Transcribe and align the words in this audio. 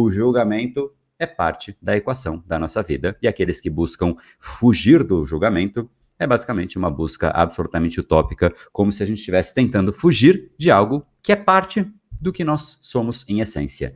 o 0.00 0.10
julgamento 0.10 0.92
é 1.18 1.26
parte 1.26 1.76
da 1.82 1.96
equação 1.96 2.42
da 2.46 2.58
nossa 2.58 2.82
vida 2.82 3.16
e 3.20 3.26
aqueles 3.26 3.60
que 3.60 3.68
buscam 3.68 4.14
fugir 4.38 5.02
do 5.02 5.26
julgamento 5.26 5.90
é 6.18 6.26
basicamente 6.26 6.78
uma 6.78 6.90
busca 6.90 7.30
absolutamente 7.30 7.98
utópica, 7.98 8.52
como 8.72 8.92
se 8.92 9.02
a 9.02 9.06
gente 9.06 9.18
estivesse 9.18 9.54
tentando 9.54 9.92
fugir 9.92 10.52
de 10.56 10.70
algo 10.70 11.06
que 11.22 11.32
é 11.32 11.36
parte 11.36 11.86
do 12.20 12.32
que 12.32 12.44
nós 12.44 12.78
somos 12.82 13.24
em 13.28 13.40
essência. 13.40 13.94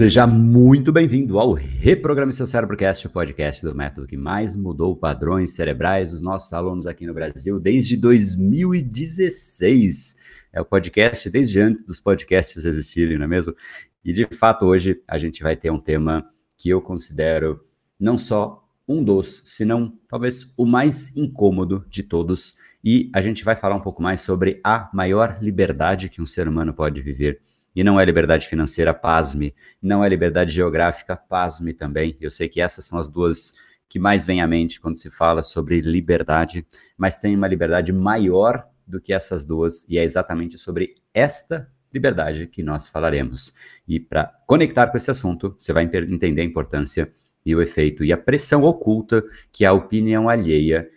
Seja 0.00 0.26
muito 0.26 0.90
bem-vindo 0.90 1.38
ao 1.38 1.52
Reprograme 1.52 2.32
Seu 2.32 2.46
Cérebrocast, 2.46 3.06
o 3.06 3.10
podcast 3.10 3.62
do 3.62 3.74
método 3.74 4.06
que 4.06 4.16
mais 4.16 4.56
mudou 4.56 4.96
padrões 4.96 5.52
cerebrais 5.52 6.12
dos 6.12 6.22
nossos 6.22 6.50
alunos 6.54 6.86
aqui 6.86 7.06
no 7.06 7.12
Brasil 7.12 7.60
desde 7.60 7.98
2016. 7.98 10.16
É 10.54 10.58
o 10.58 10.64
podcast 10.64 11.28
desde 11.28 11.60
antes 11.60 11.84
dos 11.84 12.00
podcasts 12.00 12.64
existirem, 12.64 13.18
não 13.18 13.26
é 13.26 13.28
mesmo? 13.28 13.54
E 14.02 14.10
de 14.10 14.26
fato, 14.32 14.64
hoje 14.64 15.02
a 15.06 15.18
gente 15.18 15.42
vai 15.42 15.54
ter 15.54 15.70
um 15.70 15.78
tema 15.78 16.26
que 16.56 16.70
eu 16.70 16.80
considero 16.80 17.62
não 18.00 18.16
só 18.16 18.66
um 18.88 19.04
dos, 19.04 19.42
senão 19.44 19.92
talvez 20.08 20.54
o 20.56 20.64
mais 20.64 21.14
incômodo 21.14 21.84
de 21.90 22.02
todos. 22.02 22.54
E 22.82 23.10
a 23.14 23.20
gente 23.20 23.44
vai 23.44 23.54
falar 23.54 23.76
um 23.76 23.82
pouco 23.82 24.02
mais 24.02 24.22
sobre 24.22 24.62
a 24.64 24.88
maior 24.94 25.36
liberdade 25.42 26.08
que 26.08 26.22
um 26.22 26.26
ser 26.26 26.48
humano 26.48 26.72
pode 26.72 27.02
viver 27.02 27.38
e 27.74 27.84
não 27.84 28.00
é 28.00 28.04
liberdade 28.04 28.48
financeira, 28.48 28.92
pasme. 28.92 29.54
Não 29.80 30.04
é 30.04 30.08
liberdade 30.08 30.52
geográfica, 30.52 31.16
pasme 31.16 31.72
também. 31.72 32.16
Eu 32.20 32.30
sei 32.30 32.48
que 32.48 32.60
essas 32.60 32.84
são 32.84 32.98
as 32.98 33.08
duas 33.08 33.54
que 33.88 33.98
mais 33.98 34.24
vêm 34.24 34.40
à 34.40 34.46
mente 34.46 34.80
quando 34.80 34.96
se 34.96 35.10
fala 35.10 35.42
sobre 35.42 35.80
liberdade, 35.80 36.64
mas 36.96 37.18
tem 37.18 37.34
uma 37.34 37.48
liberdade 37.48 37.92
maior 37.92 38.64
do 38.86 39.00
que 39.00 39.12
essas 39.12 39.44
duas, 39.44 39.88
e 39.88 39.98
é 39.98 40.04
exatamente 40.04 40.58
sobre 40.58 40.94
esta 41.12 41.68
liberdade 41.92 42.46
que 42.46 42.62
nós 42.62 42.88
falaremos. 42.88 43.52
E 43.86 43.98
para 43.98 44.26
conectar 44.46 44.86
com 44.88 44.96
esse 44.96 45.10
assunto, 45.10 45.54
você 45.58 45.72
vai 45.72 45.84
entender 45.84 46.42
a 46.42 46.44
importância 46.44 47.10
e 47.44 47.54
o 47.54 47.62
efeito 47.62 48.04
e 48.04 48.12
a 48.12 48.18
pressão 48.18 48.62
oculta 48.62 49.24
que 49.52 49.64
a 49.64 49.72
opinião 49.72 50.28
alheia 50.28 50.88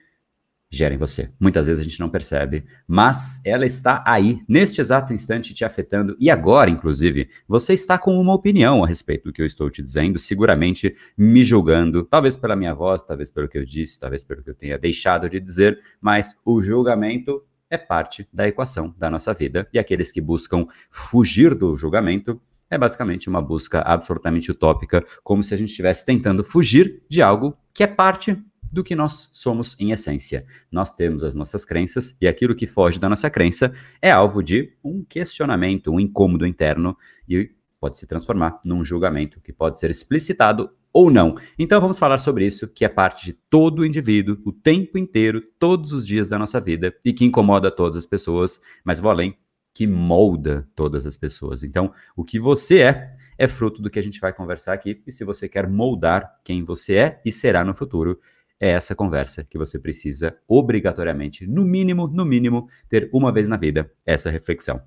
gera 0.75 0.93
em 0.93 0.97
você. 0.97 1.29
Muitas 1.39 1.67
vezes 1.67 1.81
a 1.81 1.83
gente 1.83 1.99
não 1.99 2.09
percebe, 2.09 2.65
mas 2.87 3.41
ela 3.45 3.65
está 3.65 4.03
aí, 4.05 4.41
neste 4.47 4.81
exato 4.81 5.13
instante, 5.13 5.53
te 5.53 5.63
afetando. 5.63 6.15
E 6.19 6.29
agora, 6.29 6.69
inclusive, 6.69 7.29
você 7.47 7.73
está 7.73 7.97
com 7.97 8.19
uma 8.19 8.33
opinião 8.33 8.83
a 8.83 8.87
respeito 8.87 9.25
do 9.25 9.33
que 9.33 9.41
eu 9.41 9.45
estou 9.45 9.69
te 9.69 9.81
dizendo, 9.81 10.17
seguramente 10.17 10.95
me 11.17 11.43
julgando, 11.43 12.03
talvez 12.03 12.35
pela 12.35 12.55
minha 12.55 12.73
voz, 12.73 13.03
talvez 13.03 13.29
pelo 13.29 13.47
que 13.47 13.57
eu 13.57 13.65
disse, 13.65 13.99
talvez 13.99 14.23
pelo 14.23 14.43
que 14.43 14.49
eu 14.49 14.55
tenha 14.55 14.77
deixado 14.77 15.29
de 15.29 15.39
dizer, 15.39 15.79
mas 16.01 16.35
o 16.45 16.61
julgamento 16.61 17.43
é 17.69 17.77
parte 17.77 18.27
da 18.31 18.47
equação 18.47 18.93
da 18.97 19.09
nossa 19.09 19.33
vida. 19.33 19.67
E 19.73 19.79
aqueles 19.79 20.11
que 20.11 20.21
buscam 20.21 20.65
fugir 20.89 21.55
do 21.55 21.75
julgamento 21.75 22.41
é 22.69 22.77
basicamente 22.77 23.29
uma 23.29 23.41
busca 23.41 23.81
absolutamente 23.81 24.49
utópica, 24.51 25.03
como 25.23 25.43
se 25.43 25.53
a 25.53 25.57
gente 25.57 25.69
estivesse 25.69 26.05
tentando 26.05 26.43
fugir 26.43 27.03
de 27.07 27.21
algo 27.21 27.57
que 27.73 27.83
é 27.83 27.87
parte 27.87 28.37
do 28.73 28.83
que 28.83 28.95
nós 28.95 29.29
somos 29.31 29.79
em 29.79 29.91
essência. 29.91 30.45
Nós 30.71 30.91
temos 30.91 31.23
as 31.23 31.35
nossas 31.35 31.63
crenças 31.63 32.17
e 32.19 32.27
aquilo 32.27 32.55
que 32.55 32.65
foge 32.65 32.99
da 32.99 33.07
nossa 33.07 33.29
crença 33.29 33.71
é 34.01 34.09
alvo 34.09 34.41
de 34.41 34.73
um 34.83 35.03
questionamento, 35.03 35.91
um 35.91 35.99
incômodo 35.99 36.47
interno 36.47 36.97
e 37.29 37.51
pode 37.79 37.99
se 37.99 38.07
transformar 38.07 38.59
num 38.65 38.83
julgamento 38.83 39.39
que 39.41 39.53
pode 39.53 39.77
ser 39.77 39.91
explicitado 39.91 40.71
ou 40.91 41.11
não. 41.11 41.35
Então 41.57 41.79
vamos 41.79 41.99
falar 41.99 42.17
sobre 42.17 42.47
isso, 42.47 42.67
que 42.67 42.83
é 42.83 42.89
parte 42.89 43.25
de 43.25 43.33
todo 43.33 43.85
indivíduo, 43.85 44.39
o 44.43 44.51
tempo 44.51 44.97
inteiro, 44.97 45.39
todos 45.59 45.93
os 45.93 46.05
dias 46.05 46.29
da 46.29 46.39
nossa 46.39 46.59
vida 46.59 46.95
e 47.05 47.13
que 47.13 47.25
incomoda 47.25 47.69
todas 47.69 47.97
as 47.97 48.05
pessoas, 48.07 48.59
mas 48.83 48.99
vou 48.99 49.11
além, 49.11 49.37
que 49.71 49.85
molda 49.85 50.67
todas 50.75 51.05
as 51.05 51.15
pessoas. 51.15 51.63
Então, 51.63 51.93
o 52.15 52.23
que 52.23 52.39
você 52.39 52.81
é 52.81 53.11
é 53.37 53.47
fruto 53.47 53.81
do 53.81 53.89
que 53.89 53.99
a 53.99 54.03
gente 54.03 54.19
vai 54.19 54.31
conversar 54.31 54.73
aqui. 54.73 55.01
E 55.05 55.11
se 55.11 55.23
você 55.23 55.49
quer 55.49 55.67
moldar 55.67 56.39
quem 56.43 56.63
você 56.63 56.95
é 56.95 57.21
e 57.25 57.31
será 57.31 57.63
no 57.63 57.73
futuro, 57.73 58.19
é 58.63 58.69
essa 58.69 58.95
conversa 58.95 59.43
que 59.43 59.57
você 59.57 59.77
precisa 59.77 60.37
obrigatoriamente, 60.47 61.45
no 61.45 61.65
mínimo, 61.65 62.07
no 62.07 62.25
mínimo, 62.25 62.69
ter 62.87 63.09
uma 63.13 63.29
vez 63.29 63.49
na 63.49 63.57
vida 63.57 63.91
essa 64.05 64.29
reflexão. 64.29 64.79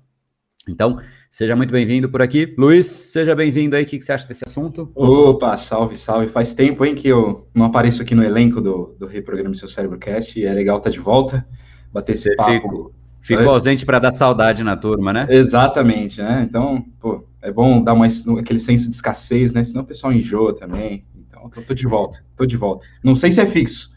Então, 0.67 0.99
seja 1.29 1.55
muito 1.55 1.71
bem-vindo 1.71 2.09
por 2.09 2.19
aqui. 2.19 2.55
Luiz, 2.57 2.87
seja 2.87 3.35
bem-vindo 3.35 3.75
aí. 3.75 3.83
O 3.83 3.85
que, 3.85 4.01
você 4.01 4.11
acha 4.11 4.27
desse 4.27 4.43
assunto? 4.43 4.91
Opa, 4.95 5.55
salve, 5.57 5.95
salve. 5.95 6.27
Faz 6.27 6.55
tempo, 6.55 6.83
hein, 6.83 6.95
que 6.95 7.07
eu 7.07 7.47
não 7.53 7.67
apareço 7.67 8.01
aqui 8.01 8.15
no 8.15 8.23
elenco 8.23 8.59
do, 8.59 8.95
do 8.99 9.05
Reprograma 9.05 9.53
Seu 9.53 9.67
Cérebrocast 9.67 10.37
e 10.39 10.43
é 10.43 10.51
legal 10.51 10.77
estar 10.77 10.89
tá 10.89 10.93
de 10.93 10.99
volta, 10.99 11.47
bater 11.93 12.15
esse 12.15 12.35
papo. 12.35 12.91
Ficou, 13.21 13.49
ausente 13.49 13.85
para 13.85 13.99
dar 13.99 14.11
saudade 14.11 14.63
na 14.63 14.75
turma, 14.75 15.13
né? 15.13 15.27
Exatamente, 15.29 16.19
né? 16.19 16.45
Então, 16.49 16.83
pô, 16.99 17.27
é 17.41 17.51
bom 17.51 17.83
dar 17.83 17.93
uma, 17.93 18.07
aquele 18.39 18.59
senso 18.59 18.89
de 18.89 18.95
escassez, 18.95 19.53
né? 19.53 19.63
Senão 19.63 19.83
o 19.83 19.85
pessoal 19.85 20.11
enjoa 20.11 20.55
também. 20.55 21.05
Então, 21.47 21.63
tô 21.63 21.73
de 21.73 21.87
volta, 21.87 22.23
tô 22.35 22.45
de 22.45 22.57
volta. 22.57 22.85
Não 23.03 23.15
sei 23.15 23.31
se 23.31 23.41
é 23.41 23.45
fixo, 23.45 23.91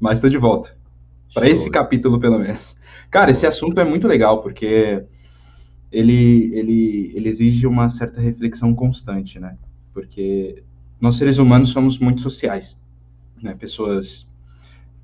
mas 0.00 0.20
tô 0.20 0.28
de 0.28 0.38
volta. 0.38 0.76
Para 1.34 1.48
esse 1.48 1.70
capítulo, 1.70 2.20
pelo 2.20 2.38
menos. 2.38 2.76
Cara, 3.10 3.30
esse 3.30 3.46
assunto 3.46 3.80
é 3.80 3.84
muito 3.84 4.06
legal, 4.06 4.42
porque 4.42 5.04
ele, 5.90 6.50
ele, 6.54 7.12
ele 7.14 7.28
exige 7.28 7.66
uma 7.66 7.88
certa 7.88 8.20
reflexão 8.20 8.74
constante, 8.74 9.38
né? 9.38 9.56
Porque 9.92 10.62
nós 11.00 11.16
seres 11.16 11.38
humanos 11.38 11.70
somos 11.70 11.98
muito 11.98 12.22
sociais, 12.22 12.78
né? 13.42 13.54
Pessoas, 13.54 14.28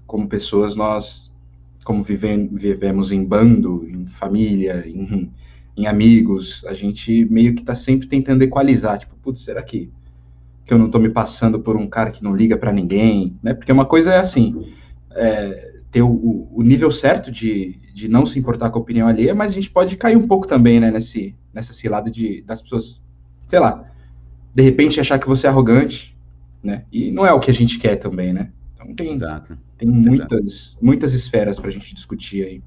como 0.06 0.28
pessoas, 0.28 0.74
nós, 0.74 1.30
como 1.84 2.02
vivem, 2.02 2.48
vivemos 2.48 3.12
em 3.12 3.24
bando, 3.24 3.86
em 3.88 4.06
família, 4.06 4.84
em, 4.86 5.30
em 5.76 5.86
amigos, 5.86 6.64
a 6.66 6.72
gente 6.72 7.24
meio 7.26 7.54
que 7.54 7.62
tá 7.62 7.74
sempre 7.74 8.08
tentando 8.08 8.42
equalizar, 8.42 8.98
tipo, 8.98 9.14
putz, 9.16 9.42
será 9.42 9.62
que 9.62 9.90
que 10.68 10.74
eu 10.74 10.78
não 10.78 10.84
estou 10.84 11.00
me 11.00 11.08
passando 11.08 11.58
por 11.58 11.78
um 11.78 11.86
cara 11.88 12.10
que 12.10 12.22
não 12.22 12.36
liga 12.36 12.54
para 12.54 12.70
ninguém, 12.70 13.38
né? 13.42 13.54
Porque 13.54 13.72
uma 13.72 13.86
coisa 13.86 14.12
é 14.12 14.18
assim, 14.18 14.70
é, 15.12 15.80
ter 15.90 16.02
o, 16.02 16.46
o, 16.52 16.62
nível 16.62 16.90
certo 16.90 17.32
de, 17.32 17.78
de 17.94 18.06
não 18.06 18.26
se 18.26 18.38
importar 18.38 18.68
com 18.68 18.78
a 18.78 18.82
opinião 18.82 19.08
alheia, 19.08 19.34
mas 19.34 19.50
a 19.50 19.54
gente 19.54 19.70
pode 19.70 19.96
cair 19.96 20.14
um 20.14 20.28
pouco 20.28 20.46
também, 20.46 20.78
né, 20.78 20.90
nesse, 20.90 21.34
nessa 21.54 21.72
cilada 21.72 22.10
de, 22.10 22.42
das 22.42 22.60
pessoas, 22.60 23.00
sei 23.46 23.58
lá, 23.58 23.90
de 24.54 24.62
repente 24.62 25.00
achar 25.00 25.18
que 25.18 25.26
você 25.26 25.46
é 25.46 25.50
arrogante, 25.50 26.14
né? 26.62 26.84
E 26.92 27.10
não 27.10 27.24
é 27.24 27.32
o 27.32 27.40
que 27.40 27.50
a 27.50 27.54
gente 27.54 27.78
quer 27.78 27.96
também, 27.96 28.34
né? 28.34 28.50
Então 28.74 28.94
tem, 28.94 29.10
exato, 29.10 29.56
tem 29.78 29.88
muitas, 29.88 30.38
exato. 30.38 30.84
muitas 30.84 31.14
esferas 31.14 31.58
para 31.58 31.68
a 31.68 31.72
gente 31.72 31.94
discutir 31.94 32.44
aí. 32.44 32.62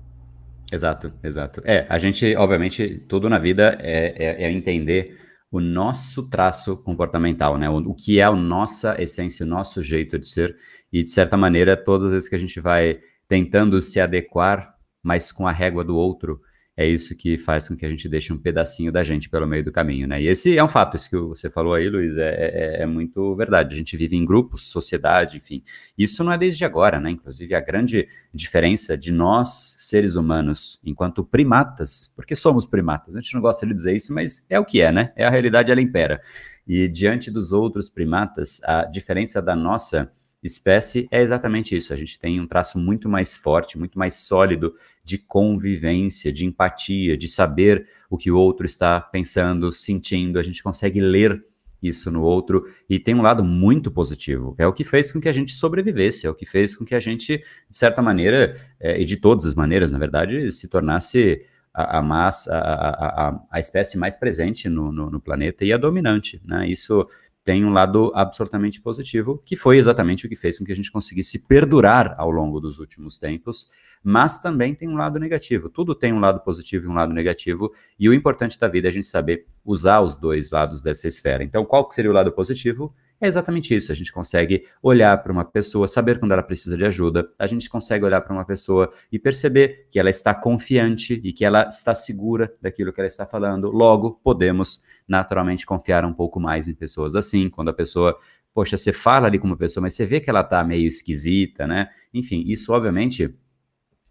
Exato, 0.73 1.13
exato. 1.21 1.61
É, 1.65 1.85
a 1.87 1.99
gente, 1.99 2.35
obviamente, 2.35 3.03
tudo 3.07 3.29
na 3.29 3.37
vida 3.37 3.77
é, 3.79 4.15
é, 4.17 4.43
é 4.45 4.51
entender 4.51 5.19
o 5.51 5.59
nosso 5.59 6.29
traço 6.29 6.77
comportamental, 6.77 7.57
né? 7.57 7.69
O, 7.69 7.77
o, 7.77 7.93
que 7.93 8.19
é 8.19 8.23
a 8.23 8.31
nossa 8.31 8.99
essência, 9.01 9.45
o 9.45 9.49
nosso 9.49 9.83
jeito 9.83 10.17
de 10.17 10.27
ser. 10.27 10.55
E, 10.91 11.03
de 11.03 11.09
certa 11.09 11.35
maneira, 11.35 11.75
todas 11.75 12.07
as 12.07 12.13
vezes 12.13 12.29
que 12.29 12.35
a 12.35 12.39
gente 12.39 12.59
vai 12.59 12.99
tentando 13.27 13.81
se 13.81 13.99
adequar, 13.99 14.73
mas 15.03 15.31
com 15.31 15.45
a 15.45 15.51
régua 15.51 15.83
do 15.83 15.97
outro, 15.97 16.41
é 16.81 16.87
isso 16.87 17.15
que 17.15 17.37
faz 17.37 17.67
com 17.67 17.75
que 17.75 17.85
a 17.85 17.89
gente 17.89 18.09
deixe 18.09 18.33
um 18.33 18.37
pedacinho 18.37 18.91
da 18.91 19.03
gente 19.03 19.29
pelo 19.29 19.47
meio 19.47 19.63
do 19.63 19.71
caminho, 19.71 20.07
né? 20.07 20.21
E 20.21 20.27
esse 20.27 20.57
é 20.57 20.63
um 20.63 20.67
fato, 20.67 20.97
isso 20.97 21.09
que 21.09 21.17
você 21.17 21.49
falou 21.49 21.73
aí, 21.73 21.89
Luiz, 21.89 22.17
é, 22.17 22.79
é, 22.79 22.81
é, 22.83 22.85
muito 22.85 23.35
verdade. 23.35 23.73
A 23.73 23.77
gente 23.77 23.95
vive 23.95 24.15
em 24.15 24.25
grupos, 24.25 24.69
sociedade, 24.69 25.37
enfim. 25.37 25.63
Isso 25.97 26.23
não 26.23 26.31
é 26.31 26.37
desde 26.37 26.65
agora, 26.65 26.99
né? 26.99 27.11
Inclusive, 27.11 27.53
a 27.55 27.59
grande 27.61 28.07
diferença 28.33 28.97
de 28.97 29.11
nós, 29.11 29.75
seres 29.79 30.15
humanos, 30.15 30.79
enquanto 30.83 31.23
primatas, 31.23 32.11
porque 32.15 32.35
somos 32.35 32.65
primatas, 32.65 33.15
a 33.15 33.21
gente 33.21 33.33
não 33.33 33.41
gosta 33.41 33.65
de 33.65 33.73
dizer 33.73 33.95
isso, 33.95 34.13
mas 34.13 34.45
é 34.49 34.59
o 34.59 34.65
que 34.65 34.81
é, 34.81 34.91
né? 34.91 35.13
É 35.15 35.25
a 35.25 35.29
realidade, 35.29 35.71
ela 35.71 35.81
impera. 35.81 36.21
E 36.67 36.87
diante 36.87 37.31
dos 37.31 37.51
outros 37.51 37.89
primatas, 37.89 38.61
a 38.63 38.85
diferença 38.85 39.41
da 39.41 39.55
nossa 39.55 40.11
espécie 40.43 41.07
é 41.11 41.21
exatamente 41.21 41.75
isso. 41.75 41.93
A 41.93 41.97
gente 41.97 42.19
tem 42.19 42.39
um 42.39 42.47
traço 42.47 42.79
muito 42.79 43.07
mais 43.07 43.35
forte, 43.35 43.77
muito 43.77 43.97
mais 43.97 44.15
sólido 44.15 44.73
de 45.03 45.17
convivência, 45.17 46.31
de 46.31 46.45
empatia, 46.45 47.17
de 47.17 47.27
saber 47.27 47.87
o 48.09 48.17
que 48.17 48.31
o 48.31 48.37
outro 48.37 48.65
está 48.65 48.99
pensando, 48.99 49.71
sentindo. 49.71 50.39
A 50.39 50.43
gente 50.43 50.63
consegue 50.63 50.99
ler 50.99 51.43
isso 51.81 52.11
no 52.11 52.21
outro 52.21 52.65
e 52.89 52.99
tem 52.99 53.15
um 53.15 53.21
lado 53.21 53.43
muito 53.43 53.91
positivo. 53.91 54.55
É 54.57 54.67
o 54.67 54.73
que 54.73 54.83
fez 54.83 55.11
com 55.11 55.19
que 55.19 55.29
a 55.29 55.33
gente 55.33 55.51
sobrevivesse, 55.53 56.27
é 56.27 56.29
o 56.29 56.35
que 56.35 56.45
fez 56.45 56.75
com 56.75 56.85
que 56.85 56.93
a 56.93 56.99
gente, 56.99 57.37
de 57.37 57.77
certa 57.77 58.01
maneira, 58.01 58.55
é, 58.79 59.01
e 59.01 59.05
de 59.05 59.17
todas 59.17 59.45
as 59.45 59.55
maneiras, 59.55 59.91
na 59.91 59.97
verdade, 59.97 60.51
se 60.51 60.67
tornasse 60.67 61.43
a, 61.73 61.99
a 61.99 62.01
massa, 62.01 62.53
a, 62.53 63.29
a, 63.29 63.43
a, 63.49 63.59
espécie 63.59 63.97
mais 63.97 64.15
presente 64.15 64.69
no, 64.69 64.91
no, 64.91 65.09
no 65.09 65.19
planeta 65.19 65.65
e 65.65 65.73
a 65.73 65.77
dominante. 65.77 66.41
Né? 66.45 66.67
Isso 66.67 67.07
tem 67.43 67.65
um 67.65 67.71
lado 67.71 68.11
absolutamente 68.13 68.79
positivo, 68.79 69.41
que 69.43 69.55
foi 69.55 69.77
exatamente 69.77 70.25
o 70.25 70.29
que 70.29 70.35
fez 70.35 70.59
com 70.59 70.65
que 70.65 70.71
a 70.71 70.75
gente 70.75 70.91
conseguisse 70.91 71.39
perdurar 71.39 72.13
ao 72.17 72.29
longo 72.29 72.59
dos 72.59 72.77
últimos 72.77 73.17
tempos, 73.17 73.69
mas 74.03 74.39
também 74.39 74.75
tem 74.75 74.87
um 74.87 74.95
lado 74.95 75.19
negativo. 75.19 75.69
Tudo 75.69 75.95
tem 75.95 76.13
um 76.13 76.19
lado 76.19 76.39
positivo 76.41 76.85
e 76.85 76.87
um 76.87 76.93
lado 76.93 77.13
negativo, 77.13 77.71
e 77.99 78.07
o 78.07 78.13
importante 78.13 78.59
da 78.59 78.67
vida 78.67 78.87
é 78.87 78.89
a 78.89 78.93
gente 78.93 79.07
saber 79.07 79.47
usar 79.65 80.01
os 80.01 80.15
dois 80.15 80.51
lados 80.51 80.81
dessa 80.81 81.07
esfera. 81.07 81.43
Então, 81.43 81.65
qual 81.65 81.89
seria 81.89 82.11
o 82.11 82.13
lado 82.13 82.31
positivo? 82.31 82.93
É 83.21 83.27
exatamente 83.27 83.75
isso. 83.75 83.91
A 83.91 83.95
gente 83.95 84.11
consegue 84.11 84.65
olhar 84.81 85.15
para 85.21 85.31
uma 85.31 85.45
pessoa, 85.45 85.87
saber 85.87 86.19
quando 86.19 86.31
ela 86.31 86.43
precisa 86.43 86.75
de 86.75 86.83
ajuda, 86.83 87.29
a 87.37 87.47
gente 87.47 87.69
consegue 87.69 88.03
olhar 88.03 88.19
para 88.21 88.33
uma 88.33 88.43
pessoa 88.43 88.91
e 89.11 89.19
perceber 89.19 89.87
que 89.91 89.99
ela 89.99 90.09
está 90.09 90.33
confiante 90.33 91.21
e 91.23 91.31
que 91.31 91.45
ela 91.45 91.67
está 91.69 91.93
segura 91.93 92.53
daquilo 92.61 92.91
que 92.91 92.99
ela 92.99 93.07
está 93.07 93.25
falando. 93.25 93.69
Logo, 93.69 94.19
podemos 94.23 94.81
naturalmente 95.07 95.65
confiar 95.65 96.03
um 96.03 96.13
pouco 96.13 96.39
mais 96.39 96.67
em 96.67 96.73
pessoas 96.73 97.15
assim, 97.15 97.49
quando 97.49 97.69
a 97.69 97.73
pessoa 97.73 98.17
poxa, 98.53 98.75
você 98.75 98.91
fala 98.91 99.27
ali 99.27 99.39
com 99.39 99.47
uma 99.47 99.55
pessoa, 99.55 99.81
mas 99.81 99.93
você 99.93 100.05
vê 100.05 100.19
que 100.19 100.29
ela 100.29 100.43
tá 100.43 100.61
meio 100.63 100.85
esquisita, 100.87 101.65
né? 101.65 101.87
Enfim, 102.13 102.43
isso 102.45 102.73
obviamente 102.73 103.33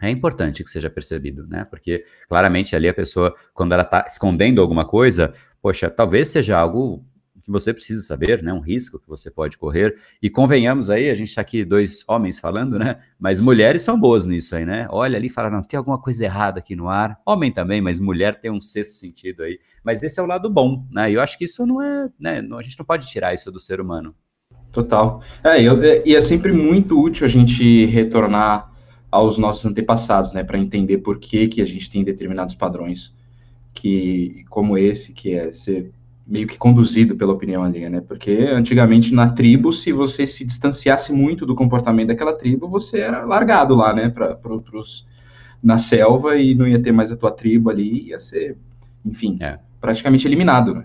é 0.01 0.11
importante 0.11 0.65
que 0.65 0.71
seja 0.71 0.89
percebido, 0.89 1.47
né? 1.47 1.65
Porque 1.65 2.05
claramente 2.27 2.75
ali 2.75 2.89
a 2.89 2.95
pessoa, 2.95 3.35
quando 3.53 3.73
ela 3.73 3.85
tá 3.85 4.05
escondendo 4.07 4.61
alguma 4.61 4.87
coisa, 4.87 5.35
poxa, 5.61 5.91
talvez 5.91 6.29
seja 6.29 6.59
algo 6.59 7.05
que 7.41 7.51
você 7.51 7.73
precisa 7.73 8.03
saber, 8.03 8.43
né? 8.43 8.53
Um 8.53 8.61
risco 8.61 8.99
que 8.99 9.09
você 9.09 9.31
pode 9.31 9.57
correr. 9.59 9.97
E 10.23 10.29
convenhamos 10.29 10.91
aí, 10.91 11.11
a 11.11 11.15
gente 11.15 11.29
está 11.29 11.41
aqui 11.41 11.65
dois 11.65 12.05
homens 12.09 12.39
falando, 12.39 12.79
né? 12.79 12.97
Mas 13.19 13.41
mulheres 13.41 13.83
são 13.83 13.99
boas 13.99 14.27
nisso 14.27 14.55
aí, 14.55 14.65
né? 14.65 14.87
Olha 14.91 15.17
ali 15.17 15.27
e 15.27 15.31
fala, 15.31 15.51
não, 15.51 15.63
tem 15.63 15.79
alguma 15.79 15.99
coisa 15.99 16.25
errada 16.25 16.59
aqui 16.59 16.77
no 16.77 16.89
ar. 16.89 17.19
Homem 17.27 17.53
também, 17.53 17.81
mas 17.81 17.99
mulher 17.99 18.41
tem 18.41 18.51
um 18.51 18.61
sexto 18.61 18.93
sentido 18.93 19.43
aí. 19.43 19.59
Mas 19.85 20.03
esse 20.03 20.19
é 20.21 20.23
o 20.23 20.27
lado 20.27 20.49
bom, 20.51 20.87
né? 20.91 21.11
E 21.11 21.15
eu 21.15 21.21
acho 21.21 21.39
que 21.39 21.45
isso 21.45 21.67
não 21.67 21.83
é, 21.83 22.09
né? 22.19 22.39
A 22.59 22.63
gente 22.63 22.79
não 22.79 22.87
pode 22.87 23.07
tirar 23.07 23.35
isso 23.35 23.51
do 23.51 23.59
ser 23.59 23.81
humano. 23.81 24.15
Total. 24.73 25.23
É, 25.43 25.61
eu, 25.63 25.83
é, 25.83 26.03
e 26.07 26.15
é 26.15 26.21
sempre 26.21 26.53
muito 26.53 27.01
útil 27.01 27.27
a 27.27 27.29
gente 27.29 27.85
retornar 27.87 28.71
aos 29.11 29.37
nossos 29.37 29.65
antepassados, 29.67 30.33
né, 30.33 30.45
para 30.45 30.59
entender 30.59 30.99
por 30.99 31.19
que, 31.19 31.49
que 31.49 31.61
a 31.61 31.65
gente 31.65 31.91
tem 31.91 32.05
determinados 32.05 32.55
padrões, 32.55 33.13
que 33.75 34.45
como 34.49 34.79
esse, 34.79 35.13
que 35.13 35.35
é 35.35 35.51
ser 35.51 35.91
meio 36.31 36.47
que 36.47 36.57
conduzido 36.57 37.17
pela 37.17 37.33
opinião 37.33 37.65
alheia, 37.65 37.91
né? 37.91 38.01
Porque 38.01 38.31
antigamente 38.31 39.13
na 39.13 39.31
tribo, 39.31 39.73
se 39.73 39.93
você 39.93 40.25
se 40.25 40.45
distanciasse 40.45 41.13
muito 41.13 41.45
do 41.45 41.57
comportamento 41.57 42.09
daquela 42.09 42.33
tribo, 42.33 42.69
você 42.69 43.01
era 43.01 43.25
largado 43.25 43.75
lá, 43.75 43.93
né, 43.93 44.09
para 44.09 44.39
outros 44.45 45.05
na 45.61 45.77
selva 45.77 46.37
e 46.37 46.55
não 46.55 46.69
ia 46.69 46.81
ter 46.81 46.93
mais 46.93 47.11
a 47.11 47.17
tua 47.17 47.33
tribo 47.33 47.69
ali, 47.69 48.09
ia 48.09 48.21
ser, 48.21 48.57
enfim, 49.05 49.39
é. 49.41 49.59
praticamente 49.81 50.27
eliminado, 50.27 50.73
né? 50.73 50.85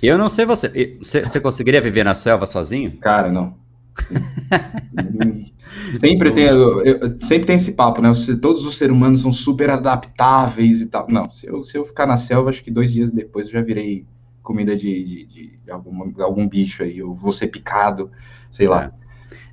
Eu 0.00 0.16
não 0.16 0.30
sei 0.30 0.46
você. 0.46 0.96
Você 1.02 1.40
conseguiria 1.40 1.82
viver 1.82 2.04
na 2.04 2.14
selva 2.14 2.46
sozinho? 2.46 2.92
Cara, 2.92 3.30
não. 3.30 3.54
sempre, 6.00 6.30
tem, 6.30 6.44
eu, 6.44 7.20
sempre 7.20 7.44
tem 7.44 7.56
esse 7.56 7.72
papo, 7.72 8.00
né? 8.00 8.10
Todos 8.40 8.64
os 8.64 8.78
seres 8.78 8.94
humanos 8.94 9.20
são 9.20 9.32
super 9.32 9.68
adaptáveis 9.68 10.80
e 10.80 10.86
tal. 10.86 11.06
Não, 11.10 11.28
se 11.28 11.48
eu, 11.48 11.62
se 11.64 11.76
eu 11.76 11.84
ficar 11.84 12.06
na 12.06 12.16
selva, 12.16 12.48
acho 12.48 12.64
que 12.64 12.70
dois 12.70 12.90
dias 12.90 13.10
depois 13.10 13.48
eu 13.48 13.52
já 13.52 13.60
virei 13.60 14.06
comida 14.50 14.76
de, 14.76 15.04
de, 15.04 15.24
de, 15.26 15.58
de 15.64 15.70
algum, 15.70 16.12
algum 16.20 16.48
bicho 16.48 16.82
aí. 16.82 16.98
Eu 16.98 17.14
vou 17.14 17.30
ser 17.30 17.46
picado, 17.46 18.10
sei 18.50 18.66
lá. 18.66 18.86
É. 18.86 18.90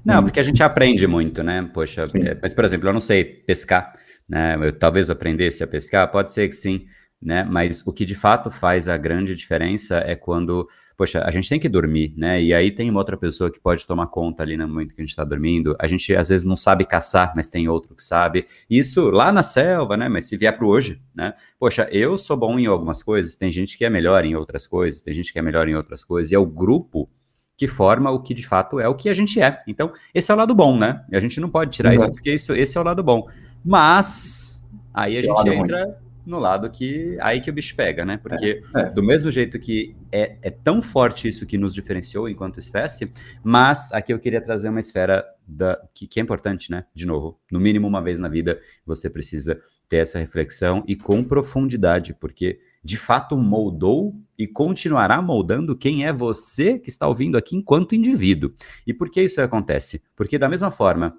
Não, 0.04 0.24
porque 0.24 0.40
a 0.40 0.44
gente 0.44 0.64
aprende 0.64 1.06
muito, 1.06 1.44
né? 1.44 1.70
Poxa, 1.72 2.06
é, 2.16 2.36
mas 2.42 2.52
por 2.52 2.66
exemplo, 2.66 2.90
eu 2.90 2.94
não 2.94 3.00
sei 3.00 3.24
pescar, 3.24 3.94
né? 4.28 4.58
Eu 4.60 4.74
talvez 4.74 5.12
aprendesse 5.12 5.64
a 5.64 5.68
pescar, 5.68 6.12
pode 6.12 6.34
ser 6.34 6.50
que 6.50 6.56
sim 6.56 6.88
né? 7.22 7.44
Mas 7.44 7.86
o 7.86 7.92
que 7.92 8.06
de 8.06 8.16
fato 8.16 8.52
faz 8.52 8.88
a 8.88 8.96
grande 8.96 9.36
diferença 9.36 9.98
é 10.06 10.16
quando, 10.16 10.70
poxa, 10.96 11.24
a 11.24 11.32
gente 11.32 11.50
tem 11.50 11.60
que 11.60 11.68
dormir, 11.68 12.14
né? 12.16 12.42
E 12.42 12.54
aí 12.54 12.72
tem 12.72 12.90
uma 12.90 13.00
outra 13.00 13.18
pessoa 13.18 13.52
que 13.52 13.60
pode 13.60 13.86
tomar 13.88 14.08
conta 14.08 14.44
ali 14.44 14.56
no 14.56 14.68
momento 14.68 14.94
que 14.94 15.02
a 15.02 15.04
gente 15.04 15.10
está 15.10 15.24
dormindo. 15.24 15.76
A 15.80 15.88
gente 15.88 16.16
às 16.16 16.30
vezes 16.30 16.46
não 16.46 16.56
sabe 16.56 16.86
caçar, 16.86 17.34
mas 17.36 17.50
tem 17.50 17.68
outro 17.68 17.96
que 17.96 18.04
sabe. 18.04 18.46
Isso 18.70 19.10
lá 19.10 19.32
na 19.32 19.44
selva, 19.44 19.98
né? 19.98 20.08
Mas 20.08 20.26
se 20.26 20.38
vier 20.38 20.56
para 20.56 20.68
hoje, 20.68 21.02
né? 21.14 21.34
Poxa, 21.60 21.88
eu 21.92 22.18
sou 22.18 22.38
bom 22.38 22.58
em 22.60 22.68
algumas 22.68 23.02
coisas, 23.02 23.36
tem 23.36 23.52
gente 23.52 23.78
que 23.78 23.86
é 23.86 23.90
melhor 23.90 24.24
em 24.24 24.36
outras 24.36 24.68
coisas, 24.68 25.02
tem 25.02 25.14
gente 25.14 25.34
que 25.34 25.40
é 25.40 25.42
melhor 25.42 25.68
em 25.68 25.76
outras 25.76 26.04
coisas, 26.04 26.32
e 26.32 26.36
é 26.36 26.40
o 26.40 26.46
grupo 26.46 27.10
que 27.58 27.68
forma 27.68 28.12
o 28.12 28.22
que 28.22 28.36
de 28.36 28.48
fato 28.48 28.80
é 28.80 28.88
o 28.88 28.94
que 28.94 29.10
a 29.10 29.14
gente 29.14 29.42
é. 29.42 29.58
Então, 29.68 29.92
esse 30.14 30.32
é 30.32 30.36
o 30.36 30.38
lado 30.38 30.54
bom, 30.54 30.78
né? 30.78 31.04
E 31.12 31.16
a 31.16 31.20
gente 31.20 31.40
não 31.40 31.50
pode 31.50 31.72
tirar 31.72 31.96
isso, 31.96 32.12
porque 32.12 32.32
isso, 32.32 32.54
esse 32.54 32.78
é 32.78 32.82
o 32.82 32.84
lado 32.84 33.02
bom. 33.02 33.28
Mas 33.66 34.64
aí 34.94 35.18
a 35.18 35.22
gente 35.22 35.50
entra. 35.50 35.84
Ruim 35.84 36.07
no 36.28 36.40
lado 36.40 36.70
que 36.70 37.18
aí 37.22 37.40
que 37.40 37.50
o 37.50 37.54
bicho 37.54 37.76
pega, 37.76 38.04
né? 38.06 38.18
Porque 38.18 38.62
é, 38.76 38.82
é. 38.82 38.90
do 38.90 39.02
mesmo 39.02 39.32
jeito 39.32 39.58
que 39.58 39.96
é, 40.12 40.38
é 40.42 40.50
tão 40.52 40.82
forte 40.82 41.28
isso 41.28 41.46
que 41.46 41.58
nos 41.58 41.74
diferenciou 41.74 42.28
enquanto 42.28 42.60
espécie, 42.60 43.10
mas 43.42 43.92
aqui 43.94 44.14
eu 44.14 44.20
queria 44.20 44.42
trazer 44.42 44.68
uma 44.70 44.82
esfera 44.82 45.26
da, 45.48 45.82
que, 45.94 46.06
que 46.06 46.20
é 46.20 46.24
importante, 46.24 46.70
né? 46.70 46.86
De 46.94 47.06
novo, 47.06 47.40
no 47.50 47.60
mínimo 47.60 47.88
uma 47.88 48.02
vez 48.02 48.20
na 48.20 48.28
vida 48.28 48.60
você 48.86 49.10
precisa 49.10 49.60
ter 49.88 49.98
essa 49.98 50.20
reflexão 50.20 50.84
e 50.86 50.98
com 50.98 51.24
profundidade, 51.24 52.14
porque 52.14 52.60
de 52.84 52.98
fato 52.98 53.38
moldou 53.38 54.14
e 54.38 54.46
continuará 54.46 55.22
moldando 55.22 55.78
quem 55.78 56.06
é 56.06 56.12
você 56.12 56.78
que 56.78 56.90
está 56.90 57.08
ouvindo 57.08 57.38
aqui 57.38 57.56
enquanto 57.56 57.96
indivíduo. 57.96 58.52
E 58.86 58.94
por 58.94 59.10
que 59.10 59.22
isso 59.22 59.42
acontece? 59.42 60.04
Porque 60.16 60.38
da 60.38 60.50
mesma 60.50 60.72
forma 60.72 61.18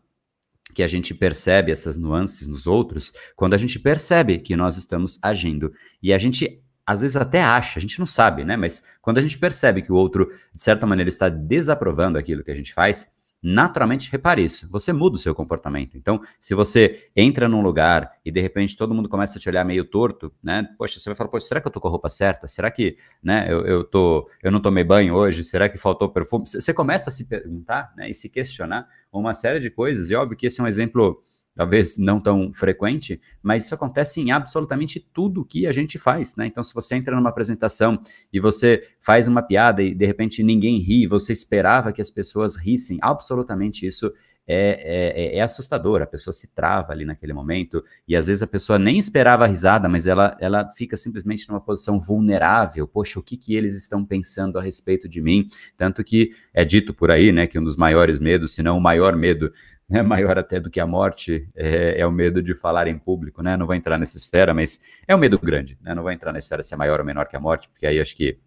que 0.74 0.82
a 0.82 0.86
gente 0.86 1.14
percebe 1.14 1.72
essas 1.72 1.96
nuances 1.96 2.46
nos 2.46 2.66
outros 2.66 3.12
quando 3.34 3.54
a 3.54 3.58
gente 3.58 3.78
percebe 3.78 4.38
que 4.38 4.56
nós 4.56 4.76
estamos 4.76 5.18
agindo. 5.22 5.72
E 6.02 6.12
a 6.12 6.18
gente 6.18 6.62
às 6.88 7.02
vezes 7.02 7.18
até 7.18 7.42
acha, 7.42 7.78
a 7.78 7.82
gente 7.82 7.98
não 7.98 8.06
sabe, 8.06 8.46
né? 8.46 8.56
Mas 8.56 8.82
quando 9.02 9.18
a 9.18 9.20
gente 9.20 9.38
percebe 9.38 9.82
que 9.82 9.92
o 9.92 9.94
outro, 9.94 10.26
de 10.54 10.62
certa 10.62 10.86
maneira, 10.86 11.10
está 11.10 11.28
desaprovando 11.28 12.16
aquilo 12.16 12.42
que 12.42 12.50
a 12.50 12.54
gente 12.54 12.72
faz, 12.72 13.12
naturalmente 13.42 14.10
repare 14.10 14.42
isso, 14.42 14.68
você 14.70 14.92
muda 14.92 15.16
o 15.16 15.18
seu 15.18 15.34
comportamento. 15.34 15.96
Então, 15.96 16.20
se 16.40 16.54
você 16.54 17.08
entra 17.14 17.48
num 17.48 17.62
lugar 17.62 18.12
e 18.24 18.30
de 18.30 18.40
repente 18.40 18.76
todo 18.76 18.94
mundo 18.94 19.08
começa 19.08 19.38
a 19.38 19.40
te 19.40 19.48
olhar 19.48 19.64
meio 19.64 19.84
torto, 19.84 20.32
né? 20.42 20.68
Poxa, 20.76 20.98
você 20.98 21.08
vai 21.08 21.16
falar, 21.16 21.30
poxa, 21.30 21.46
será 21.46 21.60
que 21.60 21.68
eu 21.68 21.72
tô 21.72 21.80
com 21.80 21.88
a 21.88 21.90
roupa 21.90 22.08
certa? 22.08 22.48
Será 22.48 22.70
que, 22.70 22.96
né, 23.22 23.46
eu, 23.48 23.64
eu 23.66 23.84
tô, 23.84 24.28
eu 24.42 24.50
não 24.50 24.60
tomei 24.60 24.82
banho 24.82 25.14
hoje? 25.14 25.44
Será 25.44 25.68
que 25.68 25.78
faltou 25.78 26.08
perfume? 26.08 26.46
Você 26.46 26.74
começa 26.74 27.10
a 27.10 27.12
se 27.12 27.26
perguntar, 27.26 27.92
né, 27.96 28.10
e 28.10 28.14
se 28.14 28.28
questionar 28.28 28.88
uma 29.12 29.32
série 29.32 29.60
de 29.60 29.70
coisas. 29.70 30.10
E 30.10 30.14
óbvio 30.14 30.36
que 30.36 30.46
esse 30.46 30.60
é 30.60 30.64
um 30.64 30.66
exemplo 30.66 31.22
talvez 31.58 31.98
não 31.98 32.20
tão 32.20 32.52
frequente, 32.52 33.20
mas 33.42 33.64
isso 33.64 33.74
acontece 33.74 34.20
em 34.20 34.30
absolutamente 34.30 35.00
tudo 35.00 35.44
que 35.44 35.66
a 35.66 35.72
gente 35.72 35.98
faz, 35.98 36.36
né? 36.36 36.46
Então, 36.46 36.62
se 36.62 36.72
você 36.72 36.94
entra 36.94 37.16
numa 37.16 37.30
apresentação 37.30 38.00
e 38.32 38.38
você 38.38 38.80
faz 39.00 39.26
uma 39.26 39.42
piada 39.42 39.82
e 39.82 39.92
de 39.92 40.06
repente 40.06 40.40
ninguém 40.44 40.78
ri, 40.78 41.04
você 41.08 41.32
esperava 41.32 41.92
que 41.92 42.00
as 42.00 42.12
pessoas 42.12 42.54
rissem, 42.54 42.98
absolutamente 43.02 43.84
isso 43.84 44.14
é, 44.46 45.34
é, 45.34 45.36
é, 45.36 45.40
assustador. 45.40 46.00
A 46.00 46.06
pessoa 46.06 46.32
se 46.32 46.46
trava 46.54 46.92
ali 46.92 47.04
naquele 47.04 47.32
momento 47.32 47.84
e 48.06 48.14
às 48.14 48.28
vezes 48.28 48.40
a 48.40 48.46
pessoa 48.46 48.78
nem 48.78 48.96
esperava 48.96 49.44
a 49.44 49.48
risada, 49.48 49.88
mas 49.88 50.06
ela, 50.06 50.36
ela 50.40 50.70
fica 50.70 50.96
simplesmente 50.96 51.48
numa 51.48 51.60
posição 51.60 51.98
vulnerável. 51.98 52.86
Poxa, 52.86 53.18
o 53.18 53.22
que, 53.22 53.36
que 53.36 53.56
eles 53.56 53.76
estão 53.76 54.04
pensando 54.04 54.60
a 54.60 54.62
respeito 54.62 55.08
de 55.08 55.20
mim? 55.20 55.48
Tanto 55.76 56.04
que 56.04 56.30
é 56.54 56.64
dito 56.64 56.94
por 56.94 57.10
aí, 57.10 57.32
né, 57.32 57.48
que 57.48 57.58
um 57.58 57.64
dos 57.64 57.76
maiores 57.76 58.20
medos, 58.20 58.54
se 58.54 58.62
não 58.62 58.78
o 58.78 58.80
maior 58.80 59.16
medo 59.16 59.52
né, 59.90 60.02
maior 60.02 60.38
até 60.38 60.60
do 60.60 60.68
que 60.70 60.78
a 60.78 60.86
morte, 60.86 61.48
é, 61.54 62.00
é, 62.00 62.06
o 62.06 62.12
medo 62.12 62.42
de 62.42 62.54
falar 62.54 62.86
em 62.88 62.98
público, 62.98 63.42
né? 63.42 63.56
Não 63.56 63.64
vou 63.64 63.74
entrar 63.74 63.96
nessa 63.96 64.18
esfera, 64.18 64.52
mas 64.52 64.80
é 65.06 65.14
um 65.14 65.18
medo 65.18 65.38
grande, 65.38 65.78
né? 65.80 65.94
Não 65.94 66.02
vou 66.02 66.12
entrar 66.12 66.32
nessa 66.32 66.44
esfera 66.44 66.62
se 66.62 66.74
é 66.74 66.76
maior 66.76 67.00
ou 67.00 67.06
menor 67.06 67.26
que 67.26 67.36
a 67.36 67.40
morte, 67.40 67.68
porque 67.68 67.86
aí 67.86 67.98
acho 67.98 68.14
que 68.14 68.38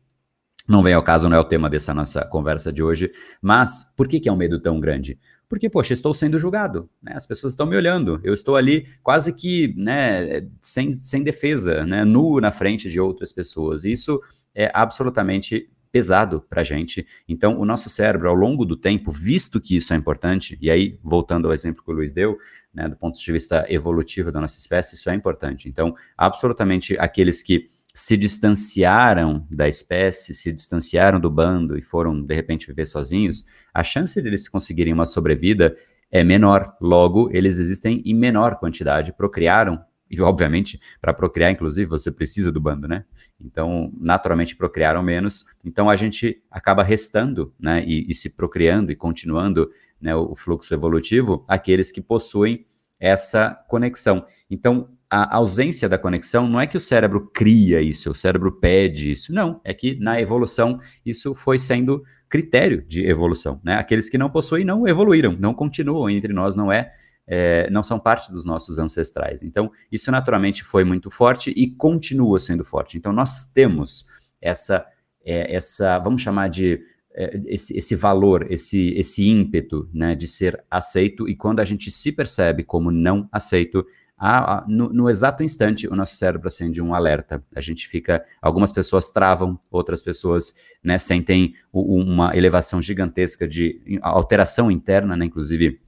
não 0.67 0.83
vem 0.83 0.93
ao 0.93 1.01
caso, 1.01 1.27
não 1.27 1.35
é 1.35 1.39
o 1.39 1.43
tema 1.43 1.67
dessa 1.69 1.93
nossa 1.93 2.23
conversa 2.25 2.71
de 2.71 2.83
hoje. 2.83 3.11
Mas 3.41 3.91
por 3.97 4.07
que, 4.07 4.19
que 4.19 4.29
é 4.29 4.31
um 4.31 4.37
medo 4.37 4.59
tão 4.59 4.79
grande? 4.79 5.19
Porque, 5.49 5.67
poxa, 5.67 5.93
estou 5.93 6.13
sendo 6.13 6.39
julgado, 6.39 6.87
né? 7.01 7.13
As 7.15 7.25
pessoas 7.25 7.53
estão 7.53 7.65
me 7.65 7.75
olhando, 7.75 8.21
eu 8.23 8.33
estou 8.33 8.55
ali 8.55 8.87
quase 9.01 9.33
que, 9.33 9.73
né, 9.75 10.47
sem, 10.61 10.91
sem 10.93 11.23
defesa, 11.23 11.85
né, 11.85 12.05
nu 12.05 12.39
na 12.39 12.51
frente 12.51 12.89
de 12.89 12.99
outras 12.99 13.33
pessoas. 13.33 13.83
Isso 13.83 14.21
é 14.53 14.71
absolutamente 14.73 15.69
pesado 15.91 16.41
para 16.49 16.61
a 16.61 16.63
gente. 16.63 17.05
Então, 17.27 17.59
o 17.59 17.65
nosso 17.65 17.89
cérebro, 17.89 18.29
ao 18.29 18.35
longo 18.35 18.65
do 18.65 18.77
tempo, 18.77 19.11
visto 19.11 19.59
que 19.59 19.75
isso 19.75 19.93
é 19.93 19.97
importante, 19.97 20.57
e 20.61 20.71
aí, 20.71 20.97
voltando 21.03 21.47
ao 21.47 21.53
exemplo 21.53 21.83
que 21.83 21.91
o 21.91 21.93
Luiz 21.93 22.13
deu, 22.13 22.37
né, 22.73 22.87
do 22.87 22.95
ponto 22.95 23.19
de 23.19 23.31
vista 23.31 23.65
evolutivo 23.67 24.31
da 24.31 24.39
nossa 24.39 24.57
espécie, 24.57 24.95
isso 24.95 25.09
é 25.09 25.15
importante. 25.15 25.67
Então, 25.67 25.93
absolutamente 26.17 26.97
aqueles 26.97 27.43
que 27.43 27.67
se 27.93 28.15
distanciaram 28.15 29.45
da 29.51 29.67
espécie, 29.67 30.33
se 30.33 30.51
distanciaram 30.51 31.19
do 31.19 31.29
bando 31.29 31.77
e 31.77 31.81
foram, 31.81 32.21
de 32.21 32.33
repente, 32.33 32.67
viver 32.67 32.85
sozinhos, 32.85 33.45
a 33.73 33.83
chance 33.83 34.21
de 34.21 34.27
eles 34.27 34.47
conseguirem 34.47 34.93
uma 34.93 35.05
sobrevida 35.05 35.75
é 36.09 36.23
menor. 36.23 36.75
Logo, 36.79 37.29
eles 37.33 37.57
existem 37.57 38.01
em 38.05 38.13
menor 38.13 38.55
quantidade, 38.55 39.13
procriaram 39.13 39.83
e 40.11 40.21
obviamente, 40.21 40.79
para 40.99 41.13
procriar, 41.13 41.51
inclusive, 41.51 41.89
você 41.89 42.11
precisa 42.11 42.51
do 42.51 42.59
bando, 42.59 42.87
né? 42.87 43.05
Então, 43.39 43.91
naturalmente, 43.97 44.55
procriaram 44.55 45.01
menos. 45.01 45.45
Então, 45.63 45.89
a 45.89 45.95
gente 45.95 46.43
acaba 46.51 46.83
restando, 46.83 47.53
né? 47.59 47.83
E, 47.85 48.11
e 48.11 48.13
se 48.13 48.29
procriando 48.29 48.91
e 48.91 48.95
continuando 48.95 49.71
né, 50.01 50.13
o, 50.15 50.35
fluxo 50.35 50.73
evolutivo, 50.73 51.45
aqueles 51.47 51.91
que 51.91 52.01
possuem 52.01 52.65
essa 52.99 53.55
conexão. 53.67 54.25
Então, 54.49 54.89
a 55.09 55.35
ausência 55.35 55.89
da 55.89 55.97
conexão 55.97 56.47
não 56.47 56.59
é 56.59 56.67
que 56.67 56.77
o 56.77 56.79
cérebro 56.79 57.29
cria 57.33 57.81
isso, 57.81 58.11
o 58.11 58.15
cérebro 58.15 58.51
pede 58.51 59.11
isso. 59.11 59.33
Não, 59.33 59.59
é 59.63 59.73
que 59.73 59.99
na 59.99 60.21
evolução 60.21 60.79
isso 61.05 61.35
foi 61.35 61.59
sendo 61.59 62.03
critério 62.29 62.81
de 62.87 63.05
evolução. 63.05 63.59
Né? 63.63 63.75
Aqueles 63.75 64.09
que 64.09 64.17
não 64.17 64.29
possuem 64.29 64.63
não 64.63 64.87
evoluíram, 64.87 65.35
não 65.37 65.53
continuam 65.53 66.09
entre 66.09 66.31
nós, 66.31 66.55
não 66.55 66.71
é 66.71 66.91
é, 67.27 67.69
não 67.69 67.83
são 67.83 67.99
parte 67.99 68.31
dos 68.31 68.43
nossos 68.43 68.77
ancestrais. 68.77 69.41
Então, 69.41 69.71
isso 69.91 70.11
naturalmente 70.11 70.63
foi 70.63 70.83
muito 70.83 71.09
forte 71.09 71.51
e 71.55 71.69
continua 71.69 72.39
sendo 72.39 72.63
forte. 72.63 72.97
Então, 72.97 73.13
nós 73.13 73.45
temos 73.45 74.05
essa, 74.41 74.85
é, 75.23 75.55
essa 75.55 75.99
vamos 75.99 76.21
chamar 76.21 76.49
de 76.49 76.81
é, 77.13 77.41
esse, 77.45 77.77
esse 77.77 77.95
valor, 77.95 78.47
esse, 78.49 78.91
esse 78.91 79.27
ímpeto 79.27 79.89
né, 79.93 80.15
de 80.15 80.27
ser 80.27 80.63
aceito, 80.69 81.27
e 81.27 81.35
quando 81.35 81.59
a 81.59 81.65
gente 81.65 81.91
se 81.91 82.11
percebe 82.11 82.63
como 82.63 82.89
não 82.89 83.27
aceito, 83.31 83.85
a, 84.17 84.59
a, 84.59 84.67
no, 84.67 84.93
no, 84.93 85.09
exato 85.09 85.43
instante 85.43 85.87
o 85.87 85.95
nosso 85.95 86.15
cérebro 86.15 86.47
acende 86.47 86.79
um 86.79 86.93
alerta. 86.93 87.43
A 87.55 87.59
gente 87.59 87.87
fica, 87.87 88.23
algumas 88.39 88.71
pessoas 88.71 89.09
travam, 89.09 89.59
outras 89.71 90.03
pessoas 90.03 90.53
né, 90.83 90.97
sentem 90.97 91.55
uma 91.73 92.37
elevação 92.37 92.81
gigantesca 92.81 93.47
de 93.47 93.81
alteração 94.01 94.69
interna, 94.69 95.17
né, 95.17 95.25
inclusive 95.25 95.81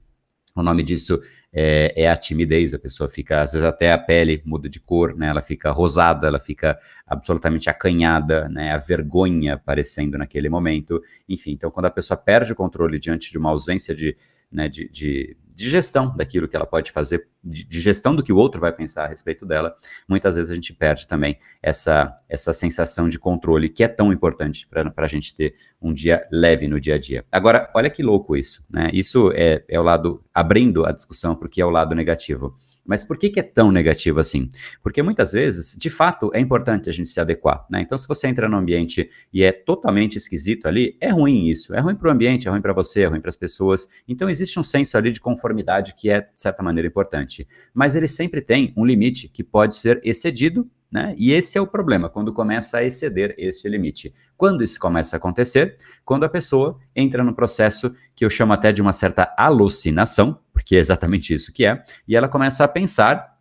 o 0.55 0.61
nome 0.61 0.83
disso 0.83 1.19
é, 1.51 1.93
é, 2.03 2.09
a 2.09 2.15
timidez, 2.15 2.73
a 2.73 2.79
pessoa 2.79 3.07
fica, 3.07 3.41
às 3.41 3.53
vezes 3.53 3.65
até 3.65 3.91
a 3.91 3.97
pele 3.97 4.41
muda 4.45 4.67
de 4.67 4.79
cor, 4.79 5.15
né? 5.15 5.27
Ela 5.27 5.41
fica 5.41 5.71
rosada, 5.71 6.27
ela 6.27 6.39
fica 6.39 6.79
absolutamente 7.05 7.69
acanhada, 7.69 8.49
né? 8.49 8.71
A 8.71 8.77
vergonha 8.77 9.53
aparecendo 9.53 10.17
naquele 10.17 10.49
momento. 10.49 11.01
Enfim, 11.29 11.51
então 11.51 11.69
quando 11.69 11.85
a 11.87 11.91
pessoa 11.91 12.17
perde 12.17 12.53
o 12.53 12.55
controle 12.55 12.99
diante 12.99 13.31
de 13.31 13.37
uma 13.37 13.49
ausência 13.49 13.93
de, 13.95 14.15
né, 14.51 14.67
de, 14.67 14.89
de 14.89 15.37
de 15.55 15.69
gestão 15.69 16.15
daquilo 16.15 16.47
que 16.47 16.55
ela 16.55 16.65
pode 16.65 16.91
fazer, 16.91 17.27
de, 17.43 17.79
gestão 17.79 18.15
do 18.15 18.23
que 18.23 18.33
o 18.33 18.37
outro 18.37 18.59
vai 18.59 18.71
pensar 18.71 19.05
a 19.05 19.07
respeito 19.07 19.45
dela, 19.45 19.75
muitas 20.07 20.35
vezes 20.35 20.49
a 20.49 20.55
gente 20.55 20.73
perde 20.73 21.07
também 21.07 21.37
essa, 21.61 22.15
essa 22.27 22.53
sensação 22.53 23.07
de 23.07 23.19
controle 23.19 23.69
que 23.69 23.83
é 23.83 23.87
tão 23.87 24.11
importante 24.11 24.67
para 24.67 24.91
a 24.95 25.07
gente 25.07 25.35
ter 25.35 25.55
um 25.81 25.93
dia 25.93 26.27
leve 26.31 26.67
no 26.67 26.79
dia 26.79 26.95
a 26.95 26.99
dia. 26.99 27.25
Agora, 27.31 27.69
olha 27.75 27.89
que 27.89 28.01
louco 28.01 28.35
isso, 28.35 28.65
né? 28.69 28.89
Isso 28.91 29.31
é, 29.33 29.63
é 29.67 29.79
o 29.79 29.83
lado, 29.83 30.23
abrindo 30.33 30.85
a 30.85 30.91
discussão 30.91 31.35
porque 31.35 31.61
é 31.61 31.65
o 31.65 31.69
lado 31.69 31.93
negativo. 31.93 32.55
Mas 32.85 33.03
por 33.03 33.17
que, 33.17 33.29
que 33.29 33.39
é 33.39 33.43
tão 33.43 33.71
negativo 33.71 34.19
assim? 34.19 34.51
Porque 34.81 35.01
muitas 35.01 35.31
vezes, 35.31 35.75
de 35.77 35.89
fato, 35.89 36.29
é 36.33 36.39
importante 36.39 36.89
a 36.89 36.93
gente 36.93 37.07
se 37.07 37.19
adequar, 37.19 37.65
né? 37.69 37.81
Então, 37.81 37.97
se 37.97 38.07
você 38.07 38.27
entra 38.27 38.49
num 38.49 38.57
ambiente 38.57 39.09
e 39.31 39.43
é 39.43 39.51
totalmente 39.51 40.17
esquisito 40.17 40.67
ali, 40.67 40.97
é 40.99 41.09
ruim 41.09 41.47
isso. 41.47 41.73
É 41.73 41.79
ruim 41.79 41.95
para 41.95 42.09
o 42.09 42.11
ambiente, 42.11 42.47
é 42.47 42.51
ruim 42.51 42.61
para 42.61 42.73
você, 42.73 43.03
é 43.03 43.07
ruim 43.07 43.21
para 43.21 43.29
as 43.29 43.37
pessoas. 43.37 43.87
Então, 44.07 44.29
existe 44.29 44.59
um 44.59 44.63
senso 44.63 44.97
ali 44.97 45.11
de 45.11 45.21
conformidade 45.21 45.95
que 45.95 46.09
é, 46.09 46.21
de 46.21 46.27
certa 46.35 46.61
maneira, 46.61 46.87
importante. 46.87 47.47
Mas 47.73 47.95
ele 47.95 48.07
sempre 48.07 48.41
tem 48.41 48.73
um 48.75 48.85
limite 48.85 49.29
que 49.29 49.43
pode 49.43 49.75
ser 49.75 50.01
excedido 50.03 50.69
né? 50.93 51.15
E 51.17 51.31
esse 51.31 51.57
é 51.57 51.61
o 51.61 51.65
problema, 51.65 52.07
quando 52.07 52.31
começa 52.31 52.77
a 52.77 52.83
exceder 52.83 53.33
esse 53.35 53.67
limite. 53.67 54.13
Quando 54.37 54.63
isso 54.63 54.79
começa 54.79 55.15
a 55.15 55.17
acontecer? 55.17 55.75
Quando 56.05 56.23
a 56.23 56.29
pessoa 56.29 56.77
entra 56.95 57.23
no 57.23 57.33
processo 57.33 57.95
que 58.15 58.23
eu 58.23 58.29
chamo 58.29 58.53
até 58.53 58.71
de 58.71 58.79
uma 58.79 58.93
certa 58.93 59.33
alucinação, 59.35 60.37
porque 60.53 60.75
é 60.75 60.79
exatamente 60.79 61.33
isso 61.33 61.51
que 61.51 61.65
é, 61.65 61.83
e 62.07 62.15
ela 62.15 62.29
começa 62.29 62.63
a 62.63 62.67
pensar 62.67 63.33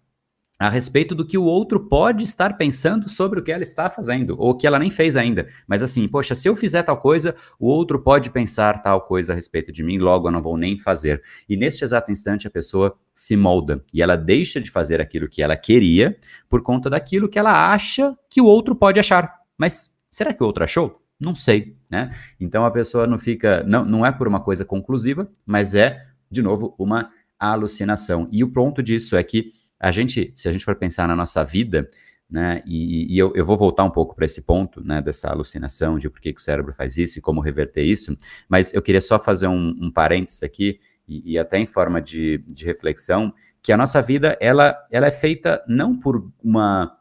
a 0.59 0.69
respeito 0.69 1.13
do 1.13 1.27
que 1.27 1.37
o 1.37 1.43
outro 1.43 1.81
pode 1.81 2.23
estar 2.23 2.57
pensando 2.57 3.09
sobre 3.09 3.41
o 3.41 3.43
que 3.43 3.51
ela 3.51 3.65
está 3.65 3.91
fazendo, 3.91 4.37
ou 4.39 4.57
que 4.57 4.65
ela 4.65 4.79
nem 4.79 4.91
fez 4.91 5.17
ainda. 5.17 5.49
Mas 5.67 5.83
assim, 5.83 6.07
poxa, 6.07 6.37
se 6.37 6.49
eu 6.49 6.55
fizer 6.55 6.85
tal 6.85 6.99
coisa, 6.99 7.35
o 7.59 7.67
outro 7.67 7.99
pode 7.99 8.31
pensar 8.31 8.81
tal 8.81 9.01
coisa 9.01 9.33
a 9.33 9.35
respeito 9.35 9.73
de 9.73 9.83
mim, 9.83 9.99
logo 9.99 10.29
eu 10.29 10.33
não 10.33 10.41
vou 10.41 10.57
nem 10.57 10.79
fazer. 10.79 11.21
E 11.49 11.57
neste 11.57 11.83
exato 11.83 12.13
instante 12.13 12.47
a 12.47 12.51
pessoa 12.51 12.97
se 13.13 13.37
molda 13.37 13.85
e 13.93 14.01
ela 14.01 14.15
deixa 14.15 14.61
de 14.61 14.71
fazer 14.71 15.01
aquilo 15.01 15.29
que 15.29 15.43
ela 15.43 15.57
queria 15.57 16.17
por 16.49 16.63
conta 16.63 16.89
daquilo 16.89 17.29
que 17.29 17.41
ela 17.41 17.73
acha 17.73 18.17
que 18.31 18.41
o 18.41 18.47
outro 18.47 18.77
pode 18.77 19.01
achar. 19.01 19.35
Mas 19.59 19.97
será 20.09 20.33
que 20.33 20.45
o 20.45 20.47
outro 20.47 20.63
achou? 20.63 21.03
Não 21.19 21.35
sei, 21.35 21.77
né? 21.91 22.15
Então 22.41 22.65
a 22.65 22.71
pessoa 22.71 23.07
não 23.07 23.19
fica, 23.19 23.65
não, 23.65 23.85
não 23.85 24.07
é 24.07 24.13
por 24.13 24.29
uma 24.29 24.41
coisa 24.41 24.65
conclusiva, 24.65 25.29
mas 25.45 25.75
é, 25.75 26.05
de 26.33 26.43
novo, 26.43 26.75
uma 26.79 27.11
alucinação. 27.39 28.27
E 28.31 28.43
o 28.43 28.49
ponto 28.51 28.83
disso 28.83 29.17
é 29.17 29.23
que 29.23 29.53
a 29.79 29.91
gente, 29.91 30.33
se 30.35 30.49
a 30.49 30.53
gente 30.53 30.65
for 30.65 30.77
pensar 30.77 31.07
na 31.07 31.15
nossa 31.17 31.45
vida, 31.45 31.91
né, 32.31 32.63
e, 32.65 33.15
e 33.15 33.19
eu, 33.19 33.33
eu, 33.35 33.45
vou 33.45 33.59
voltar 33.59 33.85
um 33.85 33.91
pouco 33.91 34.15
para 34.15 34.25
esse 34.25 34.43
ponto, 34.43 34.83
né, 34.83 35.03
dessa 35.03 35.29
alucinação, 35.29 35.99
de 35.99 36.09
por 36.09 36.21
que, 36.21 36.33
que, 36.33 36.41
o 36.41 36.43
cérebro 36.43 36.73
faz 36.73 36.97
isso 36.97 37.19
e 37.19 37.23
como 37.23 37.41
reverter 37.41 37.85
isso, 37.85 38.17
mas 38.49 38.73
eu 38.73 38.81
queria 38.81 39.01
só 39.01 39.19
fazer 39.19 39.49
um, 39.49 39.77
um 39.79 39.91
parênteses 39.91 40.43
aqui, 40.43 40.81
e, 41.07 41.33
e, 41.33 41.39
até 41.39 41.59
em 41.59 41.67
forma 41.67 42.01
de, 42.01 42.39
de 42.47 42.65
reflexão, 42.65 43.35
que 43.61 43.73
a 43.73 43.77
nossa 43.77 44.01
vida, 44.01 44.39
ela, 44.41 44.77
ela 44.91 45.09
é 45.09 45.11
feita 45.11 45.63
não 45.69 45.99
por 45.99 46.33
uma 46.43 46.97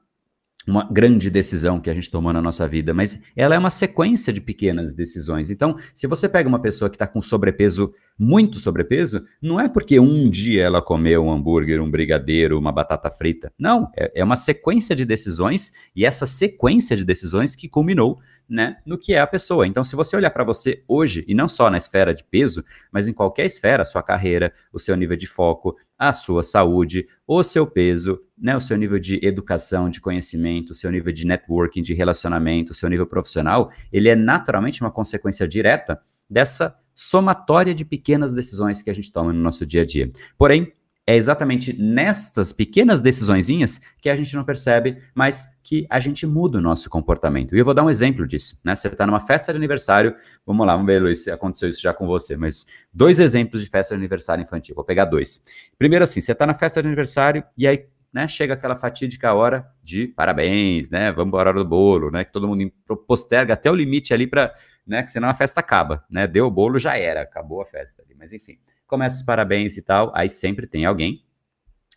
uma 0.68 0.88
grande 0.92 1.30
decisão 1.30 1.80
que 1.80 1.90
a 1.90 1.94
gente 1.94 2.10
tomou 2.10 2.32
na 2.32 2.42
nossa 2.42 2.68
vida, 2.68 2.94
mas 2.94 3.22
ela 3.36 3.56
é 3.56 3.58
uma 3.58 3.70
sequência 3.70 4.32
de 4.32 4.40
pequenas 4.40 4.94
decisões. 4.94 5.50
Então, 5.50 5.76
se 5.94 6.08
você 6.08 6.30
pega 6.30 6.48
uma 6.48 6.62
pessoa 6.62 6.90
que 6.90 6.96
está 6.96 7.08
com 7.08 7.22
sobrepeso, 7.22 7.94
muito 8.18 8.60
sobrepeso, 8.60 9.26
não 9.42 9.60
é 9.60 9.68
porque 9.68 10.00
um 10.00 10.30
dia 10.30 10.64
ela 10.64 10.82
comeu 10.82 11.26
um 11.26 11.32
hambúrguer, 11.32 11.82
um 11.82 11.90
brigadeiro, 11.90 12.60
uma 12.60 12.72
batata 12.72 13.10
frita. 13.10 13.52
Não, 13.58 13.90
é, 13.98 14.12
é 14.16 14.24
uma 14.24 14.36
sequência 14.36 14.96
de 14.96 15.06
decisões 15.06 15.72
e 15.96 16.06
essa 16.06 16.26
sequência 16.26 16.96
de 16.96 17.04
decisões 17.04 17.56
que 17.56 17.68
culminou 17.68 18.20
né, 18.52 18.76
no 18.86 18.98
que 18.98 19.14
é 19.14 19.20
a 19.22 19.26
pessoa. 19.26 19.66
Então, 19.66 19.82
se 19.82 19.96
você 19.96 20.16
olhar 20.16 20.30
para 20.30 20.44
você 20.44 20.84
hoje, 20.86 21.24
e 21.26 21.34
não 21.34 21.48
só 21.48 21.70
na 21.70 21.78
esfera 21.78 22.14
de 22.14 22.22
peso, 22.24 22.64
mas 22.92 23.08
em 23.08 23.14
qualquer 23.14 23.46
esfera, 23.46 23.86
sua 23.86 24.04
carreira, 24.04 24.54
o 24.74 24.78
seu 24.80 24.96
nível 24.98 25.16
de 25.16 25.26
foco, 25.26 25.78
a 25.98 26.12
sua 26.12 26.44
saúde, 26.44 27.08
o 27.26 27.42
seu 27.44 27.66
peso, 27.66 28.22
né, 28.38 28.56
o 28.56 28.60
seu 28.60 28.76
nível 28.76 29.00
de 29.00 29.26
educação, 29.26 29.90
de 29.90 30.02
conhecimento, 30.02 30.72
o 30.72 30.76
seu 30.76 30.92
nível 30.92 31.14
de 31.14 31.26
networking, 31.26 31.82
de 31.82 31.94
relacionamento, 31.94 32.72
o 32.72 32.76
seu 32.76 32.90
nível 32.90 33.08
profissional, 33.08 33.72
ele 33.92 34.10
é 34.10 34.16
naturalmente 34.16 34.82
uma 34.82 34.92
consequência 34.92 35.48
direta 35.48 36.02
dessa 36.30 36.76
somatória 36.94 37.74
de 37.74 37.86
pequenas 37.86 38.34
decisões 38.34 38.82
que 38.82 38.90
a 38.90 38.94
gente 38.94 39.14
toma 39.14 39.32
no 39.32 39.40
nosso 39.40 39.66
dia 39.66 39.84
a 39.84 39.86
dia. 39.86 40.12
Porém, 40.38 40.74
é 41.06 41.16
exatamente 41.16 41.74
nestas 41.82 42.54
pequenas 42.54 43.02
decisõezinhas 43.02 43.82
que 44.00 44.10
a 44.10 44.16
gente 44.16 44.36
não 44.36 44.44
percebe, 44.44 45.02
mas 45.16 45.50
que 45.64 45.86
a 45.90 46.00
gente 46.00 46.28
muda 46.28 46.60
o 46.60 46.62
nosso 46.62 46.90
comportamento. 46.90 47.56
E 47.56 47.60
eu 47.60 47.66
vou 47.66 47.74
dar 47.74 47.84
um 47.84 47.90
exemplo 47.90 48.28
disso, 48.28 48.60
né? 48.64 48.76
Você 48.76 48.88
está 48.88 49.06
numa 49.06 49.20
festa 49.20 49.52
de 49.52 49.58
aniversário, 49.58 50.16
vamos 50.46 50.66
lá, 50.66 50.74
vamos 50.74 50.88
ver, 50.88 51.02
Luiz, 51.02 51.24
se 51.24 51.32
aconteceu 51.32 51.70
isso 51.70 51.82
já 51.82 51.94
com 51.94 52.06
você, 52.06 52.38
mas 52.38 52.66
dois 52.94 53.20
exemplos 53.20 53.64
de 53.64 53.70
festa 53.70 53.96
de 53.96 54.00
aniversário 54.00 54.44
infantil, 54.44 54.76
vou 54.76 54.86
pegar 54.86 55.06
dois. 55.06 55.44
Primeiro 55.78 56.04
assim, 56.04 56.22
você 56.22 56.34
está 56.34 56.46
na 56.46 56.54
festa 56.54 56.82
de 56.82 56.88
aniversário 56.88 57.44
e 57.58 57.68
aí 57.68 57.86
né, 58.14 58.28
chega 58.28 58.54
aquela 58.54 58.76
fatídica 58.76 59.34
hora 59.34 59.66
de 59.82 60.08
parabéns, 60.08 60.90
né, 60.90 61.12
vamos 61.12 61.32
para 61.32 61.50
a 61.50 61.52
hora 61.52 61.64
do 61.64 61.66
bolo, 61.68 62.12
né, 62.12 62.24
que 62.24 62.32
todo 62.32 62.48
mundo 62.48 62.72
posterga 63.08 63.54
até 63.54 63.72
o 63.72 63.76
limite 63.76 64.14
ali 64.14 64.28
para, 64.28 64.54
né, 64.86 65.02
que 65.02 65.10
senão 65.10 65.30
a 65.30 65.34
festa 65.34 65.62
acaba, 65.62 66.04
né, 66.10 66.28
deu 66.28 66.46
o 66.46 66.52
bolo, 66.52 66.78
já 66.78 66.98
era, 66.98 67.22
acabou 67.22 67.62
a 67.62 67.66
festa 67.66 68.04
ali, 68.04 68.14
mas 68.14 68.34
enfim 68.34 68.58
começa 68.92 69.16
os 69.16 69.22
parabéns 69.22 69.78
e 69.78 69.82
tal, 69.82 70.12
aí 70.14 70.30
sempre 70.30 70.68
tem 70.68 70.84
alguém 70.84 71.24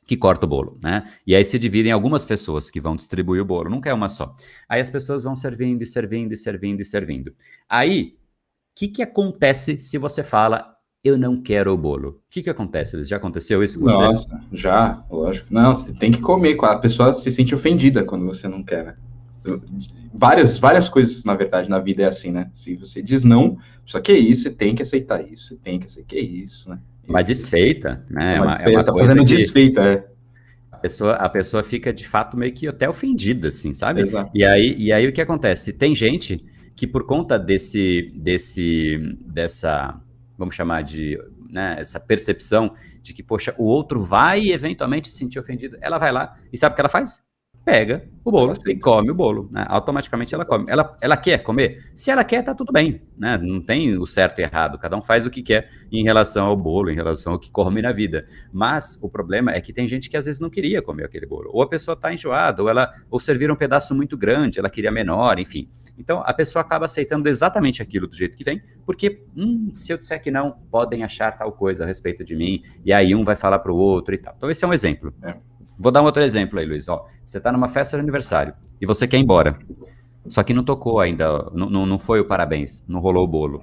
que 0.06 0.16
corta 0.16 0.46
o 0.46 0.48
bolo, 0.48 0.78
né? 0.80 1.02
E 1.26 1.34
aí 1.34 1.44
se 1.44 1.58
dividem 1.58 1.90
algumas 1.90 2.24
pessoas 2.24 2.70
que 2.70 2.80
vão 2.80 2.94
distribuir 2.94 3.42
o 3.42 3.44
bolo, 3.44 3.68
nunca 3.68 3.90
é 3.90 3.94
uma 3.94 4.08
só. 4.08 4.32
Aí 4.68 4.80
as 4.80 4.88
pessoas 4.88 5.24
vão 5.24 5.34
servindo 5.34 5.82
e 5.82 5.86
servindo 5.86 6.32
e 6.32 6.36
servindo 6.36 6.80
e 6.80 6.84
servindo. 6.84 7.34
Aí, 7.68 8.16
o 8.16 8.76
que, 8.76 8.88
que 8.88 9.02
acontece 9.02 9.78
se 9.78 9.98
você 9.98 10.22
fala, 10.22 10.76
eu 11.02 11.18
não 11.18 11.42
quero 11.42 11.72
o 11.72 11.76
bolo? 11.76 12.10
O 12.10 12.20
que, 12.30 12.42
que 12.42 12.50
acontece? 12.50 13.02
Já 13.02 13.16
aconteceu 13.16 13.64
isso 13.64 13.80
com 13.80 13.86
Nossa, 13.86 13.96
você? 13.96 14.34
Nossa, 14.34 14.46
já, 14.52 15.04
lógico. 15.10 15.52
Não, 15.52 15.74
você 15.74 15.92
tem 15.92 16.12
que 16.12 16.20
comer, 16.20 16.56
a 16.62 16.76
pessoa 16.76 17.12
se 17.12 17.28
sente 17.32 17.54
ofendida 17.54 18.04
quando 18.04 18.24
você 18.24 18.46
não 18.46 18.62
quer, 18.62 18.84
né? 18.84 18.96
Várias, 20.12 20.58
várias 20.58 20.88
coisas, 20.88 21.24
na 21.24 21.34
verdade, 21.34 21.68
na 21.68 21.78
vida 21.78 22.02
é 22.02 22.06
assim, 22.06 22.30
né? 22.30 22.50
Se 22.54 22.74
você 22.76 23.02
diz 23.02 23.24
não, 23.24 23.58
só 23.84 24.00
que 24.00 24.12
é 24.12 24.18
isso, 24.18 24.44
você 24.44 24.50
tem 24.50 24.74
que 24.74 24.82
aceitar 24.82 25.26
isso, 25.26 25.48
você 25.48 25.56
tem 25.56 25.78
que 25.78 25.86
aceitar 25.86 26.08
que 26.08 26.16
é 26.16 26.20
isso, 26.20 26.68
né? 26.68 26.78
Uma 27.06 27.22
desfeita, 27.22 28.04
né? 28.08 28.36
É 28.36 28.40
uma, 28.40 28.46
desfeita, 28.46 28.70
é 28.70 28.76
uma 28.76 28.84
tá 28.84 28.94
fazendo 28.94 29.24
que... 29.24 29.36
desfeita, 29.36 29.82
é. 29.82 30.06
A 30.72 30.76
pessoa, 30.78 31.12
a 31.12 31.28
pessoa 31.28 31.62
fica, 31.62 31.92
de 31.92 32.06
fato, 32.06 32.36
meio 32.36 32.52
que 32.52 32.66
até 32.66 32.88
ofendida, 32.88 33.48
assim, 33.48 33.72
sabe? 33.72 34.02
Exato. 34.02 34.30
E 34.34 34.44
aí, 34.44 34.74
e 34.78 34.92
aí 34.92 35.06
o 35.06 35.12
que 35.12 35.20
acontece? 35.20 35.72
Tem 35.72 35.94
gente 35.94 36.44
que 36.76 36.86
por 36.86 37.06
conta 37.06 37.38
desse, 37.38 38.12
desse, 38.14 38.98
dessa, 39.26 39.98
vamos 40.36 40.54
chamar 40.54 40.82
de, 40.82 41.18
né, 41.50 41.76
essa 41.78 42.00
percepção 42.00 42.74
de 43.02 43.12
que, 43.12 43.22
poxa, 43.22 43.54
o 43.56 43.64
outro 43.64 44.00
vai 44.00 44.50
eventualmente 44.50 45.08
se 45.08 45.16
sentir 45.16 45.38
ofendido, 45.38 45.78
ela 45.80 45.98
vai 45.98 46.10
lá 46.10 46.36
e 46.52 46.58
sabe 46.58 46.72
o 46.72 46.74
que 46.74 46.80
ela 46.80 46.88
faz? 46.88 47.22
Pega 47.64 48.04
o 48.24 48.30
bolo 48.30 48.54
e 48.66 48.76
come 48.76 49.10
o 49.10 49.14
bolo, 49.14 49.48
né? 49.50 49.64
Automaticamente 49.68 50.34
ela 50.34 50.44
come. 50.44 50.64
Ela, 50.68 50.96
ela 51.00 51.16
quer 51.16 51.38
comer? 51.38 51.90
Se 51.94 52.10
ela 52.10 52.24
quer, 52.24 52.42
tá 52.42 52.54
tudo 52.54 52.72
bem, 52.72 53.02
né? 53.16 53.38
Não 53.38 53.60
tem 53.60 53.96
o 53.98 54.06
certo 54.06 54.38
e 54.38 54.42
errado, 54.42 54.78
cada 54.78 54.96
um 54.96 55.02
faz 55.02 55.26
o 55.26 55.30
que 55.30 55.42
quer 55.42 55.70
em 55.90 56.04
relação 56.04 56.46
ao 56.46 56.56
bolo, 56.56 56.90
em 56.90 56.94
relação 56.94 57.32
ao 57.32 57.38
que 57.38 57.50
come 57.50 57.82
na 57.82 57.92
vida. 57.92 58.26
Mas 58.52 58.98
o 59.02 59.08
problema 59.08 59.52
é 59.52 59.60
que 59.60 59.72
tem 59.72 59.86
gente 59.88 60.08
que 60.08 60.16
às 60.16 60.24
vezes 60.24 60.40
não 60.40 60.50
queria 60.50 60.82
comer 60.82 61.04
aquele 61.04 61.26
bolo. 61.26 61.50
Ou 61.52 61.62
a 61.62 61.68
pessoa 61.68 61.96
tá 61.96 62.12
enjoada, 62.12 62.62
ou 62.62 62.68
ela 62.68 62.92
ou 63.10 63.18
serviram 63.18 63.54
um 63.54 63.58
pedaço 63.58 63.94
muito 63.94 64.16
grande, 64.16 64.58
ela 64.58 64.70
queria 64.70 64.90
menor, 64.90 65.38
enfim. 65.38 65.68
Então 65.98 66.22
a 66.24 66.32
pessoa 66.32 66.62
acaba 66.62 66.84
aceitando 66.86 67.28
exatamente 67.28 67.82
aquilo 67.82 68.06
do 68.06 68.16
jeito 68.16 68.36
que 68.36 68.44
vem, 68.44 68.62
porque 68.86 69.22
hum, 69.36 69.70
se 69.74 69.92
eu 69.92 69.98
disser 69.98 70.20
que 70.22 70.30
não, 70.30 70.52
podem 70.70 71.02
achar 71.02 71.36
tal 71.36 71.52
coisa 71.52 71.84
a 71.84 71.86
respeito 71.86 72.24
de 72.24 72.34
mim, 72.34 72.62
e 72.84 72.92
aí 72.92 73.14
um 73.14 73.24
vai 73.24 73.36
falar 73.36 73.58
para 73.58 73.72
o 73.72 73.76
outro 73.76 74.14
e 74.14 74.18
tal. 74.18 74.34
Então 74.36 74.50
esse 74.50 74.64
é 74.64 74.68
um 74.68 74.72
exemplo. 74.72 75.12
É. 75.22 75.53
Vou 75.78 75.90
dar 75.90 76.02
um 76.02 76.04
outro 76.04 76.22
exemplo 76.22 76.58
aí, 76.58 76.66
Luiz. 76.66 76.88
Ó, 76.88 77.06
você 77.24 77.38
está 77.38 77.50
numa 77.50 77.68
festa 77.68 77.96
de 77.96 78.02
aniversário 78.02 78.54
e 78.80 78.86
você 78.86 79.06
quer 79.06 79.18
ir 79.18 79.22
embora. 79.22 79.58
Só 80.26 80.42
que 80.42 80.54
não 80.54 80.64
tocou 80.64 81.00
ainda, 81.00 81.50
não, 81.52 81.84
não 81.84 81.98
foi 81.98 82.20
o 82.20 82.24
parabéns, 82.24 82.84
não 82.88 83.00
rolou 83.00 83.24
o 83.24 83.28
bolo. 83.28 83.62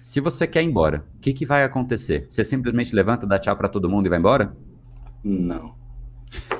Se 0.00 0.20
você 0.20 0.46
quer 0.46 0.62
ir 0.62 0.66
embora, 0.66 1.04
o 1.16 1.20
que, 1.20 1.32
que 1.32 1.44
vai 1.44 1.64
acontecer? 1.64 2.26
Você 2.28 2.44
simplesmente 2.44 2.94
levanta, 2.94 3.26
dá 3.26 3.38
tchau 3.38 3.56
para 3.56 3.68
todo 3.68 3.88
mundo 3.88 4.06
e 4.06 4.08
vai 4.08 4.18
embora? 4.18 4.56
Não. 5.22 5.74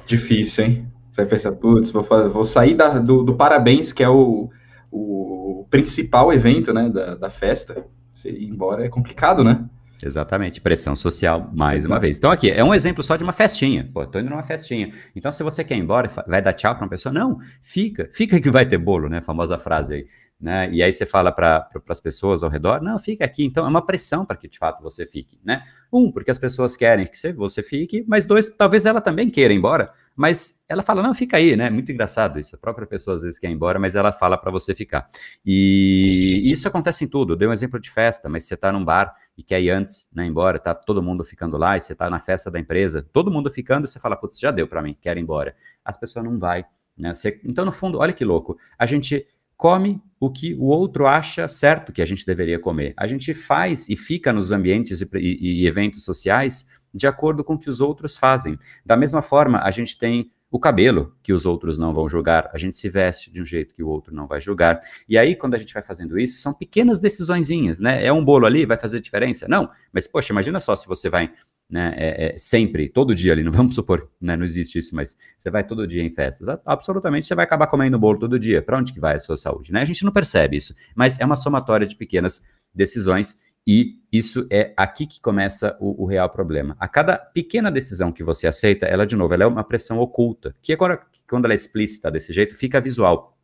Difícil, 0.05 0.65
hein? 0.65 0.89
Você 1.11 1.23
vai 1.23 1.27
pensar, 1.27 1.53
putz, 1.53 1.91
vou, 1.91 2.05
vou 2.33 2.45
sair 2.45 2.75
da, 2.75 2.99
do, 2.99 3.23
do, 3.23 3.35
parabéns, 3.35 3.93
que 3.93 4.03
é 4.03 4.09
o, 4.09 4.51
o 4.91 5.67
principal 5.71 6.33
evento, 6.33 6.73
né, 6.73 6.89
da, 6.89 7.15
da 7.15 7.31
festa, 7.31 7.87
você 8.11 8.31
ir 8.31 8.49
embora 8.49 8.85
é 8.85 8.89
complicado, 8.89 9.43
né? 9.43 9.65
Exatamente, 10.03 10.61
pressão 10.61 10.97
social, 10.97 11.51
mais 11.55 11.85
uma 11.85 11.99
vez. 11.99 12.17
Então, 12.17 12.31
aqui, 12.31 12.51
é 12.51 12.65
um 12.65 12.75
exemplo 12.75 13.03
só 13.03 13.17
de 13.17 13.25
uma 13.25 13.33
festinha. 13.33 13.89
Pô, 13.93 14.07
tô 14.07 14.19
indo 14.19 14.31
numa 14.31 14.43
festinha. 14.43 14.93
Então, 15.15 15.31
se 15.31 15.43
você 15.43 15.63
quer 15.63 15.77
ir 15.77 15.81
embora, 15.81 16.11
vai 16.27 16.41
dar 16.41 16.53
tchau 16.53 16.75
para 16.75 16.85
uma 16.85 16.91
pessoa? 16.91 17.13
Não, 17.13 17.39
fica, 17.63 18.09
fica 18.13 18.41
que 18.41 18.51
vai 18.51 18.67
ter 18.67 18.79
bolo, 18.79 19.09
né? 19.09 19.19
A 19.19 19.23
famosa 19.23 19.59
frase 19.59 19.95
aí. 19.95 20.07
Né? 20.41 20.71
E 20.73 20.83
aí 20.83 20.91
você 20.91 21.05
fala 21.05 21.31
para 21.31 21.61
pra, 21.61 21.83
as 21.91 22.01
pessoas 22.01 22.43
ao 22.43 22.49
redor, 22.49 22.81
não, 22.81 22.99
fica 22.99 23.25
aqui. 23.25 23.45
Então, 23.45 23.67
é 23.67 23.69
uma 23.69 23.85
pressão 23.85 24.25
para 24.25 24.37
que 24.37 24.49
de 24.49 24.59
fato 24.59 24.83
você 24.83 25.05
fique, 25.05 25.39
né? 25.45 25.63
Um, 25.93 26.11
porque 26.11 26.31
as 26.31 26.39
pessoas 26.39 26.77
querem 26.77 27.07
que 27.07 27.33
você 27.33 27.63
fique, 27.63 28.05
mas 28.09 28.27
dois, 28.27 28.49
talvez 28.49 28.87
ela 28.87 29.03
também 29.03 29.29
queira 29.29 29.53
ir 29.53 29.59
embora, 29.59 29.93
mas 30.17 30.63
ela 30.69 30.83
fala, 30.83 31.03
não, 31.03 31.15
fica 31.15 31.37
aí, 31.37 31.57
né? 31.57 31.71
Muito 31.71 31.91
engraçado 31.91 32.39
isso. 32.39 32.55
A 32.55 32.59
própria 32.59 32.87
pessoa 32.87 33.17
às 33.17 33.23
vezes 33.23 33.39
quer 33.39 33.49
ir 33.49 33.53
embora, 33.53 33.79
mas 33.79 33.95
ela 33.95 34.13
fala 34.13 34.37
para 34.37 34.51
você 34.51 34.75
ficar. 34.75 35.09
E 35.45 36.43
isso 36.45 36.69
acontece 36.69 37.05
em 37.05 37.09
tudo. 37.09 37.33
Eu 37.33 37.37
dei 37.37 37.49
um 37.49 37.53
exemplo 37.53 37.81
de 37.81 37.91
festa, 37.91 38.29
mas 38.29 38.45
você 38.45 38.55
está 38.55 38.71
num 38.71 38.85
bar 38.85 39.15
e 39.37 39.43
quer 39.43 39.61
ir 39.61 39.71
antes, 39.71 40.07
né, 40.13 40.27
embora, 40.27 40.59
tá 40.59 40.75
todo 40.75 41.03
mundo 41.03 41.25
ficando 41.25 41.57
lá, 41.57 41.77
e 41.77 41.81
você 41.81 41.93
está 41.93 42.11
na 42.11 42.19
festa 42.19 42.51
da 42.51 42.61
empresa, 42.61 43.07
todo 43.13 43.31
mundo 43.31 43.51
ficando, 43.51 43.87
você 43.87 43.99
fala, 43.99 44.17
putz, 44.17 44.39
já 44.39 44.51
deu 44.51 44.69
para 44.69 44.83
mim, 44.83 44.97
quero 45.01 45.19
ir 45.19 45.23
embora. 45.23 45.55
As 45.85 45.97
pessoas 45.97 46.25
não 46.25 46.39
vai, 46.39 46.65
né? 46.97 47.15
Você, 47.15 47.41
então, 47.45 47.65
no 47.65 47.73
fundo, 47.73 47.99
olha 47.99 48.13
que 48.13 48.25
louco. 48.25 48.59
A 48.79 48.87
gente 48.87 49.27
come 49.57 50.03
o 50.19 50.31
que 50.31 50.55
o 50.55 50.65
outro 50.65 51.07
acha 51.07 51.47
certo 51.47 51.93
que 51.93 52.01
a 52.01 52.07
gente 52.07 52.25
deveria 52.25 52.59
comer. 52.59 52.95
A 52.97 53.07
gente 53.07 53.35
faz 53.35 53.91
e 53.91 53.97
fica 53.97 54.33
nos 54.33 54.51
ambientes 54.53 55.03
e, 55.03 55.09
e, 55.15 55.63
e 55.63 55.67
eventos 55.67 56.03
sociais 56.03 56.67
de 56.93 57.07
acordo 57.07 57.45
com 57.45 57.55
o 57.55 57.59
que 57.59 57.69
os 57.69 57.81
outros 57.81 58.17
fazem. 58.17 58.59
Da 58.85 58.97
mesma 58.97 59.23
forma, 59.23 59.61
a 59.63 59.71
gente 59.71 59.99
tem 59.99 60.31
o 60.51 60.59
cabelo 60.59 61.15
que 61.23 61.33
os 61.33 61.47
outros 61.47 61.79
não 61.79 61.95
vão 61.95 62.09
julgar, 62.09 62.51
a 62.53 62.59
gente 62.59 62.77
se 62.77 62.89
veste 62.89 63.31
de 63.31 63.41
um 63.41 63.45
jeito 63.45 63.73
que 63.73 63.83
o 63.83 63.89
outro 63.89 64.13
não 64.13 64.27
vai 64.27 64.41
julgar. 64.41 64.81
E 65.09 65.17
aí, 65.17 65.37
quando 65.37 65.55
a 65.55 65.59
gente 65.59 65.73
vai 65.73 65.83
fazendo 65.83 66.19
isso, 66.19 66.41
são 66.41 66.53
pequenas 66.53 66.99
decisõezinhas, 66.99 67.79
né? 67.79 68.05
É 68.05 68.13
um 68.13 68.25
bolo 68.25 68.47
ali, 68.47 68.67
vai 68.67 68.77
fazer 68.77 69.01
diferença? 69.01 69.47
Não, 69.47 69.71
mas 69.93 70.09
poxa, 70.09 70.33
imagina 70.33 70.59
só 70.59 70.75
se 70.75 70.89
você 70.89 71.09
vai 71.09 71.33
né, 71.71 71.95
é, 71.97 72.35
é, 72.35 72.39
sempre, 72.39 72.89
todo 72.89 73.15
dia 73.15 73.33
ali, 73.33 73.45
não 73.45 73.53
vamos 73.53 73.77
supor, 73.77 74.11
né, 74.21 74.37
não 74.37 74.45
existe 74.45 74.79
isso, 74.79 74.95
mas 74.95 75.17
você 75.39 75.51
vai 75.51 75.63
todo 75.63 75.87
dia 75.87 76.03
em 76.03 76.11
festas, 76.11 76.49
absolutamente 76.67 77.29
você 77.29 77.35
vai 77.35 77.45
acabar 77.45 77.69
comendo 77.69 77.97
bolo 77.97 78.19
todo 78.19 78.41
dia, 78.41 78.61
para 78.61 78.77
onde 78.77 78.93
que 78.93 78.99
vai 78.99 79.15
a 79.15 79.21
sua 79.21 79.37
saúde, 79.37 79.73
né? 79.73 79.81
A 79.81 79.85
gente 79.85 80.05
não 80.05 80.11
percebe 80.11 80.57
isso, 80.57 80.75
mas 80.97 81.21
é 81.21 81.25
uma 81.25 81.37
somatória 81.37 81.87
de 81.87 81.95
pequenas 81.95 82.43
decisões 82.75 83.39
e 83.67 84.01
isso 84.13 84.47
é 84.51 84.73
aqui 84.77 85.07
que 85.07 85.21
começa 85.21 85.77
o, 85.81 86.03
o, 86.03 86.07
real 86.07 86.29
problema. 86.29 86.77
A 86.81 86.89
cada 86.89 87.17
pequena 87.17 87.71
decisão 87.71 88.11
que 88.11 88.25
você 88.25 88.47
aceita, 88.47 88.87
ela, 88.87 89.07
de 89.07 89.15
novo, 89.15 89.33
ela 89.35 89.45
é 89.45 89.47
uma 89.47 89.63
pressão 89.63 89.99
oculta, 89.99 90.55
que 90.63 90.73
agora, 90.73 91.01
quando 91.29 91.45
ela 91.45 91.55
é 91.55 91.57
explícita 91.57 92.11
desse 92.11 92.33
jeito, 92.33 92.57
fica 92.57 92.81
visual 92.81 93.37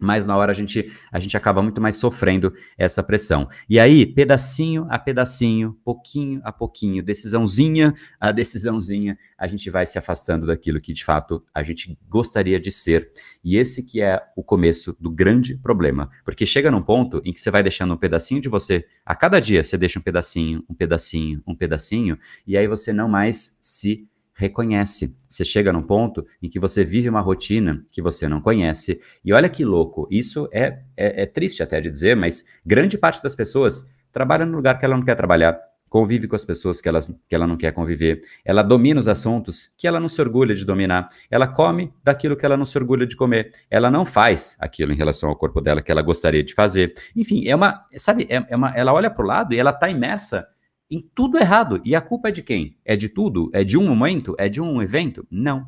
mas 0.00 0.26
na 0.26 0.36
hora 0.36 0.50
a 0.50 0.54
gente, 0.54 0.90
a 1.10 1.20
gente 1.20 1.36
acaba 1.36 1.62
muito 1.62 1.80
mais 1.80 1.96
sofrendo 1.96 2.52
essa 2.76 3.02
pressão. 3.02 3.48
E 3.68 3.78
aí, 3.78 4.04
pedacinho 4.04 4.86
a 4.88 4.98
pedacinho, 4.98 5.78
pouquinho 5.84 6.40
a 6.44 6.52
pouquinho, 6.52 7.02
decisãozinha 7.02 7.94
a 8.18 8.32
decisãozinha, 8.32 9.18
a 9.38 9.46
gente 9.46 9.70
vai 9.70 9.86
se 9.86 9.98
afastando 9.98 10.46
daquilo 10.46 10.80
que 10.80 10.92
de 10.92 11.04
fato 11.04 11.44
a 11.54 11.62
gente 11.62 11.98
gostaria 12.08 12.58
de 12.58 12.70
ser. 12.70 13.10
E 13.42 13.56
esse 13.56 13.84
que 13.84 14.00
é 14.00 14.20
o 14.36 14.42
começo 14.42 14.96
do 14.98 15.10
grande 15.10 15.56
problema, 15.56 16.10
porque 16.24 16.46
chega 16.46 16.70
num 16.70 16.82
ponto 16.82 17.20
em 17.24 17.32
que 17.32 17.40
você 17.40 17.50
vai 17.50 17.62
deixando 17.62 17.94
um 17.94 17.96
pedacinho 17.96 18.40
de 18.40 18.48
você, 18.48 18.86
a 19.04 19.14
cada 19.14 19.40
dia 19.40 19.62
você 19.62 19.76
deixa 19.76 19.98
um 19.98 20.02
pedacinho, 20.02 20.64
um 20.68 20.74
pedacinho, 20.74 21.42
um 21.46 21.54
pedacinho, 21.54 22.18
e 22.46 22.56
aí 22.56 22.66
você 22.66 22.92
não 22.92 23.08
mais 23.08 23.58
se 23.60 24.08
reconhece. 24.34 25.16
Você 25.28 25.44
chega 25.44 25.72
num 25.72 25.82
ponto 25.82 26.26
em 26.42 26.48
que 26.48 26.58
você 26.58 26.84
vive 26.84 27.08
uma 27.08 27.20
rotina 27.20 27.84
que 27.90 28.02
você 28.02 28.28
não 28.28 28.40
conhece. 28.40 29.00
E 29.24 29.32
olha 29.32 29.48
que 29.48 29.64
louco, 29.64 30.06
isso 30.10 30.48
é, 30.52 30.80
é, 30.96 31.22
é 31.22 31.26
triste 31.26 31.62
até 31.62 31.80
de 31.80 31.88
dizer, 31.88 32.16
mas 32.16 32.44
grande 32.66 32.98
parte 32.98 33.22
das 33.22 33.34
pessoas 33.36 33.88
trabalha 34.12 34.44
no 34.44 34.56
lugar 34.56 34.78
que 34.78 34.84
ela 34.84 34.96
não 34.96 35.04
quer 35.04 35.16
trabalhar, 35.16 35.58
convive 35.88 36.26
com 36.26 36.34
as 36.34 36.44
pessoas 36.44 36.80
que, 36.80 36.88
elas, 36.88 37.08
que 37.28 37.34
ela 37.34 37.46
não 37.46 37.56
quer 37.56 37.72
conviver, 37.72 38.20
ela 38.44 38.62
domina 38.62 38.98
os 38.98 39.06
assuntos 39.06 39.72
que 39.78 39.86
ela 39.86 40.00
não 40.00 40.08
se 40.08 40.20
orgulha 40.20 40.54
de 40.54 40.64
dominar, 40.64 41.08
ela 41.30 41.46
come 41.46 41.92
daquilo 42.02 42.36
que 42.36 42.44
ela 42.44 42.56
não 42.56 42.64
se 42.64 42.76
orgulha 42.76 43.06
de 43.06 43.16
comer, 43.16 43.52
ela 43.70 43.90
não 43.90 44.04
faz 44.04 44.56
aquilo 44.58 44.92
em 44.92 44.96
relação 44.96 45.28
ao 45.28 45.36
corpo 45.36 45.60
dela 45.60 45.80
que 45.80 45.92
ela 45.92 46.02
gostaria 46.02 46.42
de 46.42 46.52
fazer. 46.52 46.94
Enfim, 47.14 47.46
é 47.46 47.54
uma, 47.54 47.84
sabe, 47.96 48.26
é, 48.28 48.44
é 48.48 48.56
uma, 48.56 48.70
ela 48.70 48.92
olha 48.92 49.08
para 49.08 49.24
o 49.24 49.26
lado 49.26 49.54
e 49.54 49.58
ela 49.58 49.70
está 49.70 49.88
imersa 49.88 50.48
em 50.90 51.00
tudo 51.14 51.38
errado. 51.38 51.80
E 51.84 51.94
a 51.94 52.00
culpa 52.00 52.28
é 52.28 52.32
de 52.32 52.42
quem? 52.42 52.78
É 52.84 52.96
de 52.96 53.08
tudo? 53.08 53.50
É 53.52 53.64
de 53.64 53.78
um 53.78 53.86
momento? 53.86 54.34
É 54.38 54.48
de 54.48 54.60
um 54.60 54.80
evento? 54.80 55.26
Não. 55.30 55.66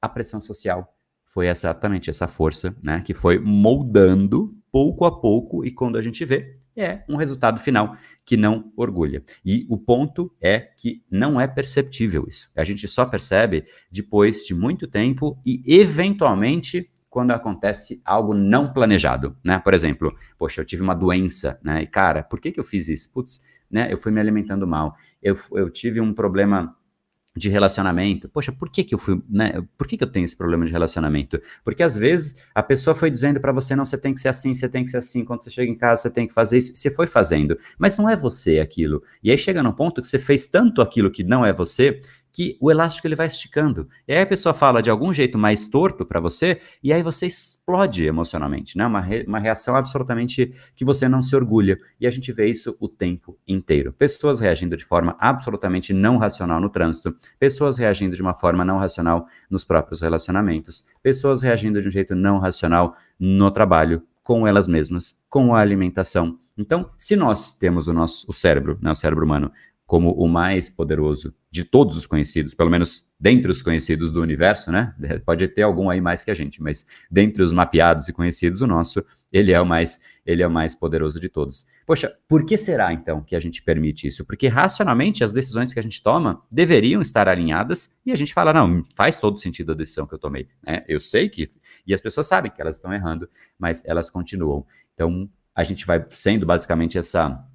A 0.00 0.08
pressão 0.08 0.40
social 0.40 0.96
foi 1.24 1.48
exatamente 1.48 2.10
essa 2.10 2.28
força, 2.28 2.76
né, 2.82 3.00
que 3.00 3.14
foi 3.14 3.38
moldando 3.38 4.54
pouco 4.70 5.04
a 5.04 5.20
pouco 5.20 5.64
e 5.64 5.70
quando 5.70 5.96
a 5.96 6.02
gente 6.02 6.24
vê, 6.24 6.58
é 6.76 7.02
um 7.08 7.16
resultado 7.16 7.60
final 7.60 7.96
que 8.24 8.36
não 8.36 8.72
orgulha. 8.76 9.22
E 9.44 9.66
o 9.68 9.76
ponto 9.76 10.34
é 10.40 10.58
que 10.60 11.02
não 11.10 11.40
é 11.40 11.46
perceptível 11.46 12.24
isso. 12.26 12.50
A 12.56 12.64
gente 12.64 12.88
só 12.88 13.04
percebe 13.04 13.64
depois 13.90 14.44
de 14.44 14.54
muito 14.54 14.86
tempo 14.86 15.38
e 15.44 15.62
eventualmente 15.66 16.90
quando 17.12 17.30
acontece 17.32 18.00
algo 18.06 18.32
não 18.32 18.72
planejado, 18.72 19.36
né? 19.44 19.58
Por 19.58 19.74
exemplo, 19.74 20.16
poxa, 20.38 20.62
eu 20.62 20.64
tive 20.64 20.82
uma 20.82 20.94
doença, 20.94 21.60
né? 21.62 21.82
E 21.82 21.86
cara, 21.86 22.22
por 22.22 22.40
que 22.40 22.50
que 22.50 22.58
eu 22.58 22.64
fiz 22.64 22.88
isso? 22.88 23.12
Putz, 23.12 23.42
né? 23.70 23.92
Eu 23.92 23.98
fui 23.98 24.10
me 24.10 24.18
alimentando 24.18 24.66
mal. 24.66 24.96
Eu, 25.22 25.36
eu 25.52 25.68
tive 25.68 26.00
um 26.00 26.14
problema 26.14 26.74
de 27.36 27.50
relacionamento. 27.50 28.30
Poxa, 28.30 28.50
por 28.50 28.70
que 28.70 28.82
que 28.82 28.94
eu 28.94 28.98
fui, 28.98 29.22
né? 29.28 29.62
Por 29.76 29.86
que 29.86 29.98
que 29.98 30.04
eu 30.04 30.10
tenho 30.10 30.24
esse 30.24 30.34
problema 30.34 30.64
de 30.64 30.72
relacionamento? 30.72 31.38
Porque 31.62 31.82
às 31.82 31.96
vezes 31.96 32.42
a 32.54 32.62
pessoa 32.62 32.94
foi 32.94 33.10
dizendo 33.10 33.38
para 33.40 33.52
você 33.52 33.76
não, 33.76 33.84
você 33.84 33.98
tem 33.98 34.14
que 34.14 34.20
ser 34.20 34.28
assim, 34.28 34.54
você 34.54 34.66
tem 34.66 34.82
que 34.82 34.90
ser 34.90 34.96
assim, 34.96 35.22
quando 35.22 35.44
você 35.44 35.50
chega 35.50 35.70
em 35.70 35.76
casa 35.76 36.02
você 36.02 36.10
tem 36.10 36.26
que 36.26 36.32
fazer 36.32 36.56
isso, 36.56 36.74
você 36.74 36.90
foi 36.90 37.06
fazendo, 37.06 37.58
mas 37.78 37.98
não 37.98 38.08
é 38.08 38.16
você 38.16 38.58
aquilo. 38.58 39.02
E 39.22 39.30
aí 39.30 39.36
chega 39.36 39.62
num 39.62 39.72
ponto 39.72 40.00
que 40.00 40.08
você 40.08 40.18
fez 40.18 40.46
tanto 40.46 40.80
aquilo 40.80 41.10
que 41.10 41.22
não 41.22 41.44
é 41.44 41.52
você, 41.52 42.00
que 42.32 42.56
o 42.60 42.70
elástico 42.70 43.06
ele 43.06 43.14
vai 43.14 43.26
esticando. 43.26 43.88
E 44.08 44.12
aí 44.12 44.22
a 44.22 44.26
pessoa 44.26 44.54
fala 44.54 44.80
de 44.80 44.90
algum 44.90 45.12
jeito 45.12 45.36
mais 45.36 45.68
torto 45.68 46.04
para 46.04 46.18
você, 46.18 46.60
e 46.82 46.92
aí 46.92 47.02
você 47.02 47.26
explode 47.26 48.06
emocionalmente, 48.06 48.76
né? 48.76 48.86
Uma, 48.86 49.00
re, 49.00 49.24
uma 49.28 49.38
reação 49.38 49.76
absolutamente 49.76 50.54
que 50.74 50.84
você 50.84 51.08
não 51.08 51.20
se 51.20 51.36
orgulha. 51.36 51.78
E 52.00 52.06
a 52.06 52.10
gente 52.10 52.32
vê 52.32 52.48
isso 52.48 52.76
o 52.80 52.88
tempo 52.88 53.38
inteiro. 53.46 53.92
Pessoas 53.92 54.40
reagindo 54.40 54.76
de 54.76 54.84
forma 54.84 55.14
absolutamente 55.20 55.92
não 55.92 56.16
racional 56.16 56.60
no 56.60 56.70
trânsito, 56.70 57.14
pessoas 57.38 57.76
reagindo 57.76 58.16
de 58.16 58.22
uma 58.22 58.34
forma 58.34 58.64
não 58.64 58.78
racional 58.78 59.26
nos 59.50 59.64
próprios 59.64 60.00
relacionamentos, 60.00 60.86
pessoas 61.02 61.42
reagindo 61.42 61.82
de 61.82 61.88
um 61.88 61.90
jeito 61.90 62.14
não 62.14 62.38
racional 62.38 62.94
no 63.18 63.50
trabalho, 63.50 64.02
com 64.22 64.46
elas 64.46 64.68
mesmas, 64.68 65.16
com 65.28 65.54
a 65.54 65.60
alimentação. 65.60 66.38
Então, 66.56 66.88
se 66.96 67.16
nós 67.16 67.54
temos 67.54 67.88
o 67.88 67.92
nosso 67.92 68.30
o 68.30 68.32
cérebro, 68.32 68.78
né, 68.80 68.90
o 68.90 68.94
cérebro 68.94 69.24
humano, 69.24 69.50
como 69.92 70.10
o 70.12 70.26
mais 70.26 70.70
poderoso 70.70 71.34
de 71.50 71.64
todos 71.64 71.98
os 71.98 72.06
conhecidos, 72.06 72.54
pelo 72.54 72.70
menos 72.70 73.06
dentre 73.20 73.52
os 73.52 73.60
conhecidos 73.60 74.10
do 74.10 74.22
universo, 74.22 74.72
né? 74.72 74.94
Pode 75.22 75.46
ter 75.48 75.60
algum 75.60 75.90
aí 75.90 76.00
mais 76.00 76.24
que 76.24 76.30
a 76.30 76.34
gente, 76.34 76.62
mas 76.62 76.86
dentre 77.10 77.42
os 77.42 77.52
mapeados 77.52 78.08
e 78.08 78.12
conhecidos, 78.14 78.62
o 78.62 78.66
nosso, 78.66 79.04
ele 79.30 79.52
é 79.52 79.60
o 79.60 79.66
mais, 79.66 80.00
ele 80.24 80.42
é 80.42 80.46
o 80.46 80.50
mais 80.50 80.74
poderoso 80.74 81.20
de 81.20 81.28
todos. 81.28 81.66
Poxa, 81.84 82.10
por 82.26 82.46
que 82.46 82.56
será 82.56 82.90
então 82.90 83.22
que 83.22 83.36
a 83.36 83.38
gente 83.38 83.62
permite 83.62 84.06
isso? 84.06 84.24
Porque 84.24 84.48
racionalmente 84.48 85.22
as 85.22 85.34
decisões 85.34 85.74
que 85.74 85.78
a 85.78 85.82
gente 85.82 86.02
toma 86.02 86.42
deveriam 86.50 87.02
estar 87.02 87.28
alinhadas 87.28 87.94
e 88.06 88.12
a 88.12 88.16
gente 88.16 88.32
fala, 88.32 88.50
não, 88.54 88.82
faz 88.94 89.18
todo 89.18 89.38
sentido 89.38 89.72
a 89.72 89.74
decisão 89.74 90.06
que 90.06 90.14
eu 90.14 90.18
tomei, 90.18 90.48
né? 90.66 90.86
Eu 90.88 91.00
sei 91.00 91.28
que 91.28 91.50
e 91.86 91.92
as 91.92 92.00
pessoas 92.00 92.26
sabem 92.26 92.50
que 92.50 92.62
elas 92.62 92.76
estão 92.76 92.94
errando, 92.94 93.28
mas 93.58 93.84
elas 93.84 94.08
continuam. 94.08 94.64
Então, 94.94 95.28
a 95.54 95.62
gente 95.62 95.84
vai 95.84 96.02
sendo 96.08 96.46
basicamente 96.46 96.96
essa 96.96 97.46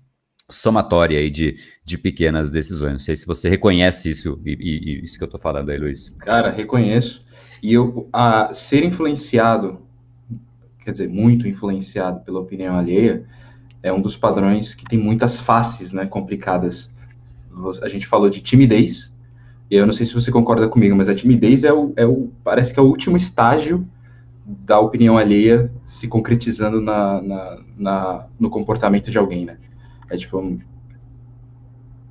somatória 0.50 1.20
aí 1.20 1.30
de, 1.30 1.58
de 1.84 1.98
pequenas 1.98 2.50
decisões. 2.50 2.92
Não 2.94 3.00
sei 3.00 3.16
se 3.16 3.28
você 3.28 3.50
reconhece 3.50 4.10
isso 4.10 4.40
e, 4.46 4.58
e 4.60 5.04
isso 5.04 5.18
que 5.18 5.24
eu 5.24 5.28
estou 5.28 5.40
falando 5.40 5.70
aí, 5.70 5.78
Luiz. 5.78 6.10
Cara, 6.20 6.50
reconheço. 6.50 7.26
E 7.62 7.74
eu, 7.74 8.08
a 8.14 8.54
ser 8.54 8.84
influenciado, 8.84 9.82
quer 10.84 10.92
dizer, 10.92 11.10
muito 11.10 11.48
influenciado 11.48 12.22
pela 12.22 12.40
opinião 12.40 12.76
alheia, 12.76 13.26
é 13.84 13.92
um 13.92 14.02
dos 14.02 14.16
padrões 14.16 14.74
que 14.74 14.86
tem 14.86 14.98
muitas 14.98 15.40
faces, 15.40 15.92
né, 15.92 16.06
complicadas. 16.06 16.90
A 17.82 17.90
gente 17.90 18.08
falou 18.08 18.30
de 18.30 18.42
timidez, 18.42 19.14
e 19.70 19.76
eu 19.76 19.86
não 19.86 19.94
sei 19.94 20.06
se 20.06 20.14
você 20.14 20.32
concorda 20.32 20.68
comigo, 20.68 20.96
mas 20.96 21.10
a 21.10 21.16
timidez 21.16 21.64
é 21.64 21.74
o, 21.74 21.92
é 21.96 22.06
o 22.06 22.32
parece 22.44 22.74
que 22.74 22.80
é 22.80 22.82
o 22.82 22.86
último 22.86 23.18
estágio 23.18 23.88
da 24.46 24.80
opinião 24.80 25.18
alheia 25.18 25.70
se 25.84 26.08
concretizando 26.08 26.80
na, 26.80 27.22
na, 27.22 27.60
na 27.78 28.28
no 28.40 28.50
comportamento 28.50 29.12
de 29.12 29.18
alguém, 29.18 29.46
né? 29.46 29.58
É 30.10 30.18
tipo. 30.18 30.60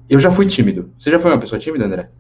Eu 0.09 0.19
já 0.19 0.31
fui 0.31 0.47
tímido. 0.47 0.91
Você 0.99 1.11
já 1.11 1.19
foi 1.19 1.31
uma 1.31 1.41
pessoa 1.41 1.59
tímida, 1.59 1.87
André? 1.87 2.11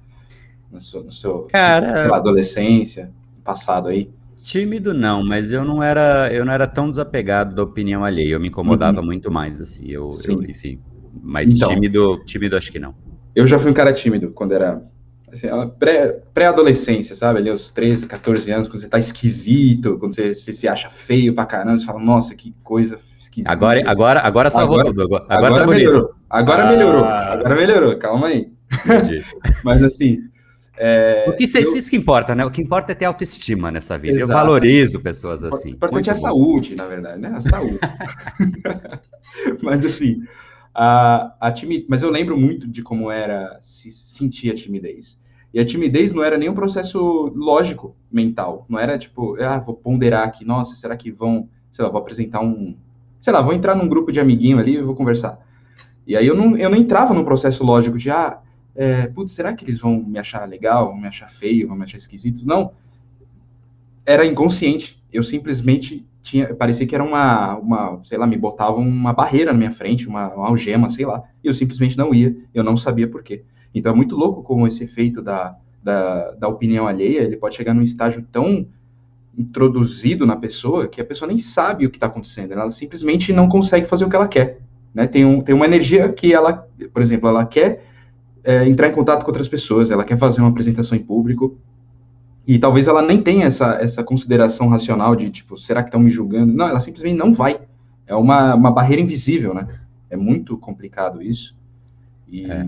No 0.71 0.81
seu, 0.81 1.05
no 1.05 1.13
seu 1.13 1.49
Cara... 1.53 2.15
adolescência, 2.15 3.13
passado 3.45 3.89
aí? 3.89 4.11
Tímido 4.43 4.93
não, 4.93 5.25
mas 5.25 5.51
eu 5.51 5.65
não 5.65 5.83
era, 5.83 6.33
eu 6.33 6.45
não 6.45 6.53
era 6.53 6.67
tão 6.67 6.91
desapegado 6.91 7.55
da 7.55 7.63
opinião 7.63 8.05
alheia. 8.05 8.35
Eu 8.35 8.41
me 8.41 8.49
incomodava 8.49 9.01
uhum. 9.01 9.07
muito 9.07 9.31
mais, 9.31 9.61
assim. 9.61 9.87
Eu, 9.89 10.11
eu 10.27 10.43
enfim. 10.45 10.81
Mas 11.23 11.51
então, 11.51 11.69
tímido, 11.69 12.23
tímido 12.25 12.57
acho 12.57 12.71
que 12.71 12.79
não. 12.79 12.95
Eu 13.35 13.47
já 13.47 13.59
fui 13.59 13.71
um 13.71 13.75
cara 13.75 13.93
tímido 13.93 14.31
quando 14.31 14.53
era 14.53 14.83
assim, 15.33 15.49
pré-adolescência, 16.33 17.15
pré 17.15 17.19
sabe? 17.19 17.39
Ali 17.39 17.51
aos 17.51 17.71
13, 17.71 18.07
14 18.07 18.51
anos, 18.51 18.69
quando 18.69 18.81
você 18.81 18.89
tá 18.89 18.99
esquisito, 18.99 19.99
quando 19.99 20.15
você, 20.15 20.35
você, 20.35 20.53
se 20.53 20.69
acha 20.69 20.89
feio 20.91 21.35
pra 21.35 21.47
caramba, 21.47 21.79
você 21.79 21.85
fala, 21.85 22.01
nossa, 22.01 22.35
que 22.35 22.55
coisa 22.63 22.99
esquisita. 23.19 23.51
Agora, 23.51 23.83
agora, 23.87 24.21
agora 24.21 24.51
salvou 24.51 24.81
agora, 24.81 24.95
tudo. 24.95 25.03
Agora, 25.03 25.25
agora, 25.29 25.47
agora 25.47 25.67
tá 25.67 25.73
melhorou. 25.73 26.01
Bonito. 26.03 26.17
Agora 26.29 26.63
ah. 26.63 26.71
melhorou. 26.71 27.05
Agora 27.05 27.55
melhorou, 27.55 27.99
calma 27.99 28.27
aí. 28.29 28.49
Mas 29.65 29.83
assim. 29.83 30.21
É, 30.79 31.25
o 31.27 31.33
que 31.33 31.45
isso, 31.45 31.57
eu... 31.57 31.63
isso 31.63 31.89
que 31.89 31.97
importa, 31.97 32.35
né? 32.35 32.45
O 32.45 32.51
que 32.51 32.61
importa 32.61 32.93
é 32.93 32.95
ter 32.95 33.07
autoestima 33.07 33.71
nessa 33.71 33.97
vida. 33.97 34.17
Exato. 34.17 34.31
Eu 34.31 34.37
valorizo 34.37 35.01
pessoas 35.01 35.43
assim. 35.43 35.71
O 35.71 35.75
importante 35.75 36.11
é 36.11 36.13
a 36.13 36.17
bom. 36.17 36.21
saúde, 36.21 36.77
na 36.77 36.87
verdade, 36.87 37.19
né? 37.19 37.33
A 37.35 37.41
saúde. 37.41 37.79
Mas 39.63 39.85
assim, 39.85 40.23
a, 40.79 41.51
timidez, 41.53 41.87
mas 41.89 42.03
eu 42.03 42.11
lembro 42.11 42.37
muito 42.37 42.69
de 42.69 42.83
como 42.83 43.11
era 43.11 43.59
se 43.63 43.91
sentir 43.91 44.51
a 44.51 44.55
timidez. 44.55 45.19
E 45.55 45.59
a 45.59 45.65
timidez 45.65 46.13
não 46.13 46.23
era 46.23 46.37
nenhum 46.37 46.55
processo 46.55 47.33
lógico 47.35 47.97
mental. 48.13 48.67
Não 48.69 48.79
era 48.79 48.99
tipo, 48.99 49.41
ah, 49.43 49.59
vou 49.59 49.75
ponderar 49.75 50.29
aqui, 50.29 50.45
nossa, 50.45 50.77
será 50.77 50.95
que 50.95 51.11
vão, 51.11 51.49
sei 51.71 51.83
lá, 51.83 51.91
vou 51.91 51.99
apresentar 51.99 52.41
um, 52.41 52.77
sei 53.23 53.33
lá, 53.33 53.41
vou 53.41 53.55
entrar 53.55 53.75
num 53.75 53.89
grupo 53.89 54.13
de 54.13 54.21
amiguinho 54.21 54.59
ali 54.59 54.75
e 54.75 54.83
vou 54.83 54.95
conversar. 54.95 55.41
E 56.07 56.15
aí 56.15 56.27
eu 56.27 56.37
não, 56.37 56.57
eu 56.59 56.69
não 56.69 56.77
entrava 56.77 57.15
num 57.15 57.25
processo 57.25 57.65
lógico 57.65 57.97
de, 57.97 58.11
ah, 58.11 58.41
é, 58.75 59.07
putz, 59.07 59.33
será 59.33 59.55
que 59.55 59.65
eles 59.65 59.79
vão 59.79 59.97
me 60.03 60.19
achar 60.19 60.47
legal, 60.47 60.89
vão 60.89 61.01
me 61.01 61.09
achar 61.09 61.31
feio, 61.31 61.69
vão 61.69 61.77
me 61.77 61.85
achar 61.85 61.97
esquisito? 61.97 62.47
Não. 62.47 62.73
Era 64.05 64.27
inconsciente. 64.27 65.03
Eu 65.11 65.23
simplesmente 65.23 66.07
tinha, 66.27 66.53
parecia 66.53 66.85
que 66.85 66.95
era 66.95 67.05
uma, 67.05 67.57
uma, 67.57 68.01
sei 68.03 68.19
lá, 68.19 68.27
me 68.27 68.37
botavam 68.37 68.83
uma 68.83 69.13
barreira 69.13 69.53
na 69.53 69.59
minha 69.59 69.71
frente, 69.71 70.09
uma, 70.09 70.35
uma 70.35 70.49
algema, 70.49 70.91
sei 70.91 71.07
lá, 71.07 71.23
e 71.43 71.47
eu 71.47 71.55
simplesmente 71.55 71.97
não 71.97 72.13
ia, 72.13 72.37
eu 72.53 72.65
não 72.65 72.77
sabia 72.77 73.07
por 73.07 73.23
quê. 73.23 73.45
Então 73.73 73.93
é 73.93 73.95
muito 73.95 74.17
louco 74.17 74.43
como 74.43 74.67
esse 74.67 74.83
efeito 74.83 75.23
da, 75.23 75.57
da, 75.81 76.33
da 76.33 76.49
opinião 76.49 76.89
alheia, 76.89 77.21
ele 77.21 77.37
pode 77.37 77.55
chegar 77.55 77.73
num 77.73 77.83
estágio 77.83 78.27
tão 78.33 78.67
introduzido 79.39 80.27
na 80.27 80.35
pessoa 80.35 80.89
que 80.89 81.01
a 81.01 81.05
pessoa 81.05 81.29
nem 81.29 81.39
sabe 81.39 81.87
o 81.87 81.91
que 81.91 81.97
está 81.97 82.07
acontecendo, 82.09 82.53
ela 82.53 82.71
simplesmente 82.73 83.33
não 83.33 83.49
consegue 83.49 83.87
fazer 83.87 84.05
o 84.05 84.11
que 84.11 84.17
ela 84.17 84.27
quer. 84.27 84.59
Né? 84.93 85.07
Tem, 85.07 85.25
um, 85.25 85.41
tem 85.41 85.55
uma 85.55 85.67
energia 85.67 86.13
que 86.13 86.35
ela, 86.35 86.67
por 86.93 87.03
exemplo, 87.03 87.29
ela 87.29 87.47
quer 87.47 87.85
é, 88.43 88.69
entrar 88.69 88.89
em 88.89 88.93
contato 88.93 89.23
com 89.23 89.31
outras 89.31 89.47
pessoas, 89.47 89.93
ela 89.93 90.03
quer 90.03 90.19
fazer 90.19 90.41
uma 90.41 90.51
apresentação 90.51 90.99
em 90.99 91.03
público, 91.03 91.57
e 92.47 92.59
talvez 92.59 92.87
ela 92.87 93.03
nem 93.03 93.21
tenha 93.21 93.47
essa, 93.47 93.75
essa 93.81 94.05
consideração 94.05 94.69
racional 94.69 95.17
de, 95.17 95.29
tipo, 95.31 95.57
será 95.57 95.83
que 95.83 95.89
estão 95.89 96.01
me 96.01 96.11
julgando? 96.11 96.53
Não, 96.53 96.69
ela 96.69 96.79
simplesmente 96.79 97.19
não 97.19 97.35
vai. 97.35 97.61
É 98.07 98.15
uma, 98.15 98.55
uma 98.55 98.71
barreira 98.71 99.03
invisível, 99.03 99.53
né? 99.53 99.67
É 100.09 100.17
muito 100.17 100.57
complicado 100.57 101.21
isso. 101.21 101.57
E 102.29 102.45
é, 102.45 102.65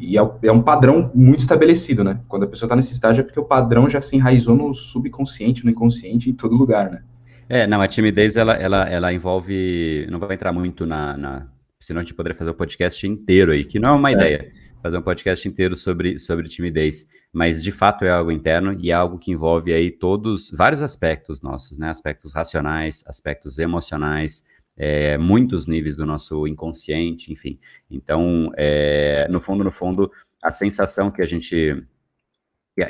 e 0.00 0.18
é, 0.18 0.30
é 0.42 0.52
um 0.52 0.60
padrão 0.60 1.10
muito 1.14 1.40
estabelecido, 1.40 2.04
né? 2.04 2.20
Quando 2.28 2.42
a 2.42 2.46
pessoa 2.46 2.66
está 2.66 2.76
nesse 2.76 2.92
estágio 2.92 3.22
é 3.22 3.24
porque 3.24 3.40
o 3.40 3.44
padrão 3.44 3.88
já 3.88 4.00
se 4.00 4.14
enraizou 4.14 4.54
no 4.54 4.74
subconsciente, 4.74 5.64
no 5.64 5.70
inconsciente, 5.70 6.28
em 6.28 6.34
todo 6.34 6.54
lugar, 6.54 6.90
né? 6.90 7.02
É, 7.48 7.66
não, 7.66 7.80
a 7.80 7.88
timidez, 7.88 8.36
ela, 8.36 8.54
ela, 8.54 8.88
ela 8.88 9.12
envolve... 9.12 10.06
Não 10.10 10.18
vou 10.18 10.30
entrar 10.32 10.52
muito 10.52 10.84
na, 10.84 11.16
na... 11.16 11.46
Senão 11.80 12.00
a 12.00 12.02
gente 12.02 12.14
poderia 12.14 12.36
fazer 12.36 12.50
o 12.50 12.54
podcast 12.54 13.06
inteiro 13.06 13.52
aí, 13.52 13.64
que 13.64 13.78
não 13.78 13.90
é 13.90 13.92
uma 13.92 14.10
é. 14.10 14.12
ideia 14.12 14.52
fazer 14.84 14.98
um 14.98 15.02
podcast 15.02 15.48
inteiro 15.48 15.74
sobre, 15.76 16.18
sobre 16.18 16.46
timidez, 16.46 17.08
mas 17.32 17.62
de 17.62 17.72
fato 17.72 18.04
é 18.04 18.10
algo 18.10 18.30
interno 18.30 18.78
e 18.78 18.90
é 18.90 18.92
algo 18.92 19.18
que 19.18 19.32
envolve 19.32 19.72
aí 19.72 19.90
todos, 19.90 20.50
vários 20.50 20.82
aspectos 20.82 21.40
nossos, 21.40 21.78
né? 21.78 21.88
Aspectos 21.88 22.34
racionais, 22.34 23.02
aspectos 23.06 23.58
emocionais, 23.58 24.44
é, 24.76 25.16
muitos 25.16 25.66
níveis 25.66 25.96
do 25.96 26.04
nosso 26.04 26.46
inconsciente, 26.46 27.32
enfim. 27.32 27.58
Então, 27.90 28.52
é, 28.58 29.26
no 29.30 29.40
fundo, 29.40 29.64
no 29.64 29.70
fundo, 29.70 30.12
a 30.42 30.52
sensação 30.52 31.10
que 31.10 31.22
a 31.22 31.26
gente 31.26 31.82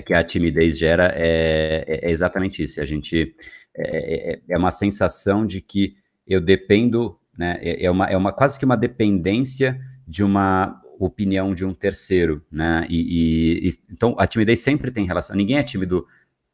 que 0.04 0.14
a, 0.14 0.24
timidez 0.24 0.76
gera 0.76 1.12
é, 1.14 1.84
é, 1.86 2.08
é 2.08 2.10
exatamente 2.10 2.60
isso. 2.64 2.80
A 2.80 2.84
gente 2.84 3.36
é, 3.76 4.32
é, 4.32 4.40
é, 4.48 4.58
uma 4.58 4.72
sensação 4.72 5.46
de 5.46 5.60
que 5.60 5.94
eu 6.26 6.40
dependo, 6.40 7.16
né? 7.38 7.56
É, 7.62 7.88
uma, 7.88 8.06
é 8.06 8.16
uma 8.16 8.32
quase 8.32 8.58
que 8.58 8.64
uma 8.64 8.76
dependência 8.76 9.80
de 10.08 10.24
uma 10.24 10.82
opinião 10.98 11.54
de 11.54 11.64
um 11.64 11.74
terceiro, 11.74 12.42
né? 12.50 12.86
E, 12.88 13.68
e, 13.68 13.70
então 13.90 14.14
a 14.18 14.26
timidez 14.26 14.60
sempre 14.60 14.90
tem 14.90 15.06
relação. 15.06 15.34
Ninguém 15.36 15.58
é 15.58 15.62
tímido 15.62 16.06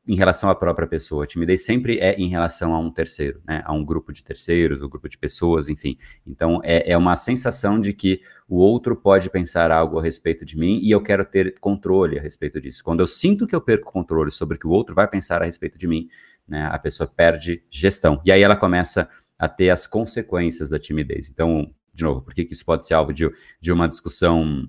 em 0.07 0.17
relação 0.17 0.49
à 0.49 0.55
própria 0.55 0.89
pessoa. 0.89 1.25
A 1.25 1.27
timidez 1.27 1.65
sempre 1.65 1.99
é 1.99 2.15
em 2.15 2.29
relação 2.29 2.75
a 2.75 2.79
um 2.79 2.91
terceiro, 2.91 3.41
né? 3.47 3.63
A 3.65 3.73
um 3.73 3.85
grupo 3.85 4.13
de 4.13 4.25
terceiros, 4.25 4.83
um 4.83 4.89
grupo 4.89 5.09
de 5.09 5.19
pessoas, 5.19 5.69
enfim. 5.69 5.97
Então 6.27 6.61
é, 6.65 6.93
é 6.93 6.97
uma 6.97 7.17
sensação 7.17 7.79
de 7.79 7.93
que 7.93 8.21
o 8.49 8.57
outro 8.57 8.97
pode 8.97 9.31
pensar 9.31 9.71
algo 9.71 9.99
a 9.99 10.03
respeito 10.03 10.45
de 10.45 10.57
mim 10.57 10.81
e 10.83 10.91
eu 10.91 11.03
quero 11.03 11.25
ter 11.25 11.59
controle 11.61 12.19
a 12.19 12.23
respeito 12.23 12.61
disso. 12.61 12.83
Quando 12.83 13.01
eu 13.01 13.07
sinto 13.07 13.47
que 13.47 13.55
eu 13.55 13.61
perco 13.61 13.93
controle 13.93 14.31
sobre 14.31 14.57
o 14.57 14.61
que 14.61 14.67
o 14.67 14.71
outro 14.71 14.95
vai 14.95 15.07
pensar 15.07 15.43
a 15.43 15.45
respeito 15.45 15.79
de 15.79 15.87
mim, 15.87 16.09
né? 16.49 16.69
A 16.73 16.79
pessoa 16.79 17.07
perde 17.07 17.63
gestão. 17.71 18.21
E 18.25 18.33
aí 18.33 18.43
ela 18.43 18.57
começa 18.57 19.09
a 19.39 19.49
ter 19.49 19.71
as 19.71 19.87
consequências 19.87 20.69
da 20.69 20.79
timidez. 20.79 21.31
Então, 21.31 21.73
de 22.01 22.05
novo, 22.05 22.23
por 22.23 22.35
que, 22.35 22.45
que 22.45 22.55
isso 22.55 22.65
pode 22.65 22.87
ser 22.87 22.95
alvo 22.95 23.13
de, 23.13 23.31
de 23.61 23.71
uma 23.71 23.87
discussão 23.87 24.67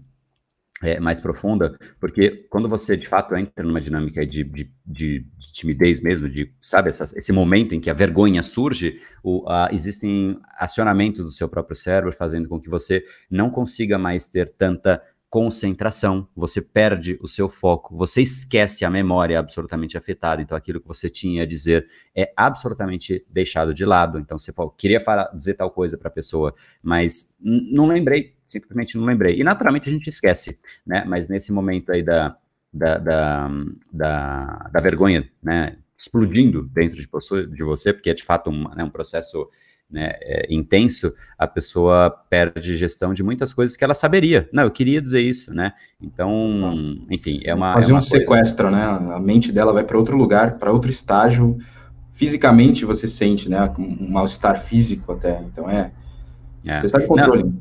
é, 0.84 1.00
mais 1.00 1.20
profunda, 1.20 1.78
porque 2.00 2.48
quando 2.50 2.67
você 2.67 2.98
de 2.98 3.08
fato 3.08 3.36
entra 3.36 3.63
numa 3.63 3.80
dinâmica 3.80 4.26
de, 4.26 4.44
de, 4.44 4.72
de, 4.86 5.20
de 5.38 5.54
timidez 5.54 6.02
mesmo, 6.02 6.28
de 6.28 6.54
sabe 6.60 6.89
esse 6.89 7.32
momento 7.32 7.74
em 7.74 7.80
que 7.80 7.89
a 7.89 7.94
vergonha 7.94 8.41
surge, 8.41 9.00
o, 9.24 9.48
a, 9.48 9.70
existem 9.72 10.38
acionamentos 10.58 11.24
do 11.24 11.32
seu 11.32 11.48
próprio 11.48 11.76
cérebro 11.76 12.12
fazendo 12.12 12.50
com 12.50 12.60
que 12.60 12.70
você 12.70 13.06
não 13.30 13.50
consiga 13.50 13.98
mais 13.98 14.28
ter 14.28 14.50
tanta 14.50 15.02
concentração, 15.32 16.28
você 16.36 16.62
perde 16.62 17.17
o 17.22 17.28
seu 17.28 17.48
foco, 17.48 17.96
você 17.96 18.22
esquece 18.22 18.84
a 18.84 18.89
memória 18.89 19.39
absolutamente 19.39 19.98
afetada. 19.98 20.41
Então, 20.41 20.58
aquilo 20.58 20.82
que 20.82 20.88
você 20.88 21.10
tinha 21.10 21.44
a 21.44 21.46
dizer 21.46 21.88
é 22.13 22.34
absolutamente 22.36 23.26
deixado 23.30 23.74
de 23.74 23.86
lado. 23.86 24.20
Então, 24.20 24.38
você 24.38 24.52
pô, 24.52 24.70
queria 24.70 25.00
falar, 25.00 25.32
dizer 25.34 25.54
tal 25.54 25.72
coisa 25.72 25.98
para 25.98 26.10
a 26.10 26.12
pessoa, 26.12 26.54
mas 26.84 27.34
não 27.39 27.88
lembrei, 27.88 28.36
simplesmente 28.46 28.98
não 28.98 29.06
lembrei. 29.06 29.39
E 29.39 29.44
naturalmente 29.44 29.88
a 29.88 29.94
gente 29.94 30.10
esquece, 30.10 30.60
né? 30.86 31.06
Mas 31.08 31.30
nesse 31.30 31.54
momento 31.54 31.94
aí 31.94 32.04
da, 32.04 32.36
da, 32.74 32.98
da, 32.98 33.50
da, 33.89 34.70
da 34.74 34.82
vergonha, 34.82 35.32
né? 35.41 35.78
Explodindo 35.98 36.63
dentro 36.63 36.98
de 36.98 37.63
você, 37.63 37.94
porque 37.94 38.10
é 38.10 38.13
de 38.13 38.24
fato 38.24 38.50
um, 38.50 38.67
né, 38.76 38.84
um 38.84 38.89
processo 38.89 39.48
né, 39.91 40.13
é, 40.21 40.47
intenso, 40.49 41.13
a 41.38 41.45
pessoa 41.45 42.10
perde 42.30 42.75
gestão 42.75 43.13
de 43.13 43.21
muitas 43.21 43.54
coisas 43.54 43.75
que 43.75 43.84
ela 43.84 43.93
saberia. 43.93 44.49
Não, 44.54 44.63
eu 44.63 44.71
queria 44.71 45.01
dizer 45.01 45.21
isso, 45.21 45.54
né? 45.54 45.73
Então, 46.01 46.73
enfim, 47.10 47.41
é 47.43 47.54
uma. 47.54 47.73
Fazer 47.73 47.91
é 47.91 47.93
uma 47.93 47.99
um 47.99 48.08
coisa... 48.08 48.25
sequestro, 48.25 48.71
né? 48.71 48.84
A 48.84 49.19
mente 49.19 49.51
dela 49.51 49.73
vai 49.73 49.84
para 49.84 49.97
outro 49.97 50.15
lugar, 50.15 50.58
para 50.58 50.71
outro 50.71 50.89
estágio. 50.89 51.58
Fisicamente 52.12 52.86
você 52.86 53.08
sente, 53.08 53.49
né? 53.49 53.71
Um 53.77 54.12
mal-estar 54.12 54.62
físico 54.63 55.12
até. 55.12 55.41
Então 55.41 55.69
é. 55.69 55.91
é. 56.65 56.77
Você 56.77 56.86
está 56.86 57.01
controle. 57.01 57.51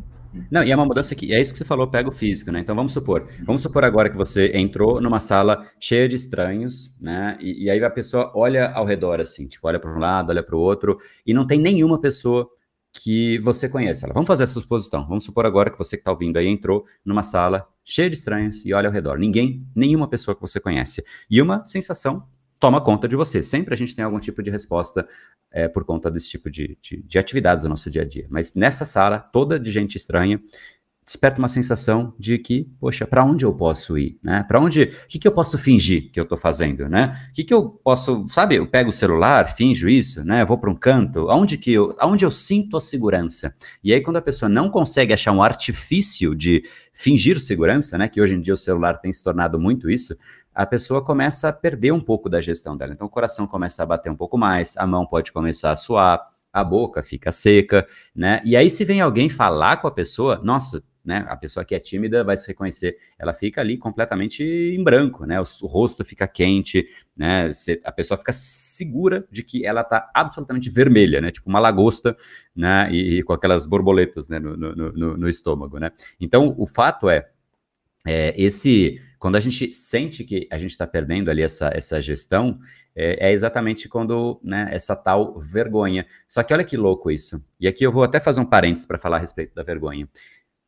Não. 0.50 0.62
E 0.62 0.70
é 0.70 0.76
uma 0.76 0.84
mudança 0.84 1.14
que 1.14 1.32
é 1.32 1.40
isso 1.40 1.52
que 1.52 1.58
você 1.58 1.64
falou, 1.64 1.88
pega 1.88 2.08
o 2.08 2.12
físico, 2.12 2.50
né? 2.52 2.60
Então 2.60 2.74
vamos 2.74 2.92
supor, 2.92 3.26
vamos 3.44 3.62
supor 3.62 3.84
agora 3.84 4.08
que 4.08 4.16
você 4.16 4.52
entrou 4.54 5.00
numa 5.00 5.20
sala 5.20 5.66
cheia 5.78 6.08
de 6.08 6.16
estranhos, 6.16 6.96
né? 7.00 7.36
E, 7.40 7.64
e 7.64 7.70
aí 7.70 7.82
a 7.82 7.90
pessoa 7.90 8.32
olha 8.34 8.70
ao 8.70 8.84
redor 8.84 9.20
assim, 9.20 9.46
tipo, 9.46 9.66
olha 9.66 9.78
para 9.78 9.94
um 9.94 9.98
lado, 9.98 10.30
olha 10.30 10.42
para 10.42 10.56
o 10.56 10.60
outro, 10.60 10.98
e 11.26 11.34
não 11.34 11.46
tem 11.46 11.58
nenhuma 11.58 12.00
pessoa 12.00 12.48
que 12.92 13.38
você 13.38 13.68
conhece. 13.68 14.04
Ela, 14.04 14.12
vamos 14.12 14.26
fazer 14.26 14.44
essa 14.44 14.54
suposição. 14.54 15.06
Vamos 15.06 15.24
supor 15.24 15.46
agora 15.46 15.70
que 15.70 15.78
você 15.78 15.96
que 15.96 16.00
está 16.00 16.10
ouvindo 16.10 16.36
aí 16.38 16.46
entrou 16.46 16.84
numa 17.04 17.22
sala 17.22 17.66
cheia 17.84 18.10
de 18.10 18.16
estranhos 18.16 18.64
e 18.64 18.72
olha 18.72 18.88
ao 18.88 18.92
redor. 18.92 19.18
Ninguém, 19.18 19.66
nenhuma 19.74 20.08
pessoa 20.08 20.34
que 20.34 20.40
você 20.40 20.58
conhece. 20.58 21.04
E 21.30 21.40
uma 21.40 21.64
sensação 21.64 22.26
toma 22.60 22.80
conta 22.80 23.08
de 23.08 23.16
você. 23.16 23.42
Sempre 23.42 23.74
a 23.74 23.76
gente 23.76 23.96
tem 23.96 24.04
algum 24.04 24.20
tipo 24.20 24.42
de 24.42 24.50
resposta 24.50 25.08
é, 25.50 25.66
por 25.66 25.84
conta 25.84 26.10
desse 26.10 26.28
tipo 26.28 26.50
de, 26.50 26.78
de, 26.80 27.02
de, 27.02 27.18
atividades 27.18 27.64
do 27.64 27.68
nosso 27.70 27.90
dia 27.90 28.02
a 28.02 28.04
dia. 28.04 28.26
Mas 28.28 28.54
nessa 28.54 28.84
sala, 28.84 29.18
toda 29.18 29.58
de 29.58 29.72
gente 29.72 29.96
estranha, 29.96 30.40
desperta 31.10 31.40
uma 31.40 31.48
sensação 31.48 32.14
de 32.16 32.38
que, 32.38 32.70
poxa, 32.78 33.04
para 33.04 33.24
onde 33.24 33.44
eu 33.44 33.52
posso 33.52 33.98
ir, 33.98 34.16
né? 34.22 34.44
Para 34.46 34.60
onde, 34.60 34.82
o 34.82 35.08
que, 35.08 35.18
que 35.18 35.26
eu 35.26 35.32
posso 35.32 35.58
fingir 35.58 36.08
que 36.12 36.20
eu 36.20 36.22
estou 36.22 36.38
fazendo, 36.38 36.88
né? 36.88 37.20
O 37.30 37.32
que, 37.32 37.42
que 37.42 37.52
eu 37.52 37.68
posso, 37.68 38.28
sabe? 38.28 38.54
Eu 38.54 38.66
pego 38.68 38.90
o 38.90 38.92
celular, 38.92 39.52
finjo 39.52 39.88
isso, 39.88 40.24
né? 40.24 40.42
Eu 40.42 40.46
vou 40.46 40.56
para 40.56 40.70
um 40.70 40.74
canto, 40.74 41.28
aonde 41.28 41.58
que 41.58 41.72
eu, 41.72 41.96
aonde 41.98 42.24
eu 42.24 42.30
sinto 42.30 42.76
a 42.76 42.80
segurança. 42.80 43.52
E 43.82 43.92
aí 43.92 44.00
quando 44.00 44.18
a 44.18 44.22
pessoa 44.22 44.48
não 44.48 44.70
consegue 44.70 45.12
achar 45.12 45.32
um 45.32 45.42
artifício 45.42 46.32
de 46.32 46.62
fingir 46.92 47.40
segurança, 47.40 47.98
né? 47.98 48.08
Que 48.08 48.20
hoje 48.20 48.36
em 48.36 48.40
dia 48.40 48.54
o 48.54 48.56
celular 48.56 48.98
tem 48.98 49.12
se 49.12 49.24
tornado 49.24 49.58
muito 49.58 49.90
isso 49.90 50.16
a 50.52 50.66
pessoa 50.66 51.02
começa 51.02 51.48
a 51.48 51.52
perder 51.52 51.92
um 51.92 52.00
pouco 52.00 52.28
da 52.28 52.40
gestão 52.40 52.76
dela. 52.76 52.92
Então, 52.92 53.06
o 53.06 53.10
coração 53.10 53.46
começa 53.46 53.82
a 53.82 53.86
bater 53.86 54.10
um 54.10 54.16
pouco 54.16 54.36
mais, 54.36 54.76
a 54.76 54.84
mão 54.84 55.06
pode 55.06 55.32
começar 55.32 55.70
a 55.70 55.76
suar, 55.76 56.20
a 56.52 56.64
boca 56.64 57.02
fica 57.02 57.30
seca, 57.30 57.86
né? 58.14 58.40
E 58.44 58.56
aí, 58.56 58.68
se 58.68 58.84
vem 58.84 59.00
alguém 59.00 59.28
falar 59.28 59.76
com 59.76 59.86
a 59.86 59.92
pessoa, 59.92 60.40
nossa, 60.42 60.82
né? 61.04 61.24
A 61.28 61.36
pessoa 61.36 61.64
que 61.64 61.74
é 61.74 61.78
tímida 61.78 62.22
vai 62.22 62.36
se 62.36 62.46
reconhecer, 62.48 62.96
ela 63.18 63.32
fica 63.32 63.60
ali 63.60 63.76
completamente 63.76 64.42
em 64.42 64.82
branco, 64.82 65.24
né? 65.24 65.40
O, 65.40 65.44
o 65.62 65.66
rosto 65.66 66.04
fica 66.04 66.26
quente, 66.26 66.86
né? 67.16 67.50
a 67.84 67.92
pessoa 67.92 68.18
fica 68.18 68.32
segura 68.32 69.26
de 69.30 69.42
que 69.42 69.64
ela 69.64 69.82
tá 69.84 70.10
absolutamente 70.14 70.70
vermelha, 70.70 71.20
né? 71.20 71.30
Tipo 71.30 71.48
uma 71.48 71.60
lagosta, 71.60 72.16
né? 72.54 72.88
E, 72.92 73.18
e 73.18 73.22
com 73.22 73.32
aquelas 73.32 73.66
borboletas, 73.66 74.28
né? 74.28 74.38
No, 74.38 74.56
no, 74.56 74.74
no, 74.74 75.16
no 75.16 75.28
estômago, 75.28 75.78
né? 75.78 75.90
Então, 76.20 76.54
o 76.58 76.66
fato 76.66 77.08
é 77.08 77.28
é, 78.06 78.34
esse 78.40 79.00
quando 79.18 79.36
a 79.36 79.40
gente 79.40 79.70
sente 79.74 80.24
que 80.24 80.48
a 80.50 80.58
gente 80.58 80.70
está 80.70 80.86
perdendo 80.86 81.30
ali 81.30 81.42
essa, 81.42 81.70
essa 81.74 82.00
gestão, 82.00 82.58
é, 82.96 83.28
é 83.28 83.32
exatamente 83.32 83.86
quando 83.86 84.40
né, 84.42 84.66
essa 84.72 84.96
tal 84.96 85.38
vergonha. 85.38 86.06
Só 86.26 86.42
que 86.42 86.54
olha 86.54 86.64
que 86.64 86.74
louco 86.74 87.10
isso. 87.10 87.44
E 87.60 87.68
aqui 87.68 87.84
eu 87.84 87.92
vou 87.92 88.02
até 88.02 88.18
fazer 88.18 88.40
um 88.40 88.46
parênteses 88.46 88.86
para 88.86 88.96
falar 88.96 89.18
a 89.18 89.20
respeito 89.20 89.54
da 89.54 89.62
vergonha. 89.62 90.08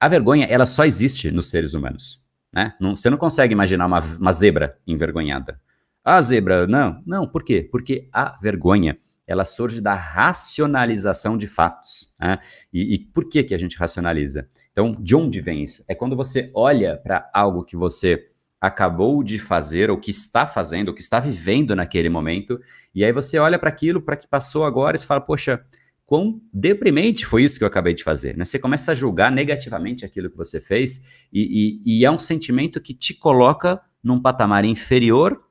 A 0.02 0.08
vergonha, 0.08 0.46
ela 0.46 0.66
só 0.66 0.84
existe 0.84 1.30
nos 1.30 1.48
seres 1.48 1.74
humanos. 1.74 2.26
Né? 2.52 2.74
Não, 2.80 2.96
você 2.96 3.08
não 3.08 3.16
consegue 3.16 3.52
imaginar 3.52 3.86
uma, 3.86 4.00
uma 4.00 4.32
zebra 4.32 4.76
envergonhada. 4.84 5.60
A 6.04 6.20
zebra, 6.20 6.66
não. 6.66 7.00
Não, 7.06 7.24
por 7.24 7.44
quê? 7.44 7.68
Porque 7.70 8.08
a 8.12 8.36
vergonha, 8.42 8.98
ela 9.28 9.44
surge 9.44 9.80
da 9.80 9.94
racionalização 9.94 11.36
de 11.36 11.46
fatos. 11.46 12.12
Né? 12.20 12.38
E, 12.72 12.96
e, 12.96 12.98
por 12.98 13.28
que, 13.28 13.44
que 13.44 13.54
a 13.54 13.58
gente 13.58 13.78
racionaliza? 13.78 14.48
Então, 14.72 14.90
de 14.90 15.14
onde 15.14 15.40
vem 15.40 15.62
isso? 15.62 15.84
É 15.86 15.94
quando 15.94 16.16
você 16.16 16.50
olha 16.52 16.96
para 16.96 17.30
algo 17.32 17.62
que 17.62 17.76
você 17.76 18.28
acabou 18.60 19.22
de 19.22 19.38
fazer, 19.38 19.88
ou 19.88 19.96
que 19.96 20.10
está 20.10 20.46
fazendo, 20.46 20.88
ou 20.88 20.94
que 20.94 21.00
está 21.00 21.20
vivendo 21.20 21.76
naquele 21.76 22.08
momento, 22.08 22.60
e 22.92 23.04
aí 23.04 23.12
você 23.12 23.38
olha 23.38 23.56
para 23.56 23.68
aquilo, 23.68 24.02
para 24.02 24.16
que 24.16 24.26
passou 24.26 24.64
agora, 24.64 24.96
e 24.96 24.98
você 24.98 25.06
fala, 25.06 25.20
poxa, 25.20 25.64
quão 26.12 26.42
deprimente 26.52 27.24
foi 27.24 27.42
isso 27.42 27.56
que 27.56 27.64
eu 27.64 27.68
acabei 27.68 27.94
de 27.94 28.04
fazer. 28.04 28.36
Né? 28.36 28.44
Você 28.44 28.58
começa 28.58 28.92
a 28.92 28.94
julgar 28.94 29.32
negativamente 29.32 30.04
aquilo 30.04 30.28
que 30.28 30.36
você 30.36 30.60
fez, 30.60 31.02
e, 31.32 31.80
e, 31.86 32.00
e 32.00 32.04
é 32.04 32.10
um 32.10 32.18
sentimento 32.18 32.82
que 32.82 32.92
te 32.92 33.14
coloca 33.14 33.80
num 34.04 34.20
patamar 34.20 34.62
inferior 34.62 35.42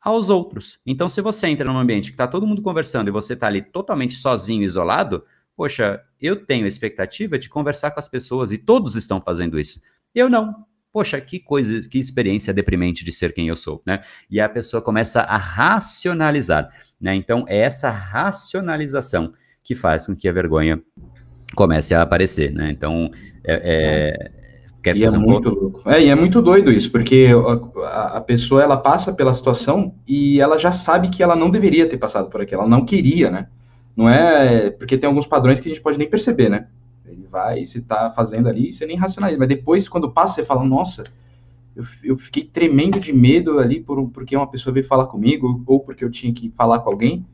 aos 0.00 0.30
outros. 0.30 0.80
Então, 0.86 1.06
se 1.06 1.20
você 1.20 1.48
entra 1.48 1.70
num 1.70 1.76
ambiente 1.76 2.08
que 2.08 2.14
está 2.14 2.26
todo 2.26 2.46
mundo 2.46 2.62
conversando 2.62 3.08
e 3.08 3.10
você 3.10 3.34
está 3.34 3.46
ali 3.46 3.60
totalmente 3.60 4.14
sozinho, 4.14 4.64
isolado, 4.64 5.22
poxa, 5.54 6.02
eu 6.18 6.46
tenho 6.46 6.64
a 6.64 6.68
expectativa 6.68 7.38
de 7.38 7.50
conversar 7.50 7.90
com 7.90 8.00
as 8.00 8.08
pessoas 8.08 8.50
e 8.50 8.56
todos 8.56 8.96
estão 8.96 9.20
fazendo 9.20 9.60
isso. 9.60 9.82
Eu 10.14 10.30
não 10.30 10.64
poxa, 10.90 11.20
que 11.20 11.38
coisa, 11.38 11.86
que 11.86 11.98
experiência 11.98 12.54
deprimente 12.54 13.04
de 13.04 13.12
ser 13.12 13.34
quem 13.34 13.48
eu 13.48 13.54
sou, 13.54 13.82
né? 13.84 14.00
E 14.30 14.40
a 14.40 14.48
pessoa 14.48 14.80
começa 14.80 15.20
a 15.20 15.36
racionalizar, 15.36 16.70
né? 16.98 17.14
Então, 17.14 17.44
é 17.46 17.58
essa 17.58 17.90
racionalização 17.90 19.34
que 19.66 19.74
faz 19.74 20.06
com 20.06 20.14
que 20.14 20.28
a 20.28 20.32
vergonha 20.32 20.80
comece 21.56 21.92
a 21.92 22.02
aparecer, 22.02 22.52
né? 22.52 22.70
Então, 22.70 23.10
é, 23.42 24.30
é, 24.84 24.94
e 24.94 25.04
é 25.04 25.10
muito 25.18 25.50
louco. 25.50 25.90
É, 25.90 26.00
e 26.00 26.08
é 26.08 26.14
muito 26.14 26.40
doido 26.40 26.70
isso, 26.70 26.92
porque 26.92 27.30
a, 27.84 28.18
a, 28.18 28.20
pessoa 28.20 28.62
ela 28.62 28.76
passa 28.76 29.12
pela 29.12 29.34
situação 29.34 29.92
e 30.06 30.40
ela 30.40 30.56
já 30.56 30.70
sabe 30.70 31.08
que 31.08 31.20
ela 31.20 31.34
não 31.34 31.50
deveria 31.50 31.88
ter 31.88 31.96
passado 31.96 32.30
por 32.30 32.40
aquilo, 32.40 32.60
ela 32.60 32.70
não 32.70 32.84
queria, 32.84 33.28
né? 33.28 33.48
Não 33.96 34.08
é 34.08 34.70
porque 34.70 34.96
tem 34.96 35.08
alguns 35.08 35.26
padrões 35.26 35.58
que 35.58 35.68
a 35.68 35.72
gente 35.72 35.82
pode 35.82 35.98
nem 35.98 36.08
perceber, 36.08 36.48
né? 36.48 36.68
Ele 37.04 37.26
vai, 37.28 37.66
se 37.66 37.80
tá 37.80 38.12
fazendo 38.14 38.48
ali, 38.48 38.72
você 38.72 38.86
nem 38.86 38.96
racionaliza. 38.96 39.38
Mas 39.40 39.48
depois, 39.48 39.88
quando 39.88 40.12
passa, 40.12 40.34
você 40.34 40.44
fala, 40.44 40.64
nossa, 40.64 41.02
eu, 41.74 41.84
eu 42.04 42.16
fiquei 42.16 42.44
tremendo 42.44 43.00
de 43.00 43.12
medo 43.12 43.58
ali 43.58 43.80
por, 43.80 44.08
porque 44.10 44.36
uma 44.36 44.46
pessoa 44.46 44.72
veio 44.72 44.86
falar 44.86 45.06
comigo, 45.06 45.64
ou 45.66 45.80
porque 45.80 46.04
eu 46.04 46.10
tinha 46.10 46.32
que 46.32 46.50
falar 46.50 46.78
com 46.78 46.90
alguém. 46.90 47.26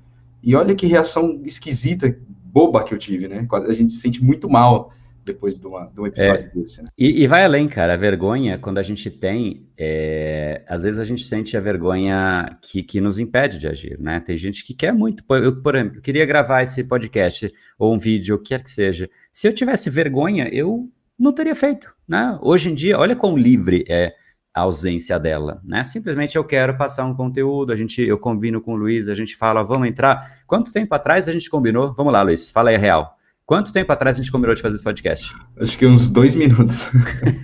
E 0.42 0.54
olha 0.56 0.74
que 0.74 0.86
reação 0.86 1.40
esquisita, 1.44 2.16
boba 2.26 2.84
que 2.84 2.92
eu 2.92 2.98
tive, 2.98 3.28
né? 3.28 3.46
A 3.50 3.72
gente 3.72 3.92
se 3.92 4.00
sente 4.00 4.22
muito 4.22 4.48
mal 4.48 4.92
depois 5.24 5.56
de, 5.56 5.66
uma, 5.66 5.86
de 5.86 6.00
um 6.00 6.06
episódio 6.06 6.46
é, 6.46 6.50
desse. 6.54 6.82
Né? 6.82 6.88
E, 6.98 7.22
e, 7.22 7.26
vai 7.26 7.44
além, 7.44 7.68
cara. 7.68 7.94
A 7.94 7.96
vergonha, 7.96 8.58
quando 8.58 8.78
a 8.78 8.82
gente 8.82 9.10
tem, 9.10 9.68
é, 9.78 10.62
às 10.66 10.82
vezes 10.82 11.00
a 11.00 11.04
gente 11.04 11.24
sente 11.24 11.56
a 11.56 11.60
vergonha 11.60 12.58
que, 12.60 12.82
que 12.82 13.00
nos 13.00 13.18
impede 13.18 13.58
de 13.58 13.66
agir, 13.66 13.98
né? 14.00 14.20
Tem 14.20 14.36
gente 14.36 14.64
que 14.64 14.74
quer 14.74 14.92
muito. 14.92 15.24
Eu, 15.30 15.62
por 15.62 15.74
exemplo, 15.74 15.98
eu 15.98 16.02
queria 16.02 16.26
gravar 16.26 16.62
esse 16.62 16.82
podcast 16.84 17.52
ou 17.78 17.94
um 17.94 17.98
vídeo, 17.98 18.36
o 18.36 18.38
que 18.38 18.48
quer 18.48 18.62
que 18.62 18.70
seja. 18.70 19.08
Se 19.32 19.46
eu 19.46 19.54
tivesse 19.54 19.88
vergonha, 19.88 20.48
eu 20.52 20.90
não 21.18 21.32
teria 21.32 21.54
feito, 21.54 21.94
né? 22.06 22.38
Hoje 22.42 22.70
em 22.70 22.74
dia, 22.74 22.98
olha 22.98 23.16
quão 23.16 23.36
livre 23.36 23.84
é 23.88 24.14
a 24.54 24.60
ausência 24.62 25.18
dela, 25.18 25.60
né? 25.68 25.82
Simplesmente 25.84 26.36
eu 26.36 26.44
quero 26.44 26.76
passar 26.76 27.04
um 27.04 27.14
conteúdo, 27.14 27.72
a 27.72 27.76
gente, 27.76 28.02
eu 28.02 28.18
combino 28.18 28.60
com 28.60 28.74
o 28.74 28.76
Luiz, 28.76 29.08
a 29.08 29.14
gente 29.14 29.34
fala, 29.34 29.62
vamos 29.62 29.88
entrar. 29.88 30.24
Quanto 30.46 30.72
tempo 30.72 30.94
atrás 30.94 31.28
a 31.28 31.32
gente 31.32 31.48
combinou? 31.48 31.94
Vamos 31.94 32.12
lá, 32.12 32.22
Luiz, 32.22 32.50
fala 32.50 32.70
aí 32.70 32.76
a 32.76 32.78
real. 32.78 33.16
Quanto 33.46 33.72
tempo 33.72 33.92
atrás 33.92 34.16
a 34.16 34.22
gente 34.22 34.30
combinou 34.30 34.54
de 34.54 34.62
fazer 34.62 34.76
esse 34.76 34.84
podcast? 34.84 35.34
Acho 35.58 35.76
que 35.78 35.86
uns 35.86 36.08
dois 36.08 36.34
minutos. 36.34 36.88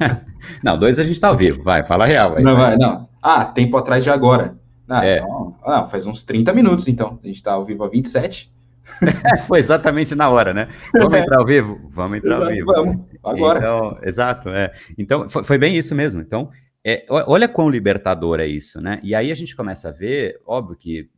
não, 0.63 0.79
dois 0.79 0.99
a 0.99 1.05
gente 1.05 1.19
tá 1.19 1.29
ao 1.29 1.37
vivo. 1.37 1.63
Vai, 1.63 1.83
fala 1.83 2.07
real. 2.07 2.37
Aí, 2.37 2.43
não, 2.43 2.57
vai, 2.57 2.77
não. 2.77 3.09
Ah, 3.23 3.45
tempo 3.45 3.77
atrás 3.77 4.05
de 4.05 4.11
agora. 4.11 4.57
Ah, 4.89 5.05
é. 5.05 5.21
Não, 5.21 5.57
ah, 5.65 5.85
faz 5.85 6.07
uns 6.07 6.23
30 6.23 6.53
minutos, 6.53 6.89
então. 6.89 7.19
A 7.23 7.27
gente 7.27 7.43
tá 7.43 7.53
ao 7.53 7.65
vivo 7.65 7.85
a 7.85 7.89
27. 7.91 8.51
Foi 9.47 9.59
exatamente 9.59 10.15
na 10.15 10.31
hora, 10.31 10.55
né? 10.55 10.69
Vamos 10.97 11.19
entrar 11.19 11.41
ao 11.41 11.47
vivo? 11.47 11.79
Vamos 11.91 12.19
entrar 12.19 12.43
ao 12.43 12.49
vivo. 12.49 12.73
Vamos, 12.73 12.97
agora. 13.23 13.59
Então, 13.59 13.99
exato, 14.03 14.49
é. 14.49 14.73
Então, 14.97 15.29
foi, 15.29 15.45
foi 15.45 15.59
bem 15.59 15.77
isso 15.77 15.95
mesmo. 15.95 16.21
Então, 16.21 16.51
é, 16.85 17.05
olha 17.11 17.49
quão 17.49 17.69
libertador 17.69 18.41
é 18.41 18.47
isso, 18.47 18.81
né? 18.81 19.01
E 19.03 19.15
aí 19.15 19.33
a 19.33 19.35
gente 19.35 19.55
começa 19.55 19.89
a 19.89 19.93
ver, 19.93 20.41
óbvio 20.47 20.77
que 20.77 21.11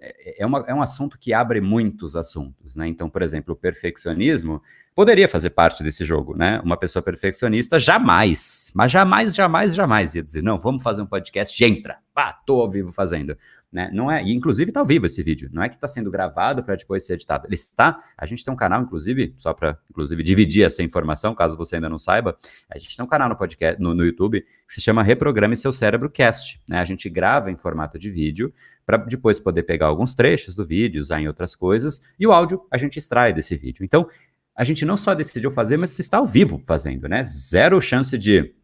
é, 0.00 0.42
é, 0.42 0.46
uma, 0.46 0.64
é 0.68 0.74
um 0.74 0.82
assunto 0.82 1.18
que 1.18 1.32
abre 1.32 1.60
muitos 1.60 2.14
assuntos, 2.14 2.76
né? 2.76 2.86
Então, 2.86 3.08
por 3.08 3.22
exemplo, 3.22 3.54
o 3.54 3.56
perfeccionismo 3.56 4.62
poderia 4.94 5.26
fazer 5.26 5.50
parte 5.50 5.82
desse 5.82 6.04
jogo, 6.04 6.36
né? 6.36 6.60
Uma 6.62 6.76
pessoa 6.76 7.02
perfeccionista 7.02 7.78
jamais, 7.78 8.70
mas 8.74 8.92
jamais, 8.92 9.34
jamais, 9.34 9.74
jamais 9.74 10.14
ia 10.14 10.22
dizer, 10.22 10.42
não, 10.42 10.58
vamos 10.58 10.82
fazer 10.82 11.02
um 11.02 11.06
podcast, 11.06 11.64
entra, 11.64 11.98
pá, 12.14 12.32
tô 12.32 12.60
ao 12.60 12.70
vivo 12.70 12.92
fazendo, 12.92 13.36
né? 13.72 13.90
Não 13.92 14.10
é, 14.10 14.22
e 14.22 14.32
inclusive 14.32 14.72
tá 14.72 14.80
ao 14.80 14.86
vivo 14.86 15.06
esse 15.06 15.22
vídeo, 15.22 15.50
não 15.52 15.62
é 15.62 15.68
que 15.68 15.74
está 15.74 15.86
sendo 15.86 16.10
gravado 16.10 16.62
para 16.62 16.74
depois 16.74 17.04
ser 17.04 17.14
editado, 17.14 17.46
ele 17.46 17.54
está, 17.54 17.98
a 18.16 18.24
gente 18.24 18.44
tem 18.44 18.52
um 18.52 18.56
canal, 18.56 18.82
inclusive, 18.82 19.34
só 19.36 19.52
para, 19.52 19.78
inclusive, 19.90 20.22
dividir 20.22 20.64
essa 20.64 20.82
informação, 20.82 21.34
caso 21.34 21.56
você 21.56 21.76
ainda 21.76 21.88
não 21.88 21.98
saiba, 21.98 22.36
a 22.70 22.78
gente 22.78 22.96
tem 22.96 23.04
um 23.04 23.08
canal 23.08 23.28
no 23.28 23.36
podcast, 23.36 23.80
no, 23.80 23.94
no 23.94 24.04
YouTube, 24.04 24.40
que 24.40 24.74
se 24.74 24.80
chama 24.80 25.02
Reprograme 25.02 25.56
Seu 25.56 25.72
Cérebro 25.72 26.10
Cast, 26.10 26.60
né? 26.68 26.78
A 26.78 26.84
gente 26.84 27.08
grava 27.10 27.50
em 27.50 27.56
formato 27.56 27.98
de 27.98 28.10
vídeo, 28.10 28.52
para 28.86 28.96
depois 28.96 29.38
poder 29.38 29.64
pegar 29.64 29.86
alguns 29.86 30.14
trechos 30.14 30.54
do 30.54 30.64
vídeo, 30.64 31.00
usar 31.00 31.20
em 31.20 31.28
outras 31.28 31.54
coisas, 31.54 32.02
e 32.18 32.26
o 32.26 32.32
áudio 32.32 32.66
a 32.70 32.78
gente 32.78 32.98
extrai 32.98 33.34
desse 33.34 33.54
vídeo. 33.54 33.84
Então, 33.84 34.08
a 34.56 34.64
gente 34.64 34.84
não 34.84 34.96
só 34.96 35.14
decidiu 35.14 35.50
fazer, 35.50 35.76
mas 35.76 35.96
está 35.98 36.16
ao 36.16 36.26
vivo 36.26 36.62
fazendo, 36.66 37.06
né? 37.06 37.22
Zero 37.22 37.80
chance 37.80 38.16
de 38.16 38.54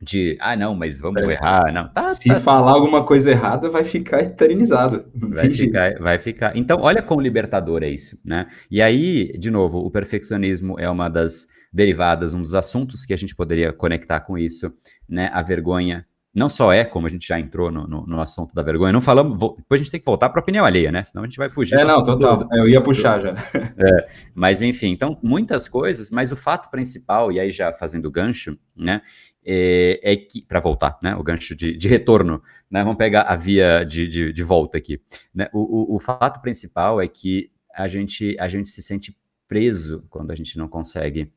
de 0.00 0.36
ah 0.40 0.54
não, 0.54 0.74
mas 0.74 0.98
vamos 0.98 1.22
é. 1.22 1.32
errar, 1.32 1.72
não. 1.72 1.88
Tá, 1.88 2.10
Se 2.10 2.28
tá, 2.28 2.40
falar 2.40 2.66
tá. 2.66 2.72
alguma 2.72 3.04
coisa 3.04 3.30
errada, 3.30 3.70
vai 3.70 3.84
ficar 3.84 4.22
eternizado. 4.22 5.06
Vai 5.14 5.50
ficar, 5.50 5.98
vai 5.98 6.18
ficar. 6.18 6.56
Então, 6.56 6.78
olha 6.80 7.02
como 7.02 7.20
libertador 7.20 7.82
é 7.82 7.88
isso, 7.88 8.18
né? 8.24 8.46
E 8.70 8.82
aí, 8.82 9.32
de 9.38 9.50
novo, 9.50 9.78
o 9.78 9.90
perfeccionismo 9.90 10.78
é 10.78 10.88
uma 10.88 11.08
das 11.08 11.46
derivadas, 11.72 12.34
um 12.34 12.42
dos 12.42 12.54
assuntos 12.54 13.04
que 13.04 13.14
a 13.14 13.16
gente 13.16 13.34
poderia 13.34 13.72
conectar 13.72 14.20
com 14.20 14.36
isso, 14.36 14.72
né? 15.08 15.30
A 15.32 15.42
vergonha 15.42 16.06
não 16.36 16.50
só 16.50 16.70
é, 16.70 16.84
como 16.84 17.06
a 17.06 17.10
gente 17.10 17.26
já 17.26 17.40
entrou 17.40 17.72
no, 17.72 17.86
no, 17.88 18.06
no 18.06 18.20
assunto 18.20 18.54
da 18.54 18.60
vergonha, 18.60 18.92
não 18.92 19.00
falamos, 19.00 19.40
vou, 19.40 19.56
depois 19.56 19.80
a 19.80 19.82
gente 19.82 19.90
tem 19.90 19.98
que 19.98 20.04
voltar 20.04 20.28
para 20.28 20.38
a 20.38 20.42
opinião 20.42 20.66
alheia, 20.66 20.92
né? 20.92 21.02
Senão 21.02 21.24
a 21.24 21.26
gente 21.26 21.38
vai 21.38 21.48
fugir. 21.48 21.78
É, 21.78 21.82
não, 21.82 22.04
total. 22.04 22.44
Do, 22.44 22.58
eu 22.58 22.68
ia 22.68 22.80
puxar 22.80 23.20
já. 23.20 23.34
É, 23.78 24.08
mas 24.34 24.60
enfim, 24.60 24.88
então, 24.88 25.18
muitas 25.22 25.68
coisas, 25.68 26.10
mas 26.10 26.32
o 26.32 26.36
fato 26.36 26.70
principal, 26.70 27.30
e 27.32 27.40
aí 27.40 27.50
já 27.50 27.72
fazendo 27.72 28.10
gancho, 28.10 28.58
né? 28.76 29.00
É, 29.48 30.00
é 30.02 30.16
que, 30.16 30.42
para 30.42 30.58
voltar, 30.58 30.98
né? 31.00 31.14
O 31.14 31.22
gancho 31.22 31.54
de, 31.54 31.76
de, 31.76 31.86
retorno, 31.86 32.42
né? 32.68 32.82
Vamos 32.82 32.98
pegar 32.98 33.22
a 33.22 33.36
via 33.36 33.84
de, 33.84 34.08
de, 34.08 34.32
de 34.32 34.42
volta 34.42 34.76
aqui. 34.76 35.00
Né? 35.32 35.48
O, 35.52 35.92
o, 35.92 35.96
o 35.96 36.00
fato 36.00 36.42
principal 36.42 37.00
é 37.00 37.06
que 37.06 37.50
a 37.72 37.86
gente, 37.86 38.36
a 38.40 38.48
gente 38.48 38.68
se 38.68 38.82
sente 38.82 39.16
preso 39.46 40.04
quando 40.10 40.32
a 40.32 40.34
gente 40.34 40.58
não 40.58 40.66
consegue 40.66 41.32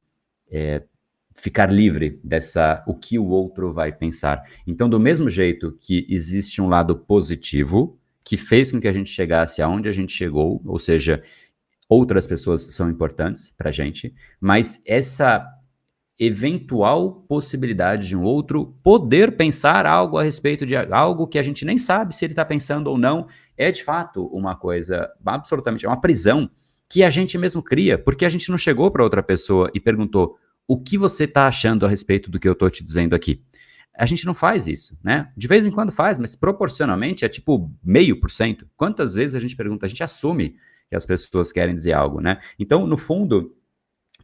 é, 0.50 0.82
ficar 1.36 1.72
livre 1.72 2.20
dessa 2.24 2.84
o 2.88 2.96
que 2.96 3.20
o 3.20 3.28
outro 3.28 3.74
vai 3.74 3.92
pensar. 3.92 4.44
Então, 4.66 4.90
do 4.90 5.00
mesmo 5.00 5.30
jeito 5.30 5.78
que 5.80 6.06
existe 6.10 6.62
um 6.62 6.68
lado 6.68 6.98
positivo 6.98 8.00
que 8.26 8.38
fez 8.38 8.72
com 8.72 8.80
que 8.80 8.88
a 8.88 8.94
gente 8.94 9.10
chegasse 9.10 9.62
aonde 9.62 9.90
a 9.90 9.92
gente 9.92 10.12
chegou, 10.14 10.62
ou 10.66 10.78
seja, 10.78 11.22
outras 11.88 12.28
pessoas 12.28 12.62
são 12.74 12.90
importantes 12.90 13.50
para 13.58 13.70
a 13.70 13.72
gente, 13.72 14.14
mas 14.40 14.82
essa 14.86 15.46
eventual 16.20 17.24
possibilidade 17.30 18.08
de 18.08 18.18
um 18.18 18.24
outro 18.24 18.76
poder 18.84 19.38
pensar 19.38 19.86
algo 19.86 20.18
a 20.18 20.24
respeito 20.24 20.66
de 20.66 20.76
algo 20.76 21.28
que 21.28 21.40
a 21.40 21.42
gente 21.42 21.64
nem 21.64 21.78
sabe 21.78 22.14
se 22.14 22.26
ele 22.26 22.34
está 22.34 22.44
pensando 22.44 22.88
ou 22.88 22.98
não, 22.98 23.28
é 23.58 23.72
de 23.72 23.84
fato 23.84 24.26
uma 24.28 24.54
coisa 24.56 25.10
absolutamente, 25.26 25.86
é 25.86 25.90
uma 25.90 26.02
prisão 26.02 26.50
que 26.92 27.04
a 27.04 27.10
gente 27.10 27.38
mesmo 27.38 27.64
cria, 27.64 27.98
porque 27.98 28.26
a 28.26 28.30
gente 28.30 28.50
não 28.50 28.58
chegou 28.58 28.92
para 28.92 29.04
outra 29.04 29.24
pessoa 29.24 29.72
e 29.74 29.80
perguntou 29.80 30.38
o 30.68 30.78
que 30.78 30.98
você 30.98 31.24
está 31.24 31.48
achando 31.48 31.86
a 31.86 31.90
respeito 31.90 32.30
do 32.30 32.40
que 32.40 32.48
eu 32.48 32.54
estou 32.54 32.70
te 32.70 32.84
dizendo 32.84 33.16
aqui. 33.16 33.42
A 33.98 34.06
gente 34.06 34.26
não 34.26 34.34
faz 34.34 34.68
isso, 34.68 34.98
né? 35.04 35.32
De 35.36 35.48
vez 35.48 35.66
em 35.66 35.72
quando 35.72 35.92
faz, 35.92 36.18
mas 36.18 36.36
proporcionalmente 36.36 37.26
é 37.26 37.30
tipo 37.30 37.72
meio 37.84 38.20
por 38.20 38.32
cento. 38.32 38.68
Quantas 38.76 39.14
vezes 39.14 39.36
a 39.36 39.40
gente 39.40 39.56
pergunta, 39.56 39.86
a 39.86 39.90
gente 39.90 40.04
assume 40.04 40.56
que 40.90 40.96
as 40.96 41.06
pessoas 41.06 41.52
querem 41.52 41.76
dizer 41.76 41.94
algo, 41.94 42.20
né? 42.20 42.40
Então, 42.58 42.88
no 42.88 42.98
fundo, 42.98 43.56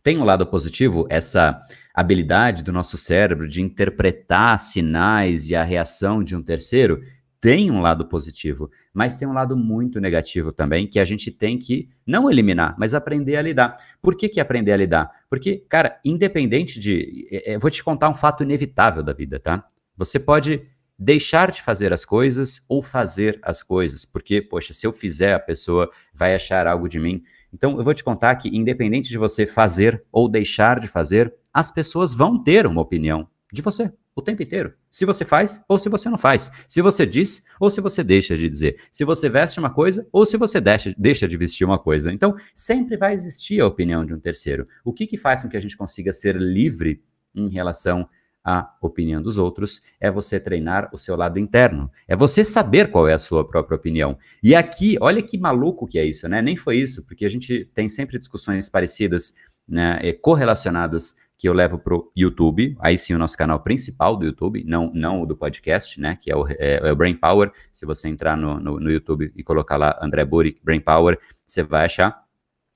tem 0.05 0.19
um 0.19 0.23
lado 0.23 0.45
positivo, 0.45 1.07
essa 1.09 1.59
habilidade 1.91 2.61
do 2.61 2.71
nosso 2.71 2.95
cérebro 2.95 3.47
de 3.47 3.59
interpretar 3.59 4.59
sinais 4.59 5.49
e 5.49 5.55
a 5.55 5.63
reação 5.63 6.23
de 6.23 6.35
um 6.35 6.43
terceiro, 6.43 7.01
tem 7.41 7.71
um 7.71 7.81
lado 7.81 8.05
positivo, 8.07 8.69
mas 8.93 9.17
tem 9.17 9.27
um 9.27 9.33
lado 9.33 9.57
muito 9.57 9.99
negativo 9.99 10.51
também, 10.51 10.85
que 10.85 10.99
a 10.99 11.05
gente 11.05 11.31
tem 11.31 11.57
que 11.57 11.89
não 12.05 12.29
eliminar, 12.29 12.75
mas 12.77 12.93
aprender 12.93 13.35
a 13.35 13.41
lidar. 13.41 13.77
Por 13.99 14.15
que, 14.15 14.29
que 14.29 14.39
aprender 14.39 14.73
a 14.73 14.77
lidar? 14.77 15.09
Porque, 15.27 15.65
cara, 15.67 15.99
independente 16.05 16.79
de. 16.79 17.27
É, 17.31 17.53
é, 17.53 17.57
vou 17.57 17.71
te 17.71 17.83
contar 17.83 18.07
um 18.07 18.15
fato 18.15 18.43
inevitável 18.43 19.01
da 19.01 19.11
vida, 19.11 19.39
tá? 19.39 19.65
Você 19.97 20.19
pode 20.19 20.61
deixar 20.99 21.49
de 21.49 21.63
fazer 21.63 21.91
as 21.91 22.05
coisas 22.05 22.63
ou 22.69 22.83
fazer 22.83 23.39
as 23.41 23.63
coisas, 23.63 24.05
porque, 24.05 24.39
poxa, 24.39 24.71
se 24.71 24.85
eu 24.85 24.93
fizer, 24.93 25.33
a 25.33 25.39
pessoa 25.39 25.89
vai 26.13 26.35
achar 26.35 26.67
algo 26.67 26.87
de 26.87 26.99
mim. 26.99 27.23
Então, 27.55 27.77
eu 27.77 27.83
vou 27.85 27.93
te 27.93 28.03
contar 28.03 28.35
que, 28.35 28.49
independente 28.49 29.09
de 29.09 29.17
você 29.17 29.45
fazer 29.45 30.03
ou 30.11 30.27
deixar 30.27 30.77
de 30.77 30.89
fazer, 30.89 31.33
as 31.53 31.71
pessoas 31.71 32.13
vão 32.13 32.43
ter 32.43 32.67
uma 32.67 32.81
opinião 32.81 33.29
de 33.51 33.61
você 33.61 33.89
o 34.13 34.21
tempo 34.21 34.43
inteiro. 34.43 34.73
Se 34.91 35.05
você 35.05 35.23
faz 35.23 35.61
ou 35.67 35.77
se 35.77 35.87
você 35.87 36.09
não 36.09 36.17
faz. 36.17 36.51
Se 36.67 36.81
você 36.81 37.05
diz 37.05 37.45
ou 37.57 37.71
se 37.71 37.79
você 37.79 38.03
deixa 38.03 38.35
de 38.35 38.49
dizer. 38.49 38.77
Se 38.91 39.05
você 39.05 39.29
veste 39.29 39.57
uma 39.57 39.73
coisa 39.73 40.05
ou 40.11 40.25
se 40.25 40.35
você 40.35 40.59
deixa, 40.59 40.93
deixa 40.97 41.27
de 41.27 41.37
vestir 41.37 41.65
uma 41.65 41.79
coisa. 41.79 42.11
Então, 42.11 42.35
sempre 42.53 42.97
vai 42.97 43.13
existir 43.13 43.61
a 43.61 43.67
opinião 43.67 44.05
de 44.05 44.13
um 44.13 44.19
terceiro. 44.19 44.67
O 44.83 44.91
que, 44.91 45.07
que 45.07 45.17
faz 45.17 45.41
com 45.41 45.49
que 45.49 45.57
a 45.57 45.61
gente 45.61 45.77
consiga 45.77 46.11
ser 46.11 46.35
livre 46.35 47.01
em 47.33 47.49
relação 47.49 48.07
à 48.45 48.75
opinião 48.79 49.21
dos 49.21 49.38
outros 49.38 49.81
é 49.99 50.12
você 50.12 50.39
treinar 50.39 50.89
o 50.93 50.97
seu 50.97 51.15
lado 51.15 51.39
interno. 51.39 51.89
É 52.08 52.15
você 52.15 52.43
saber 52.43 52.91
qual 52.91 53.08
é 53.08 53.13
a 53.13 53.19
sua 53.19 53.47
própria 53.47 53.75
opinião. 53.75 54.17
E 54.43 54.53
aqui, 54.53 54.97
olha 55.01 55.21
que 55.21 55.38
maluco 55.38 55.88
que 55.88 55.97
é 55.97 56.05
isso, 56.05 56.29
né? 56.29 56.41
Nem 56.41 56.55
foi 56.55 56.77
isso, 56.77 57.03
porque 57.05 57.25
a 57.25 57.29
gente 57.29 57.65
tem 57.73 57.89
sempre 57.89 58.19
discussões 58.19 58.69
parecidas, 58.69 59.34
né, 59.67 60.13
correlacionadas 60.21 61.15
que 61.38 61.49
eu 61.49 61.53
levo 61.53 61.77
para 61.77 61.95
o 61.95 62.12
YouTube, 62.15 62.77
aí 62.79 62.97
sim 62.97 63.13
o 63.13 63.17
nosso 63.17 63.38
canal 63.38 63.60
principal 63.60 64.15
do 64.15 64.25
YouTube, 64.25 64.63
não, 64.63 64.91
não 64.93 65.21
o 65.21 65.25
do 65.25 65.36
podcast, 65.36 65.99
né, 65.99 66.17
que 66.19 66.31
é 66.31 66.36
o, 66.36 66.47
é, 66.47 66.88
é 66.88 66.91
o 66.91 66.95
Brain 66.95 67.15
Power. 67.15 67.51
Se 67.71 67.86
você 67.86 68.08
entrar 68.08 68.38
no, 68.38 68.60
no, 68.60 68.79
no, 68.79 68.89
YouTube 68.89 69.31
e 69.36 69.43
colocar 69.43 69.75
lá 69.75 69.97
André 70.01 70.23
Burick, 70.23 70.62
Brain 70.63 70.79
Power, 70.79 71.19
você 71.45 71.62
vai 71.63 71.86
achar. 71.86 72.23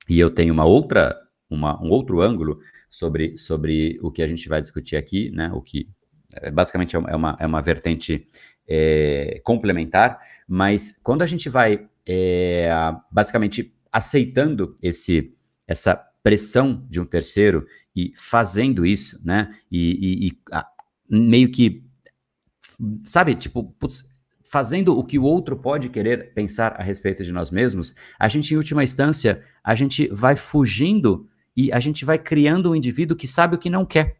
E 0.08 0.18
eu 0.18 0.30
tenho 0.30 0.52
uma 0.52 0.64
outra, 0.64 1.16
uma, 1.50 1.82
um 1.82 1.90
outro 1.90 2.20
ângulo 2.20 2.60
sobre, 2.88 3.36
sobre 3.36 3.98
o 4.00 4.10
que 4.10 4.22
a 4.22 4.26
gente 4.26 4.48
vai 4.48 4.60
discutir 4.60 4.96
aqui, 4.96 5.30
né, 5.30 5.50
o 5.52 5.60
que 5.60 5.88
é, 6.34 6.50
basicamente 6.50 6.94
é 6.94 6.98
uma, 6.98 7.36
é 7.40 7.46
uma 7.46 7.60
vertente 7.60 8.26
é, 8.68 9.40
complementar, 9.44 10.20
mas 10.46 10.98
quando 11.02 11.22
a 11.22 11.26
gente 11.26 11.48
vai 11.48 11.88
é, 12.06 12.70
basicamente 13.10 13.74
aceitando 13.92 14.76
esse, 14.80 15.34
essa 15.66 15.96
pressão 16.22 16.86
de 16.88 17.00
um 17.00 17.04
terceiro 17.04 17.66
e 17.94 18.12
fazendo 18.16 18.86
isso, 18.86 19.20
né? 19.24 19.54
E, 19.70 19.90
e, 19.90 20.28
e 20.28 20.38
a, 20.52 20.66
meio 21.08 21.50
que, 21.50 21.84
sabe, 23.04 23.34
tipo, 23.34 23.64
putz, 23.78 24.04
fazendo 24.44 24.96
o 24.96 25.04
que 25.04 25.18
o 25.18 25.22
outro 25.22 25.56
pode 25.56 25.88
querer 25.88 26.32
pensar 26.34 26.72
a 26.72 26.82
respeito 26.82 27.22
de 27.24 27.32
nós 27.32 27.50
mesmos, 27.50 27.94
a 28.18 28.28
gente, 28.28 28.52
em 28.52 28.56
última 28.56 28.82
instância, 28.82 29.42
a 29.62 29.74
gente 29.74 30.08
vai 30.08 30.36
fugindo 30.36 31.28
e 31.66 31.72
a 31.72 31.80
gente 31.80 32.04
vai 32.04 32.18
criando 32.18 32.70
um 32.70 32.74
indivíduo 32.74 33.16
que 33.16 33.26
sabe 33.26 33.56
o 33.56 33.58
que 33.58 33.68
não 33.68 33.84
quer. 33.84 34.16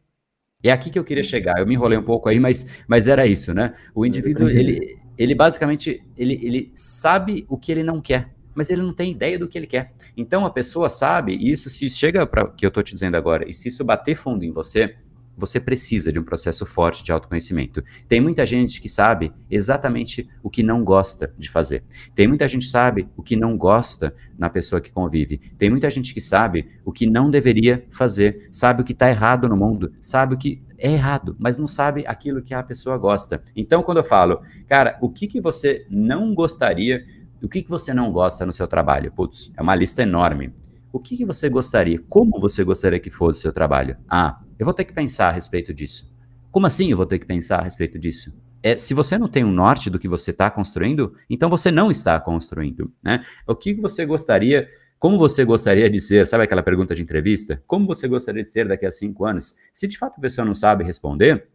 É 0.62 0.70
aqui 0.70 0.90
que 0.90 0.98
eu 0.98 1.04
queria 1.04 1.24
chegar. 1.24 1.58
Eu 1.58 1.66
me 1.66 1.74
enrolei 1.74 1.96
um 1.96 2.02
pouco 2.02 2.28
aí, 2.28 2.38
mas, 2.38 2.66
mas 2.86 3.08
era 3.08 3.26
isso, 3.26 3.54
né? 3.54 3.74
O 3.94 4.04
indivíduo, 4.04 4.48
ele, 4.48 4.98
ele 5.16 5.34
basicamente, 5.34 6.02
ele, 6.16 6.38
ele 6.42 6.70
sabe 6.74 7.46
o 7.48 7.56
que 7.56 7.72
ele 7.72 7.82
não 7.82 8.00
quer 8.00 8.30
mas 8.52 8.68
ele 8.68 8.82
não 8.82 8.92
tem 8.92 9.12
ideia 9.12 9.38
do 9.38 9.48
que 9.48 9.56
ele 9.56 9.66
quer. 9.66 9.92
Então 10.16 10.44
a 10.44 10.50
pessoa 10.50 10.88
sabe, 10.88 11.34
e 11.34 11.50
isso 11.50 11.70
se 11.70 11.88
chega 11.88 12.26
para 12.26 12.44
o 12.44 12.52
que 12.52 12.66
eu 12.66 12.68
estou 12.68 12.82
te 12.82 12.92
dizendo 12.92 13.16
agora, 13.16 13.48
e 13.48 13.54
se 13.54 13.68
isso 13.68 13.84
bater 13.84 14.14
fundo 14.14 14.44
em 14.44 14.52
você, 14.52 14.96
você 15.36 15.58
precisa 15.58 16.12
de 16.12 16.18
um 16.18 16.22
processo 16.22 16.66
forte 16.66 17.02
de 17.02 17.12
autoconhecimento. 17.12 17.82
Tem 18.08 18.20
muita 18.20 18.44
gente 18.44 18.80
que 18.80 18.88
sabe 18.88 19.32
exatamente 19.50 20.28
o 20.42 20.50
que 20.50 20.62
não 20.62 20.84
gosta 20.84 21.32
de 21.38 21.48
fazer. 21.48 21.82
Tem 22.14 22.28
muita 22.28 22.46
gente 22.46 22.66
que 22.66 22.70
sabe 22.70 23.08
o 23.16 23.22
que 23.22 23.36
não 23.36 23.56
gosta 23.56 24.14
na 24.38 24.50
pessoa 24.50 24.80
que 24.80 24.92
convive. 24.92 25.38
Tem 25.58 25.70
muita 25.70 25.88
gente 25.88 26.12
que 26.12 26.20
sabe 26.20 26.68
o 26.84 26.92
que 26.92 27.06
não 27.06 27.30
deveria 27.30 27.86
fazer, 27.90 28.48
sabe 28.52 28.82
o 28.82 28.84
que 28.84 28.92
está 28.92 29.08
errado 29.08 29.48
no 29.48 29.56
mundo, 29.56 29.92
sabe 30.00 30.34
o 30.34 30.38
que 30.38 30.62
é 30.78 30.92
errado, 30.92 31.36
mas 31.38 31.58
não 31.58 31.66
sabe 31.66 32.04
aquilo 32.06 32.42
que 32.42 32.54
a 32.54 32.62
pessoa 32.62 32.96
gosta. 32.96 33.42
Então, 33.54 33.82
quando 33.82 33.98
eu 33.98 34.04
falo, 34.04 34.40
cara, 34.66 34.98
o 35.00 35.10
que, 35.10 35.26
que 35.26 35.40
você 35.40 35.86
não 35.90 36.34
gostaria 36.34 37.04
o 37.42 37.48
que, 37.48 37.62
que 37.62 37.70
você 37.70 37.94
não 37.94 38.12
gosta 38.12 38.44
no 38.44 38.52
seu 38.52 38.68
trabalho? 38.68 39.10
Putz, 39.12 39.50
é 39.56 39.62
uma 39.62 39.74
lista 39.74 40.02
enorme. 40.02 40.52
O 40.92 40.98
que, 40.98 41.16
que 41.16 41.24
você 41.24 41.48
gostaria? 41.48 41.98
Como 42.08 42.38
você 42.38 42.62
gostaria 42.62 43.00
que 43.00 43.08
fosse 43.08 43.38
o 43.38 43.42
seu 43.42 43.52
trabalho? 43.52 43.96
Ah, 44.08 44.40
eu 44.60 44.64
vou 44.66 44.74
ter 44.74 44.84
que 44.84 44.92
pensar 44.92 45.28
a 45.28 45.32
respeito 45.32 45.72
disso. 45.72 46.14
Como 46.50 46.66
assim 46.66 46.90
eu 46.90 46.96
vou 46.98 47.06
ter 47.06 47.18
que 47.18 47.24
pensar 47.24 47.60
a 47.60 47.62
respeito 47.62 47.98
disso? 47.98 48.38
É, 48.62 48.76
se 48.76 48.92
você 48.92 49.16
não 49.16 49.26
tem 49.26 49.42
um 49.42 49.50
norte 49.50 49.88
do 49.88 49.98
que 49.98 50.06
você 50.06 50.32
está 50.32 50.50
construindo, 50.50 51.16
então 51.30 51.48
você 51.48 51.70
não 51.70 51.90
está 51.90 52.20
construindo. 52.20 52.92
Né? 53.02 53.22
O 53.46 53.56
que 53.56 53.72
você 53.72 54.04
gostaria, 54.04 54.68
como 54.98 55.16
você 55.16 55.46
gostaria 55.46 55.88
de 55.88 55.98
ser? 55.98 56.26
Sabe 56.26 56.44
aquela 56.44 56.62
pergunta 56.62 56.94
de 56.94 57.02
entrevista? 57.02 57.62
Como 57.66 57.86
você 57.86 58.06
gostaria 58.06 58.42
de 58.42 58.50
ser 58.50 58.68
daqui 58.68 58.84
a 58.84 58.92
cinco 58.92 59.24
anos? 59.24 59.56
Se 59.72 59.88
de 59.88 59.96
fato 59.96 60.18
a 60.18 60.20
pessoa 60.20 60.44
não 60.44 60.52
sabe 60.52 60.84
responder, 60.84 61.48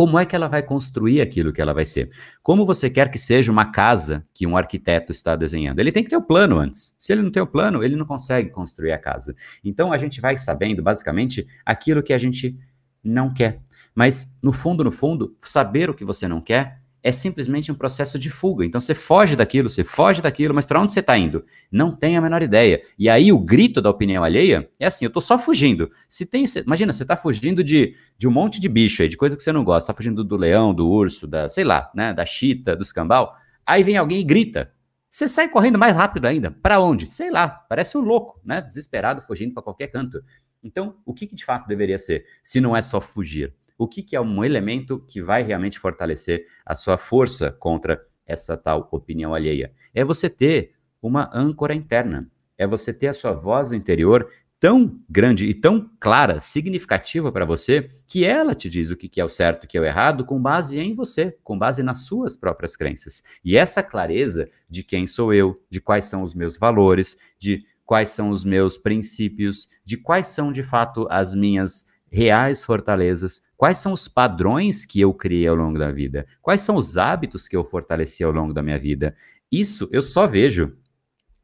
como 0.00 0.18
é 0.18 0.24
que 0.24 0.34
ela 0.34 0.48
vai 0.48 0.62
construir 0.62 1.20
aquilo 1.20 1.52
que 1.52 1.60
ela 1.60 1.74
vai 1.74 1.84
ser? 1.84 2.10
Como 2.42 2.64
você 2.64 2.88
quer 2.88 3.10
que 3.10 3.18
seja 3.18 3.52
uma 3.52 3.70
casa 3.70 4.26
que 4.32 4.46
um 4.46 4.56
arquiteto 4.56 5.12
está 5.12 5.36
desenhando? 5.36 5.78
Ele 5.78 5.92
tem 5.92 6.02
que 6.02 6.08
ter 6.08 6.16
o 6.16 6.22
plano 6.22 6.58
antes. 6.58 6.96
Se 6.98 7.12
ele 7.12 7.20
não 7.20 7.30
tem 7.30 7.42
o 7.42 7.46
plano, 7.46 7.84
ele 7.84 7.94
não 7.96 8.06
consegue 8.06 8.48
construir 8.48 8.92
a 8.92 8.98
casa. 8.98 9.36
Então 9.62 9.92
a 9.92 9.98
gente 9.98 10.18
vai 10.18 10.38
sabendo, 10.38 10.82
basicamente, 10.82 11.46
aquilo 11.66 12.02
que 12.02 12.14
a 12.14 12.18
gente 12.18 12.58
não 13.04 13.30
quer. 13.30 13.60
Mas, 13.94 14.34
no 14.42 14.54
fundo, 14.54 14.82
no 14.82 14.90
fundo, 14.90 15.36
saber 15.38 15.90
o 15.90 15.94
que 15.94 16.02
você 16.02 16.26
não 16.26 16.40
quer 16.40 16.80
é 17.02 17.10
simplesmente 17.12 17.72
um 17.72 17.74
processo 17.74 18.18
de 18.18 18.28
fuga. 18.30 18.64
Então 18.64 18.80
você 18.80 18.94
foge 18.94 19.34
daquilo, 19.34 19.68
você 19.68 19.82
foge 19.84 20.20
daquilo, 20.20 20.54
mas 20.54 20.66
para 20.66 20.80
onde 20.80 20.92
você 20.92 21.00
está 21.00 21.16
indo? 21.16 21.44
Não 21.70 21.94
tem 21.94 22.16
a 22.16 22.20
menor 22.20 22.42
ideia. 22.42 22.82
E 22.98 23.08
aí 23.08 23.32
o 23.32 23.38
grito 23.38 23.80
da 23.80 23.90
opinião 23.90 24.22
alheia 24.22 24.70
é 24.78 24.86
assim: 24.86 25.04
eu 25.04 25.08
estou 25.08 25.22
só 25.22 25.38
fugindo. 25.38 25.90
Se 26.08 26.26
tem, 26.26 26.44
imagina, 26.64 26.92
você 26.92 27.02
está 27.02 27.16
fugindo 27.16 27.64
de, 27.64 27.94
de 28.18 28.28
um 28.28 28.30
monte 28.30 28.60
de 28.60 28.68
bicho 28.68 29.02
aí, 29.02 29.08
de 29.08 29.16
coisa 29.16 29.36
que 29.36 29.42
você 29.42 29.52
não 29.52 29.64
gosta, 29.64 29.90
está 29.90 29.94
fugindo 29.94 30.22
do 30.22 30.36
leão, 30.36 30.74
do 30.74 30.88
urso, 30.88 31.26
da, 31.26 31.48
sei 31.48 31.64
lá, 31.64 31.90
né, 31.94 32.12
da 32.12 32.26
chita, 32.26 32.76
do 32.76 32.82
escambau. 32.82 33.34
Aí 33.66 33.82
vem 33.82 33.96
alguém 33.96 34.20
e 34.20 34.24
grita. 34.24 34.72
Você 35.10 35.26
sai 35.26 35.48
correndo 35.48 35.78
mais 35.78 35.96
rápido 35.96 36.26
ainda. 36.26 36.52
Para 36.52 36.80
onde? 36.80 37.06
Sei 37.06 37.30
lá. 37.30 37.48
Parece 37.48 37.98
um 37.98 38.00
louco, 38.00 38.40
né? 38.44 38.60
Desesperado, 38.60 39.20
fugindo 39.20 39.52
para 39.52 39.62
qualquer 39.62 39.88
canto. 39.88 40.22
Então, 40.62 40.96
o 41.04 41.12
que, 41.12 41.26
que 41.26 41.34
de 41.34 41.44
fato 41.44 41.66
deveria 41.66 41.98
ser, 41.98 42.26
se 42.42 42.60
não 42.60 42.76
é 42.76 42.82
só 42.82 43.00
fugir? 43.00 43.54
O 43.80 43.88
que, 43.88 44.02
que 44.02 44.14
é 44.14 44.20
um 44.20 44.44
elemento 44.44 45.02
que 45.08 45.22
vai 45.22 45.42
realmente 45.42 45.78
fortalecer 45.78 46.46
a 46.66 46.76
sua 46.76 46.98
força 46.98 47.50
contra 47.50 47.98
essa 48.26 48.54
tal 48.54 48.86
opinião 48.92 49.34
alheia? 49.34 49.72
É 49.94 50.04
você 50.04 50.28
ter 50.28 50.72
uma 51.00 51.30
âncora 51.32 51.74
interna, 51.74 52.30
é 52.58 52.66
você 52.66 52.92
ter 52.92 53.06
a 53.06 53.14
sua 53.14 53.32
voz 53.32 53.72
interior 53.72 54.30
tão 54.60 55.00
grande 55.08 55.46
e 55.46 55.54
tão 55.54 55.90
clara, 55.98 56.40
significativa 56.40 57.32
para 57.32 57.46
você, 57.46 57.88
que 58.06 58.22
ela 58.22 58.54
te 58.54 58.68
diz 58.68 58.90
o 58.90 58.96
que 58.96 59.18
é 59.18 59.24
o 59.24 59.30
certo 59.30 59.64
o 59.64 59.66
que 59.66 59.78
é 59.78 59.80
o 59.80 59.84
errado 59.86 60.26
com 60.26 60.38
base 60.38 60.78
em 60.78 60.94
você, 60.94 61.34
com 61.42 61.58
base 61.58 61.82
nas 61.82 62.04
suas 62.04 62.36
próprias 62.36 62.76
crenças. 62.76 63.22
E 63.42 63.56
essa 63.56 63.82
clareza 63.82 64.50
de 64.68 64.82
quem 64.82 65.06
sou 65.06 65.32
eu, 65.32 65.58
de 65.70 65.80
quais 65.80 66.04
são 66.04 66.22
os 66.22 66.34
meus 66.34 66.58
valores, 66.58 67.16
de 67.38 67.64
quais 67.86 68.10
são 68.10 68.28
os 68.28 68.44
meus 68.44 68.76
princípios, 68.76 69.70
de 69.86 69.96
quais 69.96 70.26
são 70.26 70.52
de 70.52 70.62
fato 70.62 71.08
as 71.10 71.34
minhas 71.34 71.88
reais 72.10 72.64
fortalezas, 72.64 73.40
quais 73.56 73.78
são 73.78 73.92
os 73.92 74.08
padrões 74.08 74.84
que 74.84 75.00
eu 75.00 75.14
criei 75.14 75.46
ao 75.46 75.54
longo 75.54 75.78
da 75.78 75.92
vida, 75.92 76.26
quais 76.42 76.62
são 76.62 76.74
os 76.74 76.98
hábitos 76.98 77.46
que 77.46 77.56
eu 77.56 77.62
fortaleci 77.62 78.24
ao 78.24 78.32
longo 78.32 78.52
da 78.52 78.62
minha 78.62 78.78
vida. 78.78 79.14
Isso 79.50 79.88
eu 79.92 80.02
só 80.02 80.26
vejo 80.26 80.76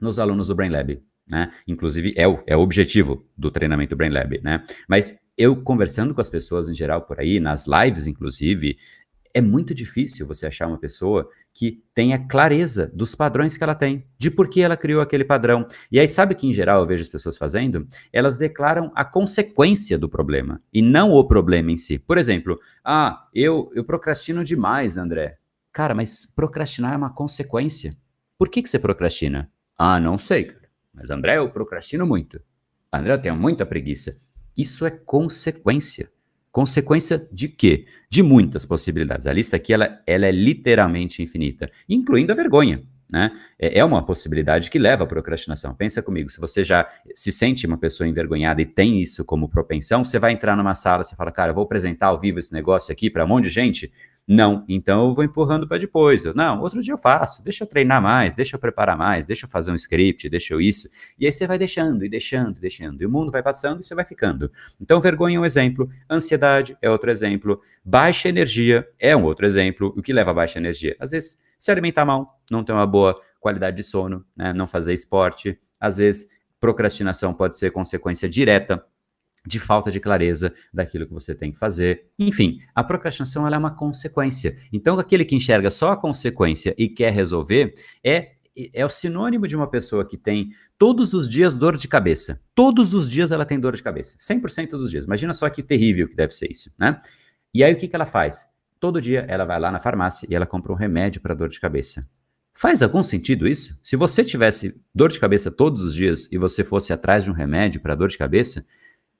nos 0.01 0.19
alunos 0.19 0.49
do 0.49 0.55
Brain 0.55 0.71
Lab, 0.71 1.03
né? 1.31 1.53
Inclusive 1.67 2.13
é 2.17 2.27
o, 2.27 2.43
é 2.47 2.57
o 2.57 2.61
objetivo 2.61 3.27
do 3.37 3.51
treinamento 3.51 3.97
Brain 3.97 4.11
Lab, 4.11 4.41
né? 4.43 4.65
Mas 4.89 5.17
eu 5.39 5.57
conversando 5.63 6.15
com 6.15 6.21
as 6.21 6.31
pessoas 6.31 6.69
em 6.69 6.75
geral 6.75 7.03
por 7.03 7.21
aí, 7.21 7.39
nas 7.39 7.67
lives 7.67 8.07
inclusive, 8.07 8.77
é 9.37 9.41
muito 9.43 9.75
difícil 9.75 10.27
você 10.27 10.47
achar 10.47 10.67
uma 10.67 10.79
pessoa 10.79 11.29
que 11.53 11.85
tenha 11.95 12.19
clareza 12.19 12.91
dos 12.95 13.15
padrões 13.15 13.55
que 13.55 13.63
ela 13.63 13.75
tem, 13.75 14.07
de 14.17 14.31
por 14.31 14.49
que 14.49 14.63
ela 14.63 14.79
criou 14.79 15.03
aquele 15.03 15.27
padrão. 15.27 15.69
E 15.93 16.01
aí, 16.01 16.09
sabe 16.09 16.35
que 16.35 16.47
em 16.47 16.55
geral 16.55 16.81
eu 16.81 16.87
vejo 16.87 17.03
as 17.03 17.09
pessoas 17.11 17.37
fazendo? 17.37 17.87
Elas 18.11 18.39
declaram 18.39 18.91
a 18.95 19.05
consequência 19.05 19.99
do 19.99 20.09
problema 20.09 20.63
e 20.73 20.81
não 20.81 21.11
o 21.13 21.23
problema 21.23 21.71
em 21.71 21.77
si. 21.77 21.99
Por 21.99 22.17
exemplo, 22.17 22.59
ah, 22.83 23.29
eu, 23.35 23.71
eu 23.75 23.85
procrastino 23.85 24.43
demais, 24.43 24.97
André. 24.97 25.37
Cara, 25.71 25.95
mas 25.95 26.25
procrastinar 26.25 26.95
é 26.95 26.97
uma 26.97 27.13
consequência. 27.13 27.95
Por 28.39 28.49
que, 28.49 28.63
que 28.63 28.71
você 28.71 28.79
procrastina? 28.79 29.53
Ah, 29.77 30.01
não 30.01 30.17
sei, 30.17 30.45
cara. 30.45 30.67
Mas 30.95 31.11
André, 31.11 31.37
eu 31.37 31.51
procrastino 31.51 32.07
muito. 32.07 32.41
André, 32.91 33.13
eu 33.13 33.21
tenho 33.21 33.37
muita 33.37 33.67
preguiça. 33.67 34.17
Isso 34.57 34.87
é 34.87 34.91
consequência. 34.91 36.11
Consequência 36.57 37.29
de 37.31 37.49
quê? 37.49 37.85
De 38.09 38.23
muitas 38.23 38.65
possibilidades. 38.65 39.27
A 39.27 39.33
lista 39.35 39.57
aqui 39.57 39.75
ela, 39.75 40.01
ela 40.07 40.25
é 40.25 40.33
literalmente 40.33 41.23
infinita, 41.23 41.71
incluindo 41.87 42.33
a 42.33 42.35
vergonha. 42.35 42.83
Né? 43.13 43.31
É, 43.59 43.81
é 43.81 43.85
uma 43.85 44.03
possibilidade 44.03 44.71
que 44.71 44.79
leva 44.79 45.05
à 45.05 45.07
procrastinação. 45.07 45.75
Pensa 45.75 46.03
comigo, 46.03 46.31
se 46.31 46.41
você 46.41 46.65
já 46.65 46.89
se 47.15 47.31
sente 47.31 47.67
uma 47.67 47.77
pessoa 47.77 48.09
envergonhada 48.09 48.63
e 48.63 48.65
tem 48.65 49.03
isso 49.03 49.23
como 49.23 49.51
propensão, 49.51 50.03
você 50.03 50.19
vai 50.19 50.33
entrar 50.33 50.57
numa 50.57 50.75
sala, 50.75 51.05
você 51.05 51.15
fala, 51.15 51.31
cara, 51.31 51.51
eu 51.51 51.55
vou 51.55 51.65
apresentar 51.65 52.07
ao 52.07 52.19
vivo 52.19 52.39
esse 52.39 52.55
negócio 52.55 52.91
aqui 52.91 53.11
para 53.11 53.27
um 53.27 53.29
monte 53.29 53.45
de 53.45 53.51
gente. 53.51 53.93
Não, 54.29 54.65
então 54.69 55.07
eu 55.09 55.15
vou 55.15 55.23
empurrando 55.23 55.69
para 55.69 55.79
depois. 55.79 56.25
Eu, 56.25 56.35
não, 56.35 56.61
outro 56.61 56.83
dia 56.83 56.93
eu 56.93 56.99
faço, 56.99 57.45
deixa 57.45 57.63
eu 57.63 57.69
treinar 57.69 58.03
mais, 58.03 58.35
deixa 58.35 58.57
eu 58.57 58.61
preparar 58.61 58.97
mais, 58.97 59.25
deixa 59.25 59.47
eu 59.47 59.51
fazer 59.51 59.71
um 59.71 59.77
script, 59.77 60.29
deixa 60.29 60.53
eu 60.53 60.61
isso. 60.61 60.89
E 61.17 61.27
aí 61.27 61.33
você 61.33 61.47
vai 61.47 61.57
deixando, 61.57 62.05
e 62.05 62.09
deixando, 62.09 62.57
e 62.57 62.61
deixando. 62.61 63.01
E 63.01 63.07
o 63.07 63.11
mundo 63.11 63.31
vai 63.31 63.41
passando 63.41 63.81
e 63.81 63.85
você 63.85 63.95
vai 63.95 64.05
ficando. 64.05 64.51
Então, 64.81 65.01
vergonha 65.01 65.37
é 65.37 65.41
um 65.41 65.45
exemplo, 65.45 65.89
ansiedade 66.11 66.77
é 66.83 66.91
outro 66.91 67.09
exemplo, 67.09 67.61
baixa 67.85 68.29
energia 68.29 68.89
é 68.99 69.17
um 69.17 69.23
outro 69.23 69.47
exemplo. 69.47 69.95
O 69.97 70.03
que 70.03 70.13
leva 70.13 70.33
a 70.33 70.35
baixa 70.35 70.59
energia? 70.59 70.97
Às 70.99 71.13
vezes, 71.13 71.39
se 71.57 71.71
alimentar 71.71 72.05
mal, 72.05 72.41
não 72.51 72.65
ter 72.65 72.73
uma 72.73 72.87
boa 72.87 73.21
qualidade 73.39 73.77
de 73.77 73.85
sono, 73.85 74.25
né? 74.37 74.53
não 74.53 74.67
fazer 74.67 74.93
esporte. 74.93 75.57
Às 75.79 75.99
vezes, 75.99 76.29
procrastinação 76.59 77.33
pode 77.33 77.57
ser 77.57 77.71
consequência 77.71 78.29
direta 78.29 78.85
de 79.47 79.59
falta 79.61 79.91
de 79.91 80.01
clareza 80.01 80.53
daquilo 80.73 81.07
que 81.07 81.13
você 81.13 81.35
tem 81.35 81.53
que 81.53 81.59
fazer. 81.59 82.07
Enfim, 82.19 82.59
a 82.75 82.83
procrastinação 82.83 83.47
é 83.47 83.57
uma 83.57 83.71
consequência. 83.71 84.57
Então, 84.73 84.99
aquele 84.99 85.25
que 85.25 85.37
enxerga 85.37 85.71
só 85.71 85.93
a 85.93 85.97
consequência 85.97 86.75
e 86.77 86.89
quer 86.89 87.13
resolver 87.13 87.75
é 88.03 88.37
é 88.73 88.85
o 88.87 88.89
sinônimo 88.89 89.47
de 89.47 89.55
uma 89.55 89.69
pessoa 89.69 90.03
que 90.03 90.17
tem 90.17 90.49
todos 90.79 91.13
os 91.13 91.29
dias 91.29 91.55
dor 91.55 91.77
de 91.77 91.87
cabeça. 91.87 92.41
Todos 92.55 92.95
os 92.95 93.07
dias 93.07 93.31
ela 93.31 93.45
tem 93.45 93.61
dor 93.61 93.77
de 93.77 93.83
cabeça. 93.83 94.17
100% 94.17 94.71
dos 94.71 94.91
dias. 94.91 95.05
Imagina 95.05 95.35
só 95.35 95.49
que 95.51 95.63
terrível 95.63 96.09
que 96.09 96.17
deve 96.17 96.33
ser 96.33 96.51
isso, 96.51 96.73
né? 96.79 96.99
E 97.53 97.63
aí 97.63 97.75
o 97.75 97.77
que, 97.77 97.87
que 97.87 97.95
ela 97.95 98.07
faz? 98.07 98.49
Todo 98.81 99.01
dia 99.01 99.27
ela 99.29 99.45
vai 99.45 99.61
lá 99.61 99.71
na 99.71 99.79
farmácia 99.79 100.27
e 100.31 100.35
ela 100.35 100.47
compra 100.47 100.73
um 100.73 100.77
remédio 100.77 101.21
para 101.21 101.35
dor 101.35 101.49
de 101.49 101.61
cabeça. 101.61 102.03
Faz 102.55 102.83
algum 102.83 103.03
sentido 103.03 103.47
isso? 103.47 103.79
Se 103.83 103.97
você 103.97 104.25
tivesse 104.25 104.75
dor 104.95 105.13
de 105.13 105.21
cabeça 105.21 105.51
todos 105.51 105.83
os 105.83 105.95
dias 105.95 106.27
e 106.33 106.39
você 106.39 106.65
fosse 106.65 106.91
atrás 106.91 107.25
de 107.25 107.31
um 107.31 107.35
remédio 107.35 107.83
para 107.83 107.95
dor 107.95 108.09
de 108.09 108.17
cabeça, 108.17 108.65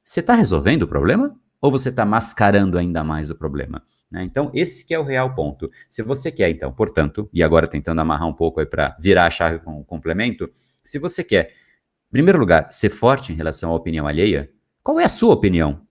você 0.07 0.21
está 0.21 0.35
resolvendo 0.35 0.83
o 0.83 0.89
problema? 0.89 1.37
Ou 1.61 1.69
você 1.69 1.89
está 1.89 2.05
mascarando 2.05 2.79
ainda 2.79 3.03
mais 3.03 3.29
o 3.29 3.35
problema? 3.35 3.83
Né? 4.09 4.23
Então, 4.23 4.53
esse 4.55 4.87
que 4.87 4.95
é 4.95 4.99
o 4.99 5.03
real 5.03 5.35
ponto. 5.35 5.69
Se 5.89 6.01
você 6.01 6.31
quer, 6.31 6.49
então, 6.49 6.73
portanto, 6.73 7.29
e 7.33 7.43
agora 7.43 7.67
tentando 7.67 8.01
amarrar 8.01 8.29
um 8.29 8.33
pouco 8.33 8.61
aí 8.61 8.67
para 8.67 8.97
virar 9.01 9.27
a 9.27 9.31
chave 9.31 9.59
com 9.59 9.81
o 9.81 9.85
complemento, 9.85 10.49
se 10.85 10.97
você 10.97 11.25
quer, 11.25 11.49
em 11.49 12.13
primeiro 12.13 12.39
lugar, 12.39 12.71
ser 12.71 12.89
forte 12.89 13.33
em 13.33 13.37
relação 13.37 13.73
à 13.73 13.75
opinião 13.75 14.07
alheia, 14.07 14.49
qual 14.81 15.01
é 15.01 15.05
a 15.05 15.09
sua 15.09 15.35
opinião? 15.35 15.85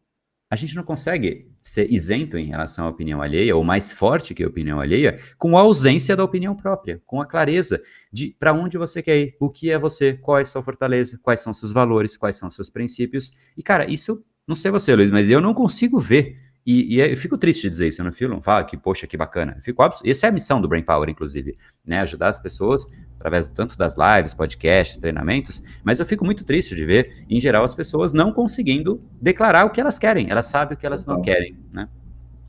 A 0.50 0.56
gente 0.56 0.78
não 0.78 0.84
consegue 0.84 1.52
ser 1.66 1.92
isento 1.92 2.38
em 2.38 2.46
relação 2.46 2.86
à 2.86 2.90
opinião 2.90 3.24
alheia, 3.24 3.56
ou 3.56 3.64
mais 3.64 3.92
forte 3.92 4.36
que 4.36 4.44
a 4.44 4.48
opinião 4.48 4.80
alheia, 4.80 5.18
com 5.36 5.58
a 5.58 5.62
ausência 5.62 6.16
da 6.16 6.24
opinião 6.24 6.56
própria, 6.56 7.02
com 7.08 7.20
a 7.20 7.26
clareza 7.26 7.82
de 8.14 8.36
para 8.40 8.54
onde 8.54 8.78
você 8.78 9.02
quer 9.02 9.18
ir, 9.18 9.36
o 9.40 9.50
que 9.50 9.72
é 9.72 9.78
você, 9.78 10.14
qual 10.14 10.38
é 10.38 10.46
sua 10.46 10.62
fortaleza, 10.62 11.20
quais 11.24 11.40
são 11.40 11.52
seus 11.52 11.74
valores, 11.74 12.16
quais 12.16 12.36
são 12.36 12.52
seus 12.52 12.70
princípios. 12.70 13.34
E, 13.58 13.64
cara, 13.64 13.90
isso, 13.90 14.24
não 14.48 14.56
sei 14.56 14.70
você, 14.70 14.96
Luiz, 14.96 15.10
mas 15.10 15.28
eu 15.28 15.42
não 15.42 15.56
consigo 15.56 16.00
ver 16.00 16.38
e, 16.66 16.96
e, 16.96 17.00
eu 17.00 17.16
fico 17.16 17.38
triste 17.38 17.64
de 17.64 17.70
dizer 17.70 17.88
isso 17.88 18.04
no 18.04 18.12
filme, 18.12 18.42
fala 18.42 18.64
que, 18.64 18.76
poxa, 18.76 19.06
que 19.06 19.16
bacana. 19.16 19.54
Eu 19.56 19.62
fico 19.62 19.84
Essa 20.04 20.26
é 20.26 20.30
a 20.30 20.32
missão 20.32 20.60
do 20.60 20.68
Brain 20.68 20.82
Power, 20.82 21.08
inclusive, 21.08 21.56
né? 21.86 22.00
Ajudar 22.00 22.30
as 22.30 22.40
pessoas 22.40 22.90
através 23.20 23.48
tanto 23.48 23.78
das 23.78 23.96
lives, 23.96 24.34
podcasts, 24.34 24.98
treinamentos, 24.98 25.64
mas 25.84 26.00
eu 26.00 26.06
fico 26.08 26.26
muito 26.26 26.44
triste 26.44 26.76
de 26.76 26.84
ver, 26.84 27.24
em 27.30 27.40
geral, 27.40 27.64
as 27.64 27.76
pessoas 27.76 28.14
não 28.14 28.32
conseguindo 28.32 29.00
declarar 29.22 29.66
o 29.66 29.70
que 29.70 29.80
elas 29.80 30.00
querem. 30.00 30.32
Elas 30.32 30.48
sabem 30.48 30.76
o 30.76 30.80
que 30.80 30.86
elas 30.88 31.06
não 31.06 31.22
querem, 31.22 31.56
né? 31.72 31.88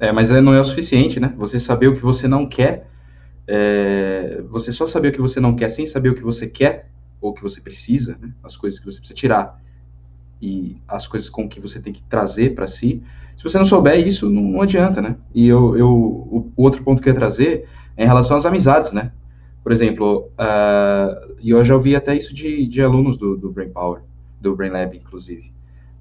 É, 0.01 0.11
mas 0.11 0.31
não 0.31 0.55
é 0.55 0.61
o 0.61 0.65
suficiente, 0.65 1.21
né? 1.21 1.35
Você 1.37 1.61
saber 1.61 1.89
o 1.89 1.95
que 1.95 2.03
você 2.03 2.27
não 2.27 2.49
quer, 2.49 2.89
é... 3.47 4.43
você 4.49 4.73
só 4.73 4.87
saber 4.87 5.09
o 5.09 5.13
que 5.13 5.21
você 5.21 5.41
não 5.41 5.55
quer 5.55 5.69
sem 5.69 5.85
saber 5.87 6.09
o 6.09 6.15
que 6.15 6.23
você 6.23 6.47
quer 6.47 6.91
ou 7.21 7.31
o 7.31 7.35
que 7.35 7.43
você 7.43 7.61
precisa, 7.61 8.17
né? 8.21 8.33
as 8.43 8.57
coisas 8.57 8.79
que 8.79 8.87
você 8.87 8.99
precisa 8.99 9.15
tirar 9.15 9.61
e 10.41 10.77
as 10.87 11.07
coisas 11.07 11.29
com 11.29 11.49
que 11.49 11.61
você 11.61 11.81
tem 11.81 11.93
que 11.93 12.03
trazer 12.03 12.55
para 12.55 12.67
si 12.67 13.03
se 13.37 13.45
você 13.45 13.59
não 13.59 13.67
souber 13.67 14.05
isso, 14.07 14.31
não, 14.31 14.43
não 14.43 14.63
adianta, 14.63 15.03
né? 15.03 15.17
E 15.35 15.47
eu, 15.47 15.77
eu, 15.77 15.89
o, 15.91 16.53
outro 16.57 16.83
ponto 16.83 17.03
que 17.03 17.09
eu 17.09 17.13
ia 17.13 17.19
trazer 17.19 17.69
é 17.97 18.05
em 18.05 18.07
relação 18.07 18.37
às 18.37 18.47
amizades, 18.47 18.93
né? 18.93 19.13
Por 19.63 19.73
exemplo, 19.73 20.31
uh, 20.39 21.37
e 21.41 21.51
eu 21.51 21.63
já 21.63 21.75
ouvi 21.75 21.95
até 21.95 22.17
isso 22.17 22.35
de, 22.35 22.67
de 22.67 22.81
alunos 22.81 23.19
do, 23.19 23.37
do 23.37 23.53
Brain 23.53 23.69
Power, 23.69 24.01
do 24.41 24.57
Brain 24.57 24.71
Lab, 24.71 24.97
inclusive. 24.97 25.53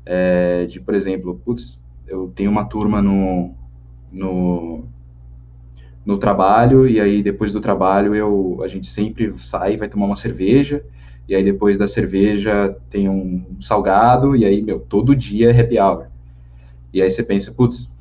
É, 0.06 0.66
de, 0.66 0.80
por 0.80 0.94
exemplo, 0.94 1.42
putz, 1.44 1.84
eu 2.08 2.32
tenho 2.34 2.50
uma 2.50 2.64
turma 2.64 3.02
no, 3.02 3.54
no, 4.12 4.86
no 6.06 6.18
trabalho, 6.18 6.88
e 6.88 7.02
aí 7.02 7.22
depois 7.22 7.52
do 7.52 7.60
trabalho 7.60 8.16
eu, 8.16 8.62
a 8.64 8.68
gente 8.70 8.88
sempre 8.88 9.34
sai, 9.40 9.76
vai 9.76 9.90
tomar 9.90 10.06
uma 10.06 10.16
cerveja, 10.16 10.86
e 11.28 11.34
aí 11.34 11.44
depois 11.44 11.78
da 11.78 11.88
cerveja 11.88 12.76
tem 12.90 13.10
um 13.10 13.44
salgado, 13.60 14.36
e 14.36 14.46
aí, 14.46 14.62
meu, 14.62 14.80
todo 14.80 15.16
dia 15.16 15.52
é 15.52 15.60
happy 15.60 15.80
hour. 15.80 16.06
E 16.94 17.02
aí 17.02 17.10
você 17.10 17.24
pensa, 17.24 17.52
putz, 17.52 17.94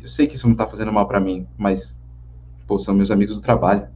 eu 0.00 0.08
sei 0.08 0.26
que 0.26 0.36
isso 0.36 0.48
não 0.48 0.54
tá 0.54 0.66
fazendo 0.66 0.92
mal 0.92 1.06
para 1.06 1.20
mim, 1.20 1.46
mas, 1.56 1.98
pô, 2.66 2.78
são 2.78 2.94
meus 2.94 3.10
amigos 3.10 3.34
do 3.34 3.40
trabalho. 3.40 3.86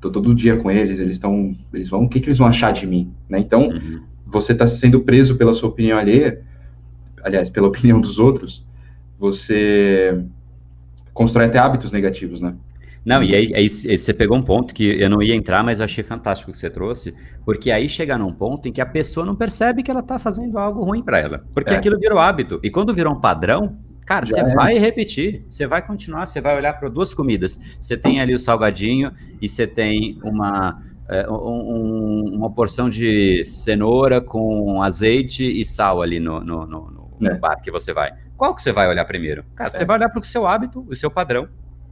Tô 0.00 0.10
todo 0.10 0.34
dia 0.34 0.56
com 0.56 0.70
eles, 0.70 0.98
eles 0.98 1.16
estão, 1.16 1.54
eles 1.72 1.88
vão, 1.88 2.04
o 2.04 2.08
que 2.08 2.18
que 2.18 2.26
eles 2.26 2.38
vão 2.38 2.48
achar 2.48 2.72
de 2.72 2.86
mim, 2.86 3.12
né? 3.28 3.38
Então, 3.38 3.68
uhum. 3.68 4.02
você 4.26 4.54
tá 4.54 4.66
sendo 4.66 5.00
preso 5.00 5.36
pela 5.36 5.54
sua 5.54 5.68
opinião 5.68 5.98
alheia, 5.98 6.42
aliás, 7.22 7.50
pela 7.50 7.68
opinião 7.68 8.00
dos 8.00 8.18
outros, 8.18 8.66
você 9.18 10.24
constrói 11.12 11.46
até 11.46 11.58
hábitos 11.58 11.92
negativos, 11.92 12.40
né? 12.40 12.54
Não, 13.04 13.22
e 13.22 13.34
aí, 13.34 13.52
aí, 13.54 13.68
você 13.68 14.14
pegou 14.14 14.36
um 14.36 14.42
ponto 14.42 14.72
que 14.72 14.98
eu 15.00 15.10
não 15.10 15.22
ia 15.22 15.34
entrar, 15.34 15.62
mas 15.62 15.78
eu 15.78 15.84
achei 15.84 16.02
fantástico 16.02 16.50
que 16.50 16.56
você 16.56 16.70
trouxe, 16.70 17.14
porque 17.44 17.70
aí 17.70 17.86
chega 17.88 18.16
num 18.16 18.32
ponto 18.32 18.66
em 18.66 18.72
que 18.72 18.80
a 18.80 18.86
pessoa 18.86 19.26
não 19.26 19.36
percebe 19.36 19.82
que 19.82 19.90
ela 19.90 20.00
está 20.00 20.18
fazendo 20.18 20.58
algo 20.58 20.82
ruim 20.82 21.02
para 21.02 21.18
ela, 21.18 21.44
porque 21.52 21.74
é. 21.74 21.76
aquilo 21.76 21.98
virou 21.98 22.18
hábito, 22.18 22.58
e 22.62 22.70
quando 22.70 22.94
virou 22.94 23.12
um 23.12 23.20
padrão, 23.20 23.78
Cara, 24.06 24.26
você 24.26 24.40
é. 24.40 24.54
vai 24.54 24.78
repetir, 24.78 25.46
você 25.48 25.66
vai 25.66 25.80
continuar, 25.80 26.26
você 26.26 26.38
vai 26.40 26.54
olhar 26.54 26.74
para 26.74 26.90
duas 26.90 27.14
comidas. 27.14 27.58
Você 27.80 27.96
tem 27.96 28.20
ali 28.20 28.34
o 28.34 28.38
salgadinho 28.38 29.10
e 29.40 29.48
você 29.48 29.66
tem 29.66 30.18
uma, 30.22 30.78
é, 31.08 31.26
um, 31.30 32.34
uma 32.34 32.50
porção 32.50 32.90
de 32.90 33.44
cenoura 33.46 34.20
com 34.20 34.82
azeite 34.82 35.42
e 35.42 35.64
sal 35.64 36.02
ali 36.02 36.20
no, 36.20 36.40
no, 36.40 36.66
no, 36.66 37.16
no 37.18 37.30
é. 37.30 37.38
bar 37.38 37.62
que 37.62 37.70
você 37.70 37.94
vai. 37.94 38.12
Qual 38.36 38.54
que 38.54 38.60
você 38.60 38.72
vai 38.72 38.88
olhar 38.88 39.04
primeiro? 39.06 39.44
Cara, 39.54 39.70
você 39.70 39.82
é. 39.82 39.86
vai 39.86 39.96
olhar 39.96 40.10
para 40.10 40.20
o 40.20 40.24
seu 40.24 40.46
hábito, 40.46 40.86
o 40.86 40.94
seu 40.94 41.10
padrão, 41.10 41.48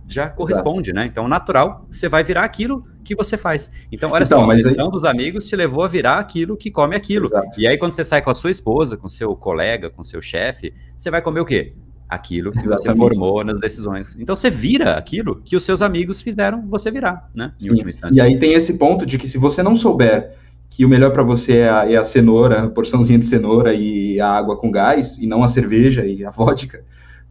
já 0.06 0.28
corresponde, 0.28 0.90
Exato. 0.90 1.04
né? 1.04 1.06
Então, 1.10 1.28
natural, 1.28 1.86
você 1.90 2.08
vai 2.08 2.22
virar 2.22 2.44
aquilo 2.44 2.86
que 3.04 3.14
você 3.14 3.36
faz. 3.36 3.70
Então, 3.90 4.10
olha 4.10 4.24
então, 4.24 4.44
só, 4.44 4.50
a 4.50 4.54
visão 4.54 4.86
aí... 4.86 4.90
dos 4.90 5.04
amigos 5.04 5.46
te 5.46 5.56
levou 5.56 5.84
a 5.84 5.88
virar 5.88 6.18
aquilo 6.18 6.56
que 6.56 6.70
come 6.70 6.94
aquilo. 6.94 7.26
Exato. 7.26 7.60
E 7.60 7.66
aí, 7.66 7.78
quando 7.78 7.92
você 7.92 8.04
sai 8.04 8.22
com 8.22 8.30
a 8.30 8.34
sua 8.34 8.50
esposa, 8.50 8.96
com 8.96 9.08
seu 9.08 9.34
colega, 9.34 9.90
com 9.90 10.04
seu 10.04 10.20
chefe, 10.20 10.74
você 10.96 11.10
vai 11.10 11.22
comer 11.22 11.40
o 11.40 11.46
quê? 11.46 11.74
aquilo 12.08 12.52
que 12.52 12.58
Exatamente. 12.58 12.82
você 12.82 12.94
formou 12.94 13.42
nas 13.42 13.58
decisões. 13.58 14.16
Então 14.20 14.36
você 14.36 14.50
vira 14.50 14.98
aquilo 14.98 15.40
que 15.42 15.56
os 15.56 15.62
seus 15.62 15.80
amigos 15.80 16.20
fizeram 16.20 16.66
você 16.68 16.90
virar, 16.90 17.30
né? 17.34 17.54
Em 17.58 17.64
Sim. 17.64 17.70
última 17.70 17.88
instância. 17.88 18.18
E 18.18 18.20
aí 18.20 18.38
tem 18.38 18.52
esse 18.52 18.74
ponto 18.74 19.06
de 19.06 19.16
que 19.16 19.26
se 19.26 19.38
você 19.38 19.62
não 19.62 19.78
souber 19.78 20.34
que 20.68 20.84
o 20.84 20.88
melhor 20.88 21.10
para 21.10 21.22
você 21.22 21.58
é 21.58 21.70
a, 21.70 21.90
é 21.90 21.96
a, 21.96 22.04
cenoura, 22.04 22.64
a 22.64 22.68
porçãozinha 22.68 23.18
de 23.18 23.26
cenoura 23.26 23.74
e 23.74 24.18
a 24.20 24.28
água 24.28 24.56
com 24.56 24.70
gás, 24.70 25.18
e 25.18 25.26
não 25.26 25.42
a 25.42 25.48
cerveja 25.48 26.04
e 26.04 26.24
a 26.24 26.30
vodka, 26.30 26.82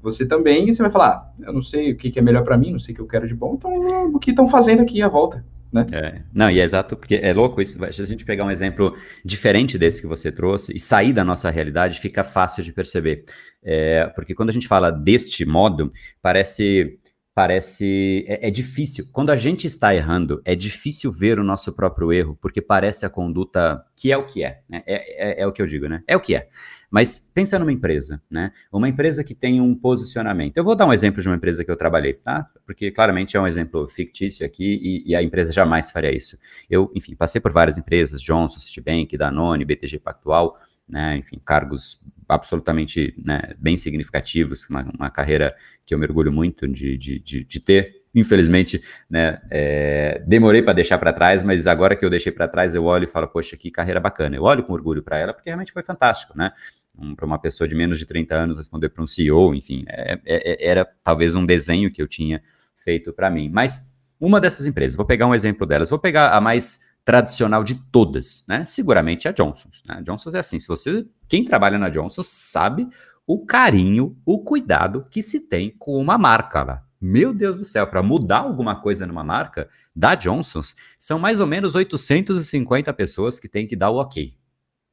você 0.01 0.25
também 0.25 0.71
você 0.71 0.81
vai 0.81 0.91
falar, 0.91 1.09
ah, 1.09 1.45
eu 1.47 1.53
não 1.53 1.61
sei 1.61 1.91
o 1.91 1.97
que, 1.97 2.09
que 2.09 2.19
é 2.19 2.21
melhor 2.21 2.43
para 2.43 2.57
mim, 2.57 2.71
não 2.71 2.79
sei 2.79 2.93
o 2.93 2.95
que 2.95 3.01
eu 3.01 3.07
quero 3.07 3.27
de 3.27 3.35
bom, 3.35 3.55
então 3.55 4.13
o 4.13 4.19
que 4.19 4.31
estão 4.31 4.47
fazendo 4.47 4.81
aqui 4.81 5.01
à 5.01 5.07
volta. 5.07 5.43
Né? 5.71 5.85
É, 5.91 6.21
não, 6.33 6.51
e 6.51 6.59
é 6.59 6.63
exato, 6.63 6.97
porque 6.97 7.15
é 7.23 7.31
louco 7.33 7.61
isso. 7.61 7.77
Se 7.93 8.01
a 8.01 8.05
gente 8.05 8.25
pegar 8.25 8.43
um 8.43 8.51
exemplo 8.51 8.93
diferente 9.23 9.77
desse 9.77 10.01
que 10.01 10.07
você 10.07 10.29
trouxe 10.29 10.75
e 10.75 10.79
sair 10.79 11.13
da 11.13 11.23
nossa 11.23 11.49
realidade, 11.49 12.01
fica 12.01 12.23
fácil 12.23 12.61
de 12.61 12.73
perceber. 12.73 13.23
É, 13.63 14.07
porque 14.07 14.35
quando 14.35 14.49
a 14.49 14.53
gente 14.53 14.67
fala 14.67 14.91
deste 14.91 15.45
modo, 15.45 15.91
parece. 16.21 16.99
Parece. 17.34 18.25
É, 18.27 18.47
é, 18.47 18.51
difícil. 18.51 19.07
Quando 19.11 19.29
a 19.29 19.36
gente 19.38 19.65
está 19.65 19.95
errando, 19.95 20.41
é 20.43 20.53
difícil 20.53 21.11
ver 21.11 21.39
o 21.39 21.43
nosso 21.43 21.73
próprio 21.73 22.11
erro, 22.11 22.38
porque 22.41 22.61
parece 22.61 23.05
a 23.05 23.09
conduta 23.09 23.84
que 23.95 24.11
é 24.11 24.17
o 24.17 24.25
que 24.25 24.43
é. 24.43 24.61
Né? 24.67 24.84
É, 24.86 25.39
é, 25.39 25.41
é 25.43 25.47
o 25.47 25.51
que 25.51 25.61
eu 25.61 25.67
digo, 25.67 25.88
né? 25.88 26.03
É 26.07 26.15
o 26.15 26.19
que 26.19 26.36
é. 26.36 26.49
Mas 26.89 27.17
pensa 27.17 27.57
numa 27.57 27.71
empresa, 27.71 28.21
né? 28.29 28.51
Uma 28.69 28.89
empresa 28.89 29.23
que 29.23 29.34
tem 29.34 29.61
um 29.61 29.73
posicionamento. 29.73 30.57
Eu 30.57 30.63
vou 30.65 30.75
dar 30.75 30.86
um 30.86 30.91
exemplo 30.91 31.21
de 31.21 31.29
uma 31.29 31.38
empresa 31.38 31.63
que 31.63 31.71
eu 31.71 31.77
trabalhei, 31.77 32.13
tá? 32.13 32.49
Porque 32.65 32.91
claramente 32.91 33.38
é 33.38 33.39
um 33.39 33.47
exemplo 33.47 33.88
fictício 33.88 34.45
aqui 34.45 34.77
e, 34.84 35.11
e 35.11 35.15
a 35.15 35.23
empresa 35.23 35.53
jamais 35.53 35.89
faria 35.89 36.13
isso. 36.13 36.38
Eu, 36.69 36.91
enfim, 36.93 37.15
passei 37.15 37.39
por 37.39 37.53
várias 37.53 37.77
empresas, 37.77 38.21
Johnson, 38.21 38.59
Citibank, 38.59 39.17
Danone, 39.17 39.63
BTG 39.63 39.99
Pactual, 39.99 40.59
né? 40.88 41.15
Enfim, 41.15 41.39
cargos 41.45 42.01
absolutamente 42.32 43.13
né, 43.23 43.53
bem 43.59 43.77
significativos, 43.77 44.69
uma, 44.69 44.84
uma, 44.97 45.09
carreira 45.09 45.55
que 45.86 45.93
eu 45.93 45.99
mergulho 45.99 46.32
muito 46.32 46.67
de, 46.67 46.97
de, 46.97 47.19
de, 47.19 47.43
de 47.43 47.59
ter 47.59 48.01
infelizmente, 48.13 48.82
né, 49.09 49.39
é, 49.49 50.21
demorei 50.27 50.61
para 50.61 50.73
deixar 50.73 50.97
para 50.97 51.13
trás, 51.13 51.43
mas 51.43 51.65
agora 51.65 51.95
que 51.95 52.03
eu 52.03 52.09
deixei 52.09 52.29
para 52.29 52.45
trás, 52.45 52.75
eu 52.75 52.84
olho 52.84 53.05
e 53.05 53.07
falo, 53.07 53.25
poxa, 53.25 53.55
que 53.55 53.71
carreira 53.71 54.01
bacana. 54.01 54.36
Eu 54.36 54.43
olho 54.43 54.63
com 54.63 54.73
orgulho 54.73 55.01
para 55.01 55.17
ela, 55.17 55.34
porque 55.34 55.49
realmente 55.49 55.71
foi 55.71 55.82
fantástico, 55.82 56.38
né? 56.38 56.51
um, 56.97 57.15
para 57.15 57.25
uma 57.25 57.39
pessoa 57.39 57.67
de 57.67 57.75
menos 57.75 57.97
de 57.97 58.05
30 58.05 58.36
anos 58.36 58.57
responder 58.57 58.89
para 58.89 59.03
um 59.03 59.07
CEO, 59.07 59.55
enfim, 59.55 59.84
é, 59.88 60.19
é, 60.25 60.65
é, 60.65 60.69
era 60.69 60.88
talvez 61.03 61.36
um 61.36 61.45
desenho 61.45 61.91
que 61.91 62.01
eu 62.01 62.07
tinha 62.07 62.41
feito 62.75 63.13
para 63.13 63.29
mim. 63.29 63.49
Mas 63.49 63.89
uma 64.19 64.39
dessas 64.39 64.65
empresas, 64.65 64.95
vou 64.95 65.05
pegar 65.05 65.27
um 65.27 65.36
exemplo 65.36 65.65
delas, 65.65 65.89
vou 65.89 65.99
pegar 65.99 66.29
a 66.29 66.41
mais 66.41 66.90
tradicional 67.03 67.63
de 67.63 67.75
todas, 67.91 68.43
né? 68.47 68.65
Seguramente 68.65 69.27
a 69.27 69.31
Johnson's. 69.31 69.83
Né? 69.87 70.01
Johnson's 70.05 70.35
é 70.35 70.39
assim, 70.39 70.59
se 70.59 70.67
você, 70.67 71.05
quem 71.27 71.43
trabalha 71.43 71.77
na 71.77 71.89
Johnson's 71.89 72.27
sabe 72.27 72.87
o 73.25 73.45
carinho, 73.45 74.17
o 74.25 74.39
cuidado 74.39 75.05
que 75.09 75.21
se 75.21 75.39
tem 75.39 75.73
com 75.77 75.97
uma 75.97 76.17
marca 76.17 76.63
lá. 76.63 76.83
meu 76.99 77.33
Deus 77.33 77.55
do 77.55 77.65
céu, 77.65 77.87
para 77.87 78.03
mudar 78.03 78.39
alguma 78.39 78.79
coisa 78.79 79.07
numa 79.07 79.23
marca 79.23 79.69
da 79.95 80.15
Johnson's, 80.15 80.75
são 80.99 81.17
mais 81.17 81.39
ou 81.39 81.47
menos 81.47 81.73
850 81.73 82.93
pessoas 82.93 83.39
que 83.39 83.47
têm 83.47 83.65
que 83.65 83.75
dar 83.75 83.89
o 83.89 83.97
ok. 83.97 84.35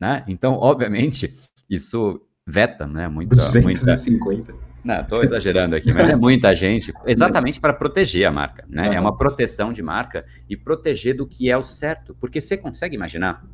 Né? 0.01 0.25
Então, 0.29 0.55
obviamente, 0.55 1.35
isso 1.69 2.23
veta, 2.47 2.87
né? 2.87 3.09
Muita, 3.09 3.37
250. 3.37 4.53
Muita... 4.53 4.68
Não, 4.89 5.03
estou 5.03 5.23
exagerando 5.23 5.77
aqui, 5.77 5.93
mas 5.93 6.09
é 6.09 6.17
muita 6.17 6.55
gente, 6.55 6.95
exatamente 7.05 7.61
para 7.61 7.75
proteger 7.75 8.27
a 8.27 8.31
marca, 8.31 8.65
né? 8.67 8.89
Uhum. 8.89 8.95
É 8.95 8.99
uma 8.99 9.15
proteção 9.15 9.71
de 9.71 9.83
marca 9.83 10.25
e 10.49 10.57
proteger 10.57 11.15
do 11.15 11.27
que 11.27 11.51
é 11.51 11.57
o 11.59 11.63
certo, 11.63 12.17
porque 12.19 12.41
você 12.41 12.57
consegue 12.57 12.97
imaginar 12.97 13.45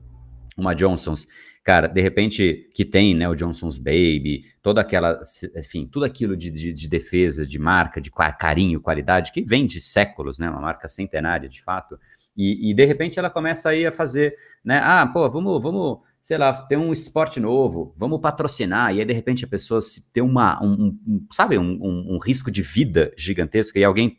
uma 0.57 0.76
Johnson's, 0.76 1.26
cara, 1.64 1.89
de 1.89 2.01
repente 2.01 2.70
que 2.72 2.85
tem, 2.85 3.16
né, 3.16 3.28
o 3.28 3.35
Johnson's 3.35 3.78
Baby, 3.78 4.45
toda 4.62 4.80
aquela, 4.80 5.20
enfim, 5.57 5.89
tudo 5.91 6.05
aquilo 6.05 6.37
de, 6.37 6.53
de, 6.53 6.72
de, 6.72 6.89
defesa, 6.89 7.45
de 7.45 7.59
marca, 7.59 8.01
de 8.01 8.12
carinho, 8.39 8.80
qualidade, 8.80 9.32
que 9.32 9.43
vem 9.43 9.66
de 9.66 9.80
séculos, 9.80 10.39
né, 10.39 10.49
uma 10.49 10.61
marca 10.61 10.87
centenária, 10.89 11.49
de 11.49 11.61
fato, 11.64 11.99
e, 12.37 12.70
e 12.70 12.74
de 12.74 12.85
repente 12.85 13.18
ela 13.18 13.28
começa 13.28 13.70
aí 13.70 13.85
a 13.85 13.91
fazer, 13.91 14.37
né, 14.64 14.80
ah, 14.85 15.05
pô, 15.05 15.28
vamos, 15.28 15.61
vamos, 15.61 15.99
sei 16.25 16.39
lá, 16.39 16.55
ter 16.55 16.79
um 16.79 16.91
esporte 16.91 17.39
novo, 17.39 17.95
vamos 17.99 18.18
patrocinar, 18.18 18.95
e 18.95 18.99
aí 18.99 19.05
de 19.05 19.12
repente 19.12 19.45
a 19.45 19.49
pessoa 19.49 19.79
tem 20.11 20.22
uma, 20.22 20.59
um, 20.64 20.99
um 21.07 21.27
sabe, 21.31 21.59
um, 21.59 21.79
um, 21.83 22.14
um 22.14 22.18
risco 22.18 22.51
de 22.51 22.62
vida 22.62 23.12
gigantesco, 23.14 23.77
e 23.77 23.85
alguém 23.85 24.18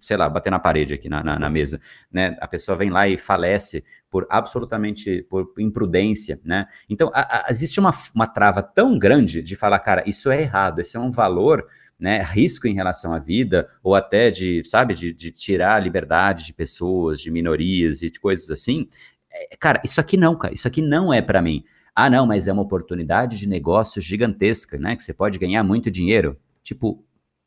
sei 0.00 0.18
lá, 0.18 0.28
bater 0.28 0.50
na 0.50 0.58
parede 0.58 0.92
aqui 0.92 1.08
na, 1.08 1.24
na, 1.24 1.38
na, 1.38 1.48
mesa, 1.48 1.80
né? 2.12 2.36
A 2.42 2.46
pessoa 2.46 2.76
vem 2.76 2.90
lá 2.90 3.08
e 3.08 3.16
falece 3.16 3.82
por 4.10 4.26
absolutamente, 4.28 5.22
por 5.30 5.54
imprudência, 5.58 6.38
né? 6.44 6.66
Então, 6.86 7.10
a, 7.14 7.46
a, 7.46 7.50
existe 7.50 7.80
uma, 7.80 7.94
uma 8.14 8.26
trava 8.26 8.62
tão 8.62 8.98
grande 8.98 9.42
de 9.42 9.56
falar, 9.56 9.78
cara, 9.78 10.04
isso 10.06 10.30
é 10.30 10.42
errado, 10.42 10.80
esse 10.80 10.98
é 10.98 11.00
um 11.00 11.10
valor, 11.10 11.66
né, 11.98 12.20
risco 12.22 12.68
em 12.68 12.74
relação 12.74 13.14
à 13.14 13.18
vida, 13.18 13.66
ou 13.82 13.94
até 13.94 14.30
de, 14.30 14.62
sabe, 14.64 14.92
de, 14.92 15.14
de 15.14 15.30
tirar 15.30 15.76
a 15.76 15.80
liberdade 15.80 16.44
de 16.44 16.52
pessoas, 16.52 17.18
de 17.18 17.30
minorias 17.30 18.02
e 18.02 18.10
de 18.10 18.20
coisas 18.20 18.50
assim. 18.50 18.86
É, 19.32 19.56
cara, 19.56 19.80
isso 19.84 20.00
aqui 20.00 20.16
não, 20.16 20.36
cara, 20.36 20.54
isso 20.54 20.66
aqui 20.66 20.82
não 20.82 21.12
é 21.12 21.22
para 21.22 21.40
mim. 21.40 21.64
Ah, 21.94 22.08
não, 22.08 22.26
mas 22.26 22.48
é 22.48 22.52
uma 22.52 22.62
oportunidade 22.62 23.38
de 23.38 23.48
negócio 23.48 24.00
gigantesca, 24.00 24.78
né, 24.78 24.96
que 24.96 25.02
você 25.02 25.12
pode 25.12 25.38
ganhar 25.38 25.62
muito 25.62 25.90
dinheiro. 25.90 26.38
Tipo, 26.62 27.04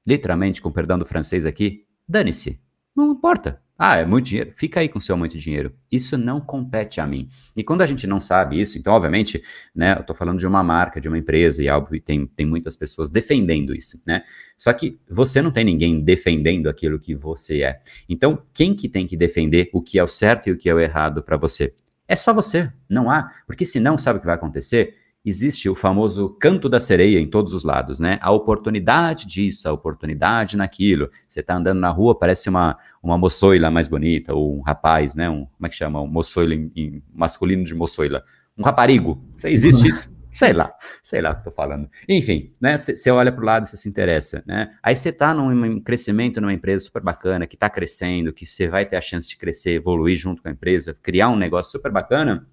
literalmente, 0.08 0.62
com 0.62 0.72
perdão 0.72 0.98
do 0.98 1.06
francês 1.06 1.46
aqui, 1.46 1.86
Dane-se. 2.08 2.60
Não 2.96 3.12
importa. 3.12 3.62
Ah, 3.78 3.98
é 3.98 4.06
muito 4.06 4.26
dinheiro. 4.26 4.52
Fica 4.56 4.80
aí 4.80 4.88
com 4.88 5.00
seu 5.00 5.18
muito 5.18 5.38
dinheiro. 5.38 5.74
Isso 5.92 6.16
não 6.16 6.40
compete 6.40 7.02
a 7.02 7.08
mim. 7.08 7.28
E 7.56 7.64
quando 7.64 7.82
a 7.82 7.86
gente 7.86 8.06
não 8.06 8.20
sabe 8.20 8.62
isso, 8.62 8.78
então, 8.78 8.94
obviamente, 8.94 9.42
né, 9.76 9.96
eu 9.96 10.02
estou 10.02 10.16
falando 10.16 10.40
de 10.40 10.46
uma 10.46 10.64
marca, 10.64 11.02
de 11.02 11.08
uma 11.08 11.18
empresa, 11.18 11.64
e 11.64 11.68
óbvio, 11.68 12.00
tem, 12.00 12.28
tem 12.28 12.46
muitas 12.46 12.78
pessoas 12.78 13.10
defendendo 13.10 13.76
isso, 13.76 14.02
né? 14.06 14.24
Só 14.58 14.72
que 14.74 15.00
você 15.10 15.42
não 15.42 15.52
tem 15.52 15.66
ninguém 15.66 16.00
defendendo 16.02 16.70
aquilo 16.70 17.00
que 17.00 17.16
você 17.16 17.64
é. 17.64 17.82
Então, 18.08 18.44
quem 18.54 18.76
que 18.76 18.88
tem 18.88 19.08
que 19.08 19.18
defender 19.18 19.70
o 19.74 19.82
que 19.82 19.98
é 19.98 20.04
o 20.04 20.08
certo 20.08 20.48
e 20.48 20.52
o 20.52 20.58
que 20.58 20.70
é 20.70 20.74
o 20.74 20.80
errado 20.80 21.24
para 21.24 21.36
você? 21.36 21.74
É 22.08 22.16
só 22.16 22.32
você. 22.32 22.72
Não 22.88 23.10
há. 23.10 23.32
Porque 23.48 23.66
senão, 23.66 23.98
sabe 23.98 24.18
o 24.18 24.20
que 24.20 24.28
vai 24.28 24.36
acontecer? 24.36 24.96
Existe 25.26 25.70
o 25.70 25.76
famoso 25.76 26.30
canto 26.40 26.68
da 26.68 26.80
sereia 26.80 27.20
em 27.20 27.28
todos 27.28 27.54
os 27.54 27.64
lados, 27.64 28.00
né? 28.00 28.20
A 28.22 28.32
oportunidade 28.32 29.26
disso, 29.26 29.70
a 29.70 29.72
oportunidade 29.72 30.58
naquilo. 30.58 31.10
Você 31.28 31.40
está 31.40 31.56
andando 31.56 31.80
na 31.80 31.90
rua, 31.90 32.18
parece 32.18 32.50
uma, 32.50 32.78
uma 33.02 33.18
moçoila 33.18 33.72
mais 33.72 33.88
bonita, 33.88 34.34
ou 34.34 34.58
um 34.58 34.62
rapaz, 34.62 35.16
né? 35.16 35.30
Um, 35.30 35.46
como 35.46 35.66
é 35.66 35.70
que 35.70 35.76
chama? 35.76 36.02
Um 36.02 36.08
moçoila 36.08 36.54
em, 36.54 36.72
em 36.76 37.04
masculino 37.14 37.64
de 37.64 37.74
moçoila. 37.74 38.24
Um 38.58 38.64
raparigo. 38.64 39.24
Existe 39.44 39.88
isso? 39.88 40.14
Sei 40.32 40.52
lá, 40.52 40.74
sei 41.04 41.22
lá 41.22 41.30
o 41.30 41.34
que 41.34 41.40
estou 41.42 41.54
falando. 41.54 41.88
Enfim, 42.10 42.52
né? 42.60 42.76
Você 42.76 43.12
olha 43.12 43.32
para 43.32 43.42
o 43.42 43.46
lado 43.46 43.66
e 43.66 43.68
você 43.68 43.78
se 43.78 43.88
interessa, 43.88 44.44
né? 44.48 44.72
Aí 44.82 44.96
você 44.96 45.10
está 45.10 45.32
num 45.32 45.80
crescimento 45.80 46.42
numa 46.42 46.54
empresa 46.54 46.86
super 46.86 47.04
bacana, 47.04 47.46
que 47.46 47.56
está 47.56 47.70
crescendo, 47.70 48.34
que 48.34 48.44
você 48.44 48.68
vai 48.68 48.84
ter 48.84 48.96
a 48.96 49.02
chance 49.02 49.30
de 49.30 49.38
crescer, 49.38 49.74
evoluir 49.74 50.18
junto 50.18 50.42
com 50.42 50.50
a 50.50 50.52
empresa, 50.52 50.98
criar 51.04 51.30
um 51.30 51.36
negócio 51.36 51.72
super 51.72 51.92
bacana 51.92 52.48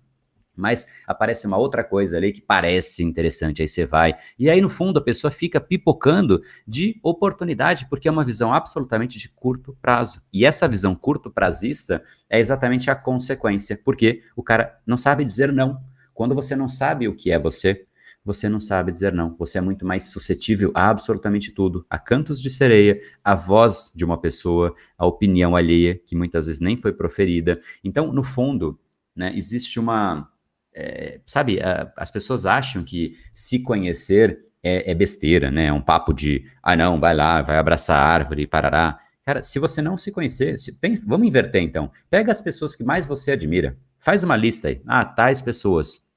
mas 0.57 0.86
aparece 1.07 1.46
uma 1.46 1.57
outra 1.57 1.82
coisa 1.82 2.16
ali 2.16 2.32
que 2.32 2.40
parece 2.40 3.03
interessante, 3.03 3.62
aí 3.62 3.68
você 3.68 3.86
vai. 3.86 4.14
E 4.38 4.51
aí, 4.51 4.61
no 4.61 4.68
fundo, 4.68 4.98
a 4.98 5.03
pessoa 5.03 5.30
fica 5.30 5.61
pipocando 5.61 6.42
de 6.66 6.98
oportunidade, 7.03 7.86
porque 7.88 8.09
é 8.09 8.11
uma 8.11 8.24
visão 8.24 8.53
absolutamente 8.53 9.18
de 9.18 9.28
curto 9.28 9.76
prazo. 9.80 10.22
E 10.32 10.44
essa 10.44 10.68
visão 10.68 10.94
curto 10.94 11.30
prazista 11.30 12.03
é 12.28 12.38
exatamente 12.38 12.90
a 12.90 12.94
consequência, 12.94 13.80
porque 13.84 14.22
o 14.36 14.42
cara 14.42 14.78
não 14.86 14.96
sabe 14.96 15.24
dizer 15.24 15.53
não. 15.53 15.80
Quando 16.12 16.34
você 16.34 16.55
não 16.55 16.68
sabe 16.68 17.09
o 17.09 17.14
que 17.14 17.30
é 17.30 17.38
você, 17.38 17.86
você 18.24 18.48
não 18.48 18.61
sabe 18.61 18.92
dizer 18.92 19.12
não. 19.12 19.34
Você 19.38 19.59
é 19.59 19.61
muito 19.61 19.86
mais 19.86 20.11
suscetível 20.11 20.70
a 20.74 20.90
absolutamente 20.90 21.53
tudo, 21.53 21.86
a 21.88 21.98
cantos 21.98 22.40
de 22.40 22.51
sereia, 22.51 23.01
a 23.24 23.34
voz 23.34 23.90
de 23.94 24.05
uma 24.05 24.20
pessoa, 24.20 24.74
a 24.98 25.07
opinião 25.07 25.57
alheia, 25.57 25.98
que 25.98 26.14
muitas 26.14 26.46
vezes 26.46 26.61
nem 26.61 26.76
foi 26.76 26.92
proferida. 26.92 27.59
Então, 27.82 28.12
no 28.12 28.22
fundo, 28.22 28.78
né, 29.16 29.32
existe 29.34 29.80
uma 29.80 30.28
é, 30.74 31.20
sabe, 31.26 31.60
a, 31.60 31.92
as 31.96 32.10
pessoas 32.10 32.46
acham 32.46 32.84
que 32.84 33.16
se 33.32 33.62
conhecer 33.62 34.38
é, 34.62 34.90
é, 34.90 34.94
besteira, 34.94 35.50
né? 35.50 35.66
É 35.66 35.72
um 35.72 35.80
papo 35.80 36.12
de, 36.12 36.44
ah, 36.62 36.76
não, 36.76 37.00
vai 37.00 37.14
lá, 37.14 37.42
vai 37.42 37.56
abraçar 37.58 37.96
a 37.96 38.06
árvore, 38.06 38.46
parará. 38.46 38.98
Cara, 39.24 39.42
se 39.42 39.58
você 39.58 39.80
não 39.80 39.96
se 39.96 40.10
conhecer, 40.10 40.58
se, 40.58 40.78
bem, 40.80 40.96
vamos 40.96 41.26
inverter 41.26 41.62
então. 41.62 41.90
Pega 42.10 42.32
as 42.32 42.42
pessoas 42.42 42.74
que 42.74 42.84
mais 42.84 43.06
você 43.06 43.32
admira, 43.32 43.76
faz 43.98 44.22
uma 44.22 44.36
lista 44.36 44.68
aí. 44.68 44.80
Ah, 44.86 45.04
tais 45.04 45.42
pessoas. 45.42 46.08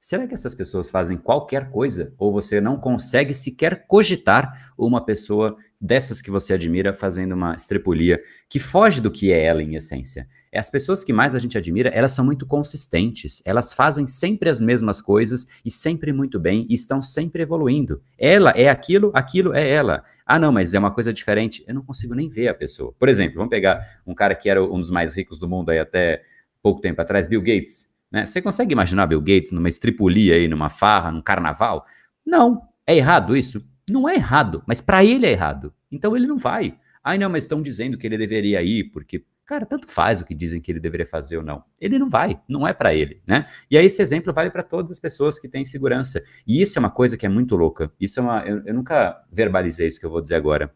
Será 0.00 0.26
que 0.26 0.32
essas 0.32 0.54
pessoas 0.54 0.88
fazem 0.88 1.18
qualquer 1.18 1.68
coisa? 1.68 2.14
Ou 2.16 2.32
você 2.32 2.58
não 2.58 2.78
consegue 2.78 3.34
sequer 3.34 3.86
cogitar 3.86 4.72
uma 4.76 5.04
pessoa 5.04 5.58
dessas 5.78 6.22
que 6.22 6.30
você 6.30 6.54
admira 6.54 6.94
fazendo 6.94 7.32
uma 7.32 7.54
estrepulia 7.54 8.18
que 8.48 8.58
foge 8.58 8.98
do 8.98 9.10
que 9.10 9.30
é 9.30 9.44
ela 9.44 9.62
em 9.62 9.74
essência? 9.74 10.26
É 10.50 10.58
as 10.58 10.70
pessoas 10.70 11.04
que 11.04 11.12
mais 11.12 11.34
a 11.34 11.38
gente 11.38 11.58
admira, 11.58 11.90
elas 11.90 12.12
são 12.12 12.24
muito 12.24 12.46
consistentes, 12.46 13.42
elas 13.44 13.74
fazem 13.74 14.06
sempre 14.06 14.48
as 14.48 14.58
mesmas 14.58 15.02
coisas 15.02 15.46
e 15.62 15.70
sempre 15.70 16.14
muito 16.14 16.40
bem 16.40 16.66
e 16.70 16.74
estão 16.74 17.02
sempre 17.02 17.42
evoluindo. 17.42 18.00
Ela 18.18 18.52
é 18.52 18.70
aquilo, 18.70 19.10
aquilo 19.12 19.52
é 19.52 19.68
ela. 19.68 20.02
Ah, 20.24 20.38
não, 20.38 20.50
mas 20.50 20.72
é 20.72 20.78
uma 20.78 20.90
coisa 20.90 21.12
diferente. 21.12 21.62
Eu 21.68 21.74
não 21.74 21.82
consigo 21.82 22.14
nem 22.14 22.30
ver 22.30 22.48
a 22.48 22.54
pessoa. 22.54 22.94
Por 22.98 23.10
exemplo, 23.10 23.36
vamos 23.36 23.50
pegar 23.50 23.86
um 24.06 24.14
cara 24.14 24.34
que 24.34 24.48
era 24.48 24.64
um 24.64 24.80
dos 24.80 24.90
mais 24.90 25.14
ricos 25.14 25.38
do 25.38 25.46
mundo 25.46 25.68
aí 25.68 25.78
até 25.78 26.22
pouco 26.62 26.80
tempo 26.80 27.02
atrás, 27.02 27.28
Bill 27.28 27.42
Gates. 27.42 27.89
Né? 28.10 28.26
Você 28.26 28.42
consegue 28.42 28.72
imaginar 28.72 29.06
Bill 29.06 29.20
Gates 29.20 29.52
numa 29.52 29.68
estripulia 29.68 30.34
aí, 30.34 30.48
numa 30.48 30.68
farra, 30.68 31.10
num 31.10 31.22
carnaval? 31.22 31.86
Não. 32.24 32.62
É 32.86 32.96
errado 32.96 33.36
isso? 33.36 33.64
Não 33.88 34.08
é 34.08 34.14
errado, 34.14 34.62
mas 34.66 34.80
para 34.80 35.04
ele 35.04 35.26
é 35.26 35.30
errado. 35.30 35.72
Então 35.90 36.16
ele 36.16 36.26
não 36.26 36.36
vai. 36.36 36.76
Ai, 37.02 37.18
não, 37.18 37.30
mas 37.30 37.44
estão 37.44 37.62
dizendo 37.62 37.96
que 37.96 38.06
ele 38.06 38.18
deveria 38.18 38.62
ir, 38.62 38.90
porque, 38.90 39.24
cara, 39.46 39.64
tanto 39.64 39.88
faz 39.88 40.20
o 40.20 40.24
que 40.24 40.34
dizem 40.34 40.60
que 40.60 40.70
ele 40.70 40.80
deveria 40.80 41.06
fazer 41.06 41.38
ou 41.38 41.42
não. 41.42 41.64
Ele 41.80 41.98
não 41.98 42.10
vai, 42.10 42.40
não 42.48 42.66
é 42.66 42.72
para 42.72 42.94
ele, 42.94 43.22
né? 43.26 43.46
E 43.70 43.78
aí 43.78 43.86
esse 43.86 44.02
exemplo 44.02 44.32
vale 44.32 44.50
para 44.50 44.62
todas 44.62 44.92
as 44.92 45.00
pessoas 45.00 45.38
que 45.38 45.48
têm 45.48 45.64
segurança. 45.64 46.22
E 46.46 46.60
isso 46.60 46.78
é 46.78 46.80
uma 46.80 46.90
coisa 46.90 47.16
que 47.16 47.24
é 47.24 47.28
muito 47.28 47.56
louca. 47.56 47.90
Isso 47.98 48.20
é 48.20 48.22
uma. 48.22 48.44
Eu, 48.44 48.62
eu 48.66 48.74
nunca 48.74 49.24
verbalizei 49.32 49.88
isso 49.88 49.98
que 49.98 50.06
eu 50.06 50.10
vou 50.10 50.20
dizer 50.20 50.34
agora. 50.34 50.72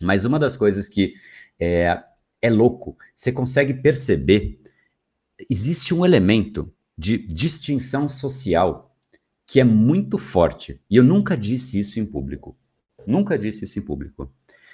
Mas 0.00 0.24
uma 0.24 0.38
das 0.38 0.56
coisas 0.56 0.88
que 0.88 1.14
é, 1.58 1.98
é 2.42 2.50
louco, 2.50 2.96
você 3.14 3.32
consegue 3.32 3.72
perceber 3.74 4.60
existe 5.50 5.94
um 5.94 6.04
elemento 6.04 6.72
de 6.96 7.18
distinção 7.18 8.08
social 8.08 8.96
que 9.46 9.60
é 9.60 9.64
muito 9.64 10.18
forte. 10.18 10.80
E 10.90 10.96
eu 10.96 11.04
nunca 11.04 11.36
disse 11.36 11.78
isso 11.78 12.00
em 12.00 12.04
público. 12.04 12.56
Nunca 13.06 13.38
disse 13.38 13.64
isso 13.64 13.78
em 13.78 13.82
público. 13.82 14.32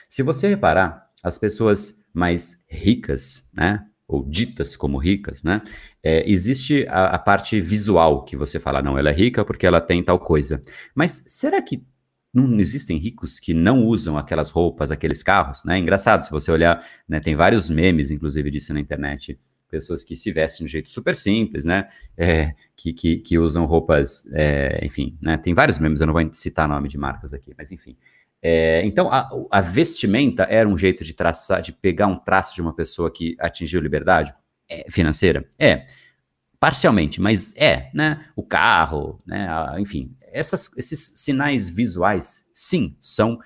Se 0.09 0.23
você 0.23 0.49
reparar, 0.49 1.11
as 1.23 1.39
pessoas 1.39 2.05
mais 2.13 2.65
ricas, 2.69 3.49
né? 3.53 3.87
Ou 4.09 4.25
ditas 4.29 4.77
como 4.77 4.99
ricas, 4.99 5.43
né? 5.43 5.63
É, 6.03 6.29
existe 6.31 6.87
a, 6.89 7.07
a 7.07 7.19
parte 7.19 7.61
visual 7.61 8.25
que 8.25 8.37
você 8.37 8.59
fala, 8.59 8.83
não, 8.83 8.99
ela 8.99 9.11
é 9.11 9.13
rica 9.13 9.45
porque 9.45 9.67
ela 9.67 9.81
tem 9.81 10.03
tal 10.03 10.19
coisa. 10.19 10.61
Mas 10.95 11.23
será 11.27 11.63
que 11.63 11.85
não 12.35 12.59
existem 12.59 12.99
ricos 12.99 13.39
que 13.39 13.55
não 13.55 13.87
usam 13.87 14.17
aquelas 14.17 14.51
roupas, 14.51 14.91
aqueles 14.91 15.23
carros, 15.23 15.65
né? 15.65 15.79
Engraçado, 15.79 16.25
se 16.25 16.31
você 16.31 16.51
olhar, 16.51 16.85
né, 17.07 17.21
tem 17.21 17.37
vários 17.37 17.69
memes, 17.69 18.11
inclusive, 18.11 18.51
disso 18.51 18.73
na 18.73 18.81
internet 18.81 19.39
pessoas 19.73 20.05
que 20.05 20.15
se 20.15 20.31
vestem 20.31 20.67
de 20.67 20.73
jeito 20.73 20.91
super 20.91 21.17
simples, 21.17 21.65
né? 21.65 21.89
É, 22.15 22.55
que, 22.77 22.93
que, 22.93 23.17
que, 23.17 23.39
usam 23.39 23.65
roupas, 23.65 24.31
é, 24.35 24.85
enfim, 24.85 25.17
né? 25.23 25.39
Tem 25.39 25.55
vários 25.55 25.79
memes, 25.79 26.03
eu 26.03 26.07
não 26.07 26.13
vou 26.13 26.35
citar 26.35 26.69
nome 26.69 26.91
de 26.91 26.99
marcas 26.99 27.33
aqui, 27.33 27.55
mas 27.57 27.73
enfim. 27.73 27.97
É, 28.43 28.85
então, 28.85 29.11
a, 29.11 29.31
a, 29.51 29.61
vestimenta 29.63 30.43
era 30.43 30.69
um 30.69 30.77
jeito 30.77 31.03
de 31.03 31.15
traçar, 31.15 31.63
de 31.63 31.73
pegar 31.73 32.07
um 32.07 32.19
traço 32.19 32.55
de 32.55 32.61
uma 32.61 32.75
pessoa 32.75 33.11
que 33.11 33.35
atingiu 33.41 33.81
liberdade 33.81 34.35
é, 34.69 34.85
financeira? 34.91 35.49
É, 35.59 35.87
parcialmente, 36.61 37.19
mas 37.19 37.55
é, 37.57 37.91
né? 37.95 38.27
O 38.37 38.43
carro, 38.43 39.23
né? 39.25 39.49
A, 39.49 39.81
enfim, 39.81 40.15
essas, 40.21 40.71
esses 40.77 41.15
sinais 41.17 41.71
visuais, 41.71 42.51
sim, 42.53 42.95
são 43.01 43.39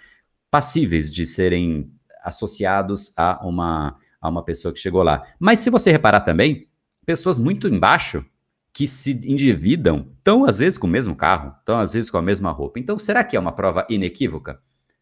passíveis 0.51 1.13
de 1.13 1.25
serem 1.25 1.93
associados 2.25 3.13
a 3.17 3.47
uma 3.47 3.97
a 4.21 4.29
uma 4.29 4.45
pessoa 4.45 4.73
que 4.73 4.81
chegou 4.81 5.03
lá. 5.03 5.27
Mas 5.39 5.61
se 5.61 5.71
você 5.71 5.91
reparar 5.91 6.21
também, 6.21 6.69
pessoas 7.05 7.39
muito 7.39 7.69
embaixo 7.69 8.25
que 8.73 8.87
se 8.87 9.13
endividam, 9.13 10.13
estão 10.19 10.45
às 10.45 10.59
vezes 10.59 10.77
com 10.77 10.87
o 10.87 10.91
mesmo 10.91 11.17
carro, 11.17 11.55
estão 11.59 11.79
às 11.79 11.95
vezes 11.95 12.11
com 12.11 12.19
a 12.19 12.23
mesma 12.23 12.51
roupa. 12.51 12.79
Então, 12.79 12.99
será 12.99 13.25
que 13.25 13.37
é 13.37 13.41
uma 13.41 13.53
prova 13.53 13.87
inequívoca? 13.89 14.61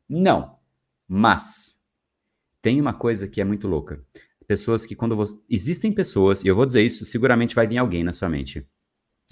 Não. 0.08 0.56
Mas 1.08 1.80
tem 2.62 2.80
uma 2.80 2.94
coisa 2.94 3.26
que 3.26 3.40
é 3.40 3.44
muito 3.44 3.66
louca. 3.66 4.00
Pessoas 4.46 4.86
que 4.86 4.94
quando 4.94 5.16
você... 5.16 5.36
Existem 5.50 5.90
pessoas, 5.90 6.44
e 6.44 6.46
eu 6.46 6.54
vou 6.54 6.66
dizer 6.66 6.82
isso, 6.82 7.04
seguramente 7.04 7.54
vai 7.54 7.66
vir 7.66 7.78
alguém 7.78 8.04
na 8.04 8.12
sua 8.12 8.28
mente. 8.28 8.66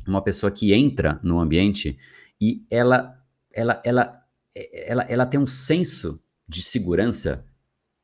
Uma 0.06 0.22
pessoa 0.22 0.50
que 0.50 0.74
entra 0.74 1.20
no 1.22 1.38
ambiente 1.38 1.96
e 2.40 2.66
ela, 2.68 3.16
ela, 3.52 3.80
ela, 3.84 4.26
ela, 4.54 5.02
ela 5.04 5.26
tem 5.26 5.38
um 5.38 5.46
senso 5.46 6.20
de 6.48 6.62
segurança 6.62 7.46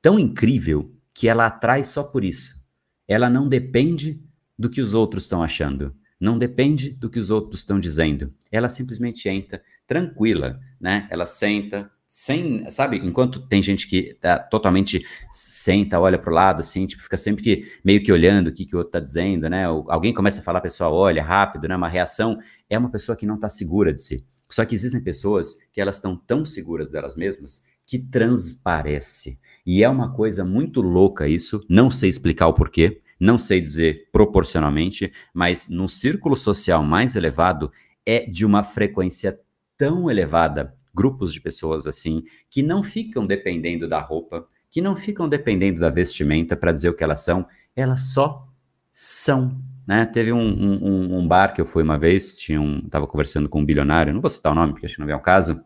tão 0.00 0.18
incrível 0.18 0.94
que 1.18 1.26
ela 1.26 1.46
atrai 1.46 1.82
só 1.82 2.04
por 2.04 2.22
isso. 2.22 2.64
Ela 3.08 3.28
não 3.28 3.48
depende 3.48 4.22
do 4.56 4.70
que 4.70 4.80
os 4.80 4.94
outros 4.94 5.24
estão 5.24 5.42
achando, 5.42 5.92
não 6.20 6.38
depende 6.38 6.90
do 6.90 7.10
que 7.10 7.18
os 7.18 7.28
outros 7.28 7.62
estão 7.62 7.80
dizendo. 7.80 8.32
Ela 8.52 8.68
simplesmente 8.68 9.28
entra 9.28 9.60
tranquila, 9.84 10.60
né? 10.80 11.08
Ela 11.10 11.26
senta, 11.26 11.90
sem, 12.06 12.70
sabe, 12.70 12.98
enquanto 12.98 13.48
tem 13.48 13.60
gente 13.60 13.88
que 13.88 14.14
tá 14.20 14.38
totalmente 14.38 15.04
senta, 15.32 15.98
olha 15.98 16.20
pro 16.20 16.32
lado, 16.32 16.60
assim, 16.60 16.86
tipo, 16.86 17.02
fica 17.02 17.16
sempre 17.16 17.42
que, 17.42 17.72
meio 17.84 18.00
que 18.00 18.12
olhando 18.12 18.46
o 18.46 18.54
que, 18.54 18.64
que 18.64 18.76
o 18.76 18.78
outro 18.78 18.92
tá 18.92 19.00
dizendo, 19.00 19.50
né? 19.50 19.68
Ou 19.68 19.90
alguém 19.90 20.14
começa 20.14 20.38
a 20.38 20.44
falar, 20.44 20.60
a 20.60 20.62
pessoa 20.62 20.88
olha 20.88 21.22
rápido, 21.22 21.66
né? 21.66 21.74
Uma 21.74 21.88
reação, 21.88 22.38
é 22.70 22.78
uma 22.78 22.92
pessoa 22.92 23.16
que 23.16 23.26
não 23.26 23.40
tá 23.40 23.48
segura 23.48 23.92
de 23.92 24.00
si. 24.00 24.24
Só 24.48 24.64
que 24.64 24.76
existem 24.76 25.02
pessoas 25.02 25.56
que 25.72 25.80
elas 25.80 25.96
estão 25.96 26.16
tão 26.16 26.44
seguras 26.44 26.88
delas 26.88 27.16
mesmas 27.16 27.64
que 27.84 27.98
transparece. 27.98 29.40
E 29.70 29.84
é 29.84 29.88
uma 29.90 30.14
coisa 30.14 30.46
muito 30.46 30.80
louca 30.80 31.28
isso, 31.28 31.62
não 31.68 31.90
sei 31.90 32.08
explicar 32.08 32.46
o 32.46 32.54
porquê, 32.54 33.02
não 33.20 33.36
sei 33.36 33.60
dizer 33.60 34.08
proporcionalmente, 34.10 35.12
mas 35.34 35.68
no 35.68 35.86
círculo 35.90 36.34
social 36.34 36.82
mais 36.82 37.16
elevado 37.16 37.70
é 38.06 38.24
de 38.24 38.46
uma 38.46 38.64
frequência 38.64 39.38
tão 39.76 40.10
elevada 40.10 40.74
grupos 40.94 41.34
de 41.34 41.40
pessoas 41.42 41.86
assim, 41.86 42.22
que 42.48 42.62
não 42.62 42.82
ficam 42.82 43.26
dependendo 43.26 43.86
da 43.86 44.00
roupa, 44.00 44.48
que 44.70 44.80
não 44.80 44.96
ficam 44.96 45.28
dependendo 45.28 45.80
da 45.80 45.90
vestimenta 45.90 46.56
para 46.56 46.72
dizer 46.72 46.88
o 46.88 46.94
que 46.94 47.04
elas 47.04 47.20
são, 47.20 47.46
elas 47.76 48.08
só 48.14 48.48
são. 48.90 49.60
Né? 49.86 50.06
Teve 50.06 50.32
um, 50.32 50.40
um, 50.40 51.18
um 51.18 51.28
bar 51.28 51.52
que 51.52 51.60
eu 51.60 51.66
fui 51.66 51.82
uma 51.82 51.98
vez, 51.98 52.38
tinha 52.38 52.58
um, 52.58 52.80
tava 52.88 53.06
conversando 53.06 53.50
com 53.50 53.60
um 53.60 53.66
bilionário, 53.66 54.14
não 54.14 54.22
vou 54.22 54.30
citar 54.30 54.50
o 54.50 54.54
nome, 54.54 54.72
porque 54.72 54.86
acho 54.86 54.94
que 54.94 55.00
não 55.02 55.10
é 55.10 55.14
o 55.14 55.20
caso, 55.20 55.62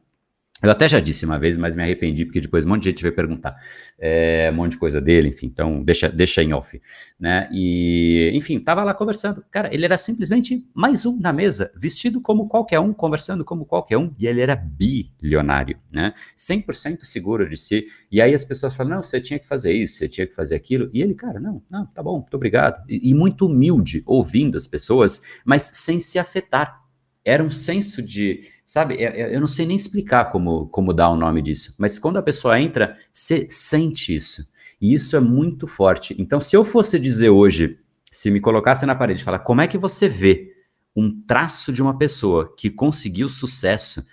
eu 0.63 0.71
até 0.71 0.87
já 0.87 1.01
disse 1.01 1.25
uma 1.25 1.39
vez, 1.39 1.57
mas 1.57 1.75
me 1.75 1.83
arrependi, 1.83 2.25
porque 2.25 2.41
depois 2.41 2.65
um 2.65 2.69
monte 2.69 2.85
de 2.85 2.91
gente 2.91 3.03
veio 3.03 3.15
perguntar 3.15 3.57
é, 3.99 4.49
um 4.53 4.57
monte 4.57 4.73
de 4.73 4.79
coisa 4.79 5.01
dele, 5.01 5.29
enfim, 5.29 5.47
então 5.47 5.83
deixa, 5.83 6.09
deixa 6.09 6.43
em 6.43 6.53
off, 6.53 6.81
né? 7.19 7.49
E, 7.53 8.31
enfim, 8.35 8.61
tava 8.61 8.85
lá 8.85 8.95
conversando. 8.95 9.45
Cara, 9.51 9.75
ele 9.75 9.85
era 9.85 9.99
simplesmente 9.99 10.65
mais 10.73 11.05
um 11.05 11.19
na 11.19 11.33
mesa, 11.33 11.73
vestido 11.77 12.21
como 12.21 12.49
qualquer 12.49 12.79
um, 12.79 12.93
conversando 12.93 13.45
como 13.45 13.65
qualquer 13.65 13.99
um, 13.99 14.15
e 14.19 14.27
ele 14.27 14.41
era 14.41 14.55
bilionário, 14.55 15.79
né? 15.91 16.15
100% 16.37 17.03
seguro 17.03 17.49
de 17.49 17.57
si. 17.57 17.87
E 18.11 18.23
aí 18.23 18.35
as 18.35 18.45
pessoas 18.45 18.75
falam: 18.75 18.97
não, 18.97 19.03
você 19.03 19.21
tinha 19.21 19.39
que 19.39 19.47
fazer 19.47 19.73
isso, 19.73 19.99
você 19.99 20.09
tinha 20.09 20.27
que 20.27 20.35
fazer 20.35 20.55
aquilo. 20.55 20.89
E 20.93 21.03
ele, 21.03 21.15
cara, 21.15 21.41
não, 21.41 21.63
não, 21.69 21.87
tá 21.87 22.03
bom, 22.03 22.19
muito 22.19 22.35
obrigado. 22.35 22.83
E, 22.89 23.11
e 23.11 23.15
muito 23.15 23.47
humilde, 23.47 24.03
ouvindo 24.07 24.57
as 24.57 24.67
pessoas, 24.67 25.23
mas 25.45 25.71
sem 25.75 25.99
se 25.99 26.19
afetar. 26.19 26.81
Era 27.25 27.45
um 27.45 27.51
senso 27.51 28.03
de 28.03 28.41
Sabe, 28.73 28.97
eu 28.99 29.39
não 29.39 29.47
sei 29.47 29.67
nem 29.67 29.77
explicar 29.77 30.31
como, 30.31 30.67
como 30.69 30.95
dar 30.95 31.11
o 31.11 31.15
nome 31.15 31.43
disso, 31.43 31.75
mas 31.77 31.99
quando 31.99 32.17
a 32.17 32.23
pessoa 32.23 32.59
entra, 32.59 32.97
você 33.13 33.47
sente 33.51 34.15
isso. 34.15 34.51
E 34.81 34.95
isso 34.95 35.15
é 35.15 35.21
muito 35.21 35.67
forte. 35.67 36.17
Então, 36.19 36.41
se 36.41 36.57
eu 36.57 36.65
fosse 36.65 36.99
dizer 36.99 37.29
hoje, 37.29 37.79
se 38.11 38.31
me 38.31 38.41
colocasse 38.41 38.87
na 38.87 38.95
parede 38.95 39.21
e 39.21 39.25
falar 39.25 39.41
como 39.41 39.61
é 39.61 39.69
que 39.69 39.77
você 39.77 40.09
vê 40.09 40.55
um 40.97 41.23
traço 41.27 41.71
de 41.71 41.83
uma 41.83 41.99
pessoa 41.99 42.51
que 42.57 42.71
conseguiu 42.71 43.29
sucesso, 43.29 44.07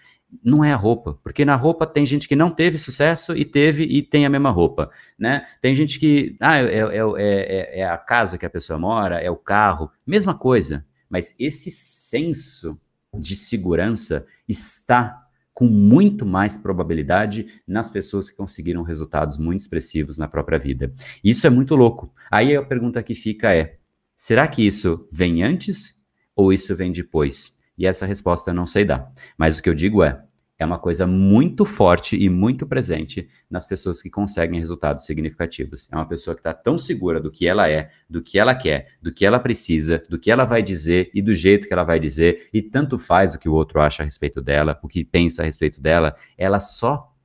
não 0.44 0.62
é 0.62 0.74
a 0.74 0.76
roupa, 0.76 1.18
porque 1.24 1.46
na 1.46 1.56
roupa 1.56 1.88
tem 1.88 2.06
gente 2.06 2.28
que 2.28 2.36
não 2.36 2.52
teve 2.52 2.78
sucesso 2.78 3.34
e 3.38 3.46
teve 3.46 3.86
e 3.86 4.02
tem 4.02 4.26
a 4.26 4.30
mesma 4.30 4.50
roupa, 4.50 4.92
né? 5.18 5.48
Tem 5.62 5.74
gente 5.74 5.98
que, 5.98 6.36
ah, 6.38 6.58
é, 6.58 6.80
é, 6.80 6.98
é, 7.18 7.80
é 7.80 7.88
a 7.88 7.98
casa 7.98 8.38
que 8.38 8.46
a 8.46 8.50
pessoa 8.50 8.78
mora, 8.78 9.22
é 9.22 9.32
o 9.32 9.38
carro, 9.38 9.90
mesma 10.06 10.38
coisa, 10.38 10.86
mas 11.10 11.34
esse 11.40 11.72
senso 11.72 12.78
de 13.18 13.36
segurança 13.36 14.26
está 14.48 15.26
com 15.54 15.66
muito 15.68 16.26
mais 16.26 16.56
probabilidade 16.56 17.62
nas 17.68 17.90
pessoas 17.90 18.30
que 18.30 18.38
conseguiram 18.38 18.82
resultados 18.82 19.38
muito 19.38 19.60
expressivos 19.60 20.18
na 20.18 20.28
própria 20.28 20.58
vida. 20.58 20.94
Isso 21.24 21.46
é 21.46 21.50
muito 21.50 21.76
louco. 21.76 22.14
Aí 22.32 22.56
a 22.56 22.64
pergunta 22.64 23.04
que 23.04 23.14
fica 23.14 23.54
é: 23.54 23.78
será 24.16 24.48
que 24.48 24.66
isso 24.66 25.08
vem 25.12 25.44
antes 25.44 26.02
ou 26.36 26.54
isso 26.54 26.76
vem 26.76 26.92
depois? 26.92 27.58
E 27.78 27.86
essa 27.86 28.06
resposta 28.06 28.52
eu 28.52 28.56
não 28.56 28.66
sei 28.66 28.86
dar. 28.86 29.12
Mas 29.38 29.58
o 29.58 29.64
que 29.64 29.70
eu 29.70 29.76
digo 29.76 30.04
é: 30.04 30.24
é 30.60 30.66
uma 30.66 30.78
coisa 30.78 31.08
muito 31.08 31.64
forte 31.64 32.18
e 32.18 32.30
muito 32.30 32.68
presente 32.68 33.30
nas 33.50 33.66
pessoas 33.66 34.02
que 34.02 34.10
conseguem 34.10 34.60
resultados 34.60 35.06
significativos. 35.06 35.88
É 35.90 35.96
uma 35.96 36.06
pessoa 36.06 36.36
que 36.36 36.42
está 36.42 36.54
tão 36.54 36.78
segura 36.78 37.22
do 37.22 37.32
que 37.32 37.48
ela 37.48 37.70
é, 37.70 37.90
do 38.10 38.22
que 38.22 38.38
ela 38.38 38.54
quer, 38.54 38.90
do 39.02 39.12
que 39.12 39.26
ela 39.26 39.40
precisa, 39.40 40.04
do 40.10 40.20
que 40.20 40.30
ela 40.30 40.44
vai 40.44 40.62
dizer 40.62 41.10
e 41.14 41.22
do 41.22 41.34
jeito 41.34 41.66
que 41.66 41.74
ela 41.74 41.86
vai 41.86 41.98
dizer, 41.98 42.50
e 42.54 42.62
tanto 42.62 43.00
faz 43.00 43.34
o 43.34 43.40
que 43.40 43.48
o 43.48 43.54
outro 43.54 43.80
acha 43.80 44.04
a 44.04 44.06
respeito 44.06 44.42
dela, 44.42 44.78
o 44.84 44.88
que 44.88 45.06
pensa 45.06 45.42
a 45.42 45.46
respeito 45.46 45.82
dela, 45.82 46.14
ela 46.38 46.60
só 46.60 47.16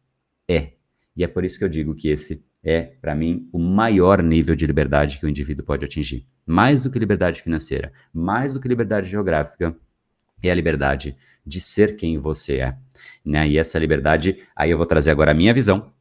é. 0.49 0.75
E 1.17 1.25
é 1.25 1.27
por 1.27 1.45
isso 1.45 1.59
que 1.59 1.65
eu 1.65 1.69
digo 1.69 1.95
que 1.95 2.09
esse 2.09 2.47
é, 2.63 2.83
para 3.01 3.15
mim, 3.15 3.49
o 3.53 3.59
maior 3.59 4.23
nível 4.23 4.57
de 4.57 4.67
liberdade 4.67 5.19
que 5.19 5.27
o 5.27 5.29
indivíduo 5.29 5.67
pode 5.67 5.85
atingir. 5.85 6.27
Mais 6.47 6.83
do 6.83 6.91
que 6.91 6.99
liberdade 6.99 7.43
financeira, 7.43 7.93
mais 8.13 8.55
do 8.55 8.61
que 8.61 8.67
liberdade 8.67 9.11
geográfica, 9.11 9.77
é 10.49 10.53
a 10.53 10.55
liberdade 10.55 11.17
de 11.45 11.61
ser 11.61 11.97
quem 11.97 12.19
você 12.19 12.59
é. 12.59 12.77
Né? 13.25 13.49
E 13.49 13.59
essa 13.59 13.79
liberdade, 13.79 14.39
aí 14.55 14.71
eu 14.71 14.77
vou 14.77 14.87
trazer 14.87 15.11
agora 15.11 15.31
a 15.31 15.35
minha 15.35 15.53
visão. 15.53 15.93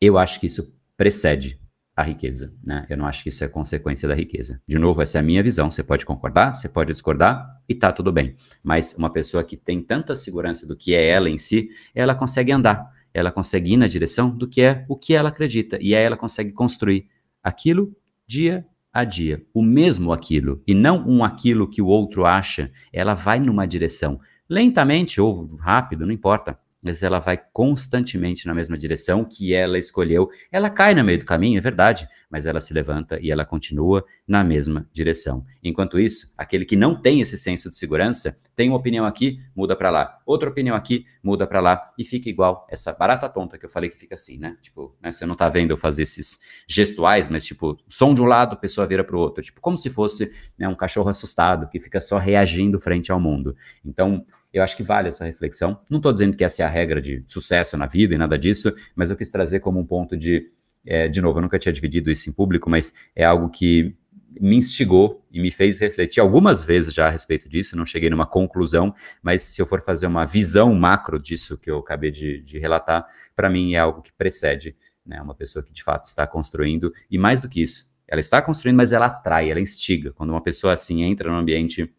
Eu 0.00 0.18
acho 0.18 0.40
que 0.40 0.46
isso 0.46 0.74
precede 0.96 1.60
a 1.94 2.02
riqueza, 2.02 2.54
né? 2.64 2.86
Eu 2.88 2.96
não 2.96 3.04
acho 3.04 3.22
que 3.22 3.28
isso 3.28 3.44
é 3.44 3.48
consequência 3.48 4.08
da 4.08 4.14
riqueza. 4.14 4.60
De 4.66 4.78
novo, 4.78 5.02
essa 5.02 5.18
é 5.18 5.20
a 5.20 5.22
minha 5.22 5.42
visão. 5.42 5.70
Você 5.70 5.82
pode 5.82 6.06
concordar, 6.06 6.54
você 6.54 6.68
pode 6.68 6.90
discordar 6.90 7.46
e 7.68 7.74
tá 7.74 7.92
tudo 7.92 8.10
bem. 8.10 8.34
Mas 8.62 8.94
uma 8.94 9.10
pessoa 9.10 9.44
que 9.44 9.56
tem 9.56 9.82
tanta 9.82 10.14
segurança 10.14 10.66
do 10.66 10.74
que 10.74 10.94
é 10.94 11.06
ela 11.06 11.28
em 11.28 11.36
si, 11.36 11.68
ela 11.94 12.14
consegue 12.14 12.50
andar, 12.50 12.90
ela 13.12 13.30
consegue 13.30 13.74
ir 13.74 13.76
na 13.76 13.86
direção 13.86 14.30
do 14.30 14.48
que 14.48 14.62
é 14.62 14.86
o 14.88 14.96
que 14.96 15.12
ela 15.12 15.28
acredita 15.28 15.78
e 15.80 15.94
aí 15.94 16.02
ela 16.02 16.16
consegue 16.16 16.52
construir 16.52 17.08
aquilo 17.42 17.94
dia 18.26 18.66
a 18.92 19.04
dia, 19.04 19.44
o 19.54 19.62
mesmo 19.62 20.12
aquilo 20.12 20.62
e 20.66 20.74
não 20.74 21.04
um 21.08 21.24
aquilo 21.24 21.68
que 21.68 21.80
o 21.80 21.86
outro 21.86 22.26
acha. 22.26 22.70
Ela 22.92 23.14
vai 23.14 23.40
numa 23.40 23.66
direção 23.66 24.20
lentamente 24.48 25.20
ou 25.20 25.46
rápido, 25.56 26.04
não 26.04 26.12
importa 26.12 26.58
mas 26.82 27.02
ela 27.02 27.20
vai 27.20 27.40
constantemente 27.52 28.46
na 28.46 28.54
mesma 28.54 28.76
direção 28.76 29.24
que 29.24 29.54
ela 29.54 29.78
escolheu. 29.78 30.28
Ela 30.50 30.68
cai 30.68 30.94
no 30.94 31.04
meio 31.04 31.20
do 31.20 31.24
caminho, 31.24 31.56
é 31.58 31.60
verdade, 31.60 32.08
mas 32.28 32.46
ela 32.46 32.60
se 32.60 32.74
levanta 32.74 33.20
e 33.20 33.30
ela 33.30 33.44
continua 33.44 34.04
na 34.26 34.42
mesma 34.42 34.88
direção. 34.92 35.46
Enquanto 35.62 36.00
isso, 36.00 36.34
aquele 36.36 36.64
que 36.64 36.74
não 36.74 37.00
tem 37.00 37.20
esse 37.20 37.38
senso 37.38 37.68
de 37.70 37.76
segurança 37.76 38.36
tem 38.56 38.68
uma 38.68 38.76
opinião 38.76 39.06
aqui, 39.06 39.38
muda 39.54 39.76
para 39.76 39.90
lá, 39.90 40.18
outra 40.26 40.50
opinião 40.50 40.74
aqui, 40.74 41.06
muda 41.22 41.46
para 41.46 41.60
lá 41.60 41.82
e 41.96 42.04
fica 42.04 42.28
igual 42.28 42.66
essa 42.68 42.92
barata 42.92 43.28
tonta 43.28 43.56
que 43.56 43.64
eu 43.64 43.70
falei 43.70 43.88
que 43.88 43.96
fica 43.96 44.14
assim, 44.14 44.38
né? 44.38 44.56
Tipo, 44.60 44.96
né, 45.00 45.12
você 45.12 45.24
não 45.24 45.36
tá 45.36 45.48
vendo 45.48 45.70
eu 45.70 45.76
fazer 45.76 46.02
esses 46.02 46.40
gestuais, 46.66 47.28
mas 47.28 47.44
tipo, 47.44 47.78
som 47.88 48.14
de 48.14 48.20
um 48.20 48.26
lado, 48.26 48.56
pessoa 48.56 48.86
vira 48.86 49.04
para 49.04 49.16
o 49.16 49.20
outro, 49.20 49.42
tipo, 49.42 49.60
como 49.60 49.78
se 49.78 49.88
fosse 49.88 50.32
né, 50.58 50.68
um 50.68 50.74
cachorro 50.74 51.08
assustado 51.08 51.68
que 51.68 51.78
fica 51.78 52.00
só 52.00 52.18
reagindo 52.18 52.78
frente 52.80 53.12
ao 53.12 53.20
mundo. 53.20 53.56
Então, 53.84 54.24
eu 54.52 54.62
acho 54.62 54.76
que 54.76 54.82
vale 54.82 55.08
essa 55.08 55.24
reflexão. 55.24 55.80
Não 55.90 55.98
estou 55.98 56.12
dizendo 56.12 56.36
que 56.36 56.44
essa 56.44 56.62
é 56.62 56.66
a 56.66 56.68
regra 56.68 57.00
de 57.00 57.22
sucesso 57.26 57.76
na 57.76 57.86
vida 57.86 58.14
e 58.14 58.18
nada 58.18 58.38
disso, 58.38 58.72
mas 58.94 59.10
eu 59.10 59.16
quis 59.16 59.30
trazer 59.30 59.60
como 59.60 59.80
um 59.80 59.86
ponto 59.86 60.16
de. 60.16 60.50
É, 60.84 61.08
de 61.08 61.20
novo, 61.20 61.38
eu 61.38 61.42
nunca 61.42 61.58
tinha 61.58 61.72
dividido 61.72 62.10
isso 62.10 62.28
em 62.28 62.32
público, 62.32 62.68
mas 62.68 62.92
é 63.14 63.24
algo 63.24 63.48
que 63.48 63.96
me 64.40 64.56
instigou 64.56 65.24
e 65.30 65.40
me 65.40 65.50
fez 65.50 65.78
refletir 65.78 66.20
algumas 66.20 66.64
vezes 66.64 66.92
já 66.92 67.06
a 67.06 67.10
respeito 67.10 67.48
disso. 67.48 67.76
Não 67.76 67.86
cheguei 67.86 68.10
numa 68.10 68.26
conclusão, 68.26 68.94
mas 69.22 69.42
se 69.42 69.62
eu 69.62 69.66
for 69.66 69.80
fazer 69.80 70.06
uma 70.06 70.24
visão 70.24 70.74
macro 70.74 71.20
disso 71.20 71.58
que 71.58 71.70
eu 71.70 71.78
acabei 71.78 72.10
de, 72.10 72.42
de 72.42 72.58
relatar, 72.58 73.06
para 73.36 73.48
mim 73.48 73.74
é 73.74 73.78
algo 73.78 74.02
que 74.02 74.12
precede 74.12 74.76
né, 75.04 75.20
uma 75.20 75.34
pessoa 75.34 75.62
que 75.62 75.72
de 75.72 75.82
fato 75.82 76.04
está 76.04 76.26
construindo, 76.26 76.92
e 77.10 77.18
mais 77.18 77.42
do 77.42 77.48
que 77.48 77.62
isso, 77.62 77.92
ela 78.06 78.20
está 78.20 78.40
construindo, 78.42 78.76
mas 78.76 78.92
ela 78.92 79.06
atrai, 79.06 79.50
ela 79.50 79.60
instiga. 79.60 80.12
Quando 80.12 80.30
uma 80.30 80.42
pessoa 80.42 80.72
assim 80.72 81.02
entra 81.02 81.30
no 81.30 81.36
ambiente 81.36 81.92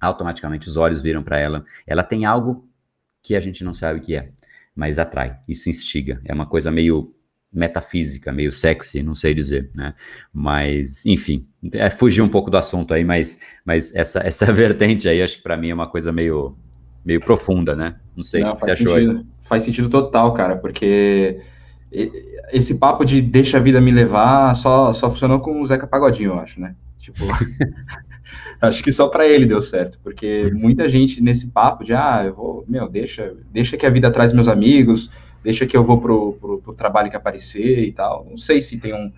automaticamente 0.00 0.68
os 0.68 0.76
olhos 0.76 1.02
viram 1.02 1.22
para 1.22 1.38
ela. 1.38 1.64
Ela 1.86 2.02
tem 2.02 2.24
algo 2.24 2.68
que 3.22 3.34
a 3.34 3.40
gente 3.40 3.64
não 3.64 3.72
sabe 3.72 3.98
o 3.98 4.02
que 4.02 4.16
é, 4.16 4.30
mas 4.74 4.98
atrai, 4.98 5.38
isso 5.48 5.68
instiga. 5.68 6.20
É 6.24 6.34
uma 6.34 6.46
coisa 6.46 6.70
meio 6.70 7.14
metafísica, 7.52 8.32
meio 8.32 8.52
sexy, 8.52 9.02
não 9.02 9.14
sei 9.14 9.34
dizer, 9.34 9.70
né? 9.74 9.94
Mas, 10.32 11.04
enfim, 11.04 11.46
é 11.72 11.90
fugir 11.90 12.22
um 12.22 12.28
pouco 12.28 12.50
do 12.50 12.56
assunto 12.56 12.94
aí, 12.94 13.04
mas, 13.04 13.40
mas 13.64 13.94
essa, 13.94 14.20
essa 14.24 14.52
vertente 14.52 15.08
aí, 15.08 15.20
acho 15.20 15.38
que 15.38 15.42
para 15.42 15.56
mim 15.56 15.70
é 15.70 15.74
uma 15.74 15.88
coisa 15.88 16.12
meio, 16.12 16.56
meio 17.04 17.20
profunda, 17.20 17.74
né? 17.74 17.96
Não 18.14 18.22
sei 18.22 18.42
não, 18.42 18.52
o 18.52 18.56
que 18.56 18.64
você 18.64 18.70
achou 18.70 18.94
sentido, 18.94 19.18
aí. 19.18 19.26
Faz 19.44 19.64
sentido 19.64 19.88
total, 19.88 20.32
cara, 20.32 20.56
porque 20.56 21.40
esse 22.52 22.76
papo 22.78 23.04
de 23.04 23.20
deixa 23.20 23.56
a 23.56 23.60
vida 23.60 23.80
me 23.80 23.90
levar 23.90 24.54
só, 24.54 24.92
só 24.92 25.10
funcionou 25.10 25.40
com 25.40 25.60
o 25.60 25.66
Zeca 25.66 25.88
Pagodinho, 25.88 26.30
eu 26.30 26.38
acho, 26.38 26.60
né? 26.60 26.76
Tipo, 27.00 27.24
acho 28.60 28.82
que 28.82 28.92
só 28.92 29.08
para 29.08 29.26
ele 29.26 29.46
deu 29.46 29.60
certo, 29.60 29.98
porque 30.02 30.50
muita 30.54 30.88
gente 30.88 31.22
nesse 31.22 31.48
papo 31.48 31.84
de, 31.84 31.92
ah, 31.92 32.22
eu 32.24 32.34
vou, 32.34 32.64
meu, 32.68 32.88
deixa, 32.88 33.34
deixa 33.52 33.76
que 33.76 33.86
a 33.86 33.90
vida 33.90 34.10
traz 34.10 34.32
meus 34.32 34.48
amigos, 34.48 35.10
deixa 35.42 35.66
que 35.66 35.76
eu 35.76 35.84
vou 35.84 36.00
pro, 36.00 36.32
pro, 36.34 36.58
pro 36.58 36.74
trabalho 36.74 37.10
que 37.10 37.16
aparecer 37.16 37.80
e 37.80 37.92
tal. 37.92 38.26
Não 38.28 38.36
sei 38.36 38.62
se 38.62 38.78
tem 38.78 38.94
um. 38.94 39.12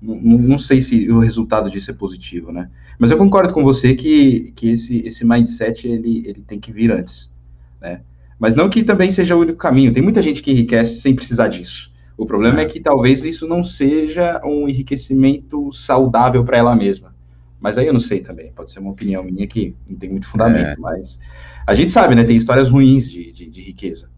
Não, 0.00 0.38
não, 0.38 0.58
sei 0.58 0.82
se 0.82 1.10
o 1.10 1.18
resultado 1.18 1.70
disso 1.70 1.90
é 1.90 1.94
positivo, 1.94 2.52
né? 2.52 2.68
Mas 2.98 3.10
eu 3.10 3.16
concordo 3.16 3.52
com 3.52 3.64
você 3.64 3.94
que, 3.94 4.52
que 4.54 4.70
esse, 4.70 4.98
esse 5.06 5.24
mindset 5.24 5.88
ele, 5.88 6.22
ele 6.26 6.42
tem 6.46 6.60
que 6.60 6.70
vir 6.70 6.92
antes, 6.92 7.32
né? 7.80 8.02
Mas 8.38 8.54
não 8.54 8.68
que 8.68 8.84
também 8.84 9.10
seja 9.10 9.34
o 9.34 9.40
único 9.40 9.58
caminho. 9.58 9.92
Tem 9.92 10.02
muita 10.02 10.20
gente 10.20 10.42
que 10.42 10.50
enriquece 10.50 11.00
sem 11.00 11.14
precisar 11.14 11.48
disso. 11.48 11.90
O 12.16 12.26
problema 12.26 12.60
é, 12.60 12.64
é 12.64 12.66
que 12.66 12.78
talvez 12.78 13.24
isso 13.24 13.48
não 13.48 13.62
seja 13.62 14.40
um 14.44 14.68
enriquecimento 14.68 15.72
saudável 15.72 16.44
para 16.44 16.58
ela 16.58 16.76
mesma. 16.76 17.14
Mas 17.66 17.76
aí 17.76 17.88
eu 17.88 17.92
não 17.92 17.98
sei 17.98 18.20
também. 18.20 18.52
Pode 18.52 18.70
ser 18.70 18.78
uma 18.78 18.92
opinião 18.92 19.24
minha 19.24 19.44
que 19.44 19.74
não 19.88 19.98
tem 19.98 20.08
muito 20.08 20.28
fundamento. 20.28 20.68
É. 20.68 20.76
Mas 20.78 21.18
a 21.66 21.74
gente 21.74 21.90
sabe, 21.90 22.14
né? 22.14 22.22
Tem 22.22 22.36
histórias 22.36 22.68
ruins 22.68 23.10
de, 23.10 23.32
de, 23.32 23.50
de 23.50 23.60
riqueza. 23.60 24.08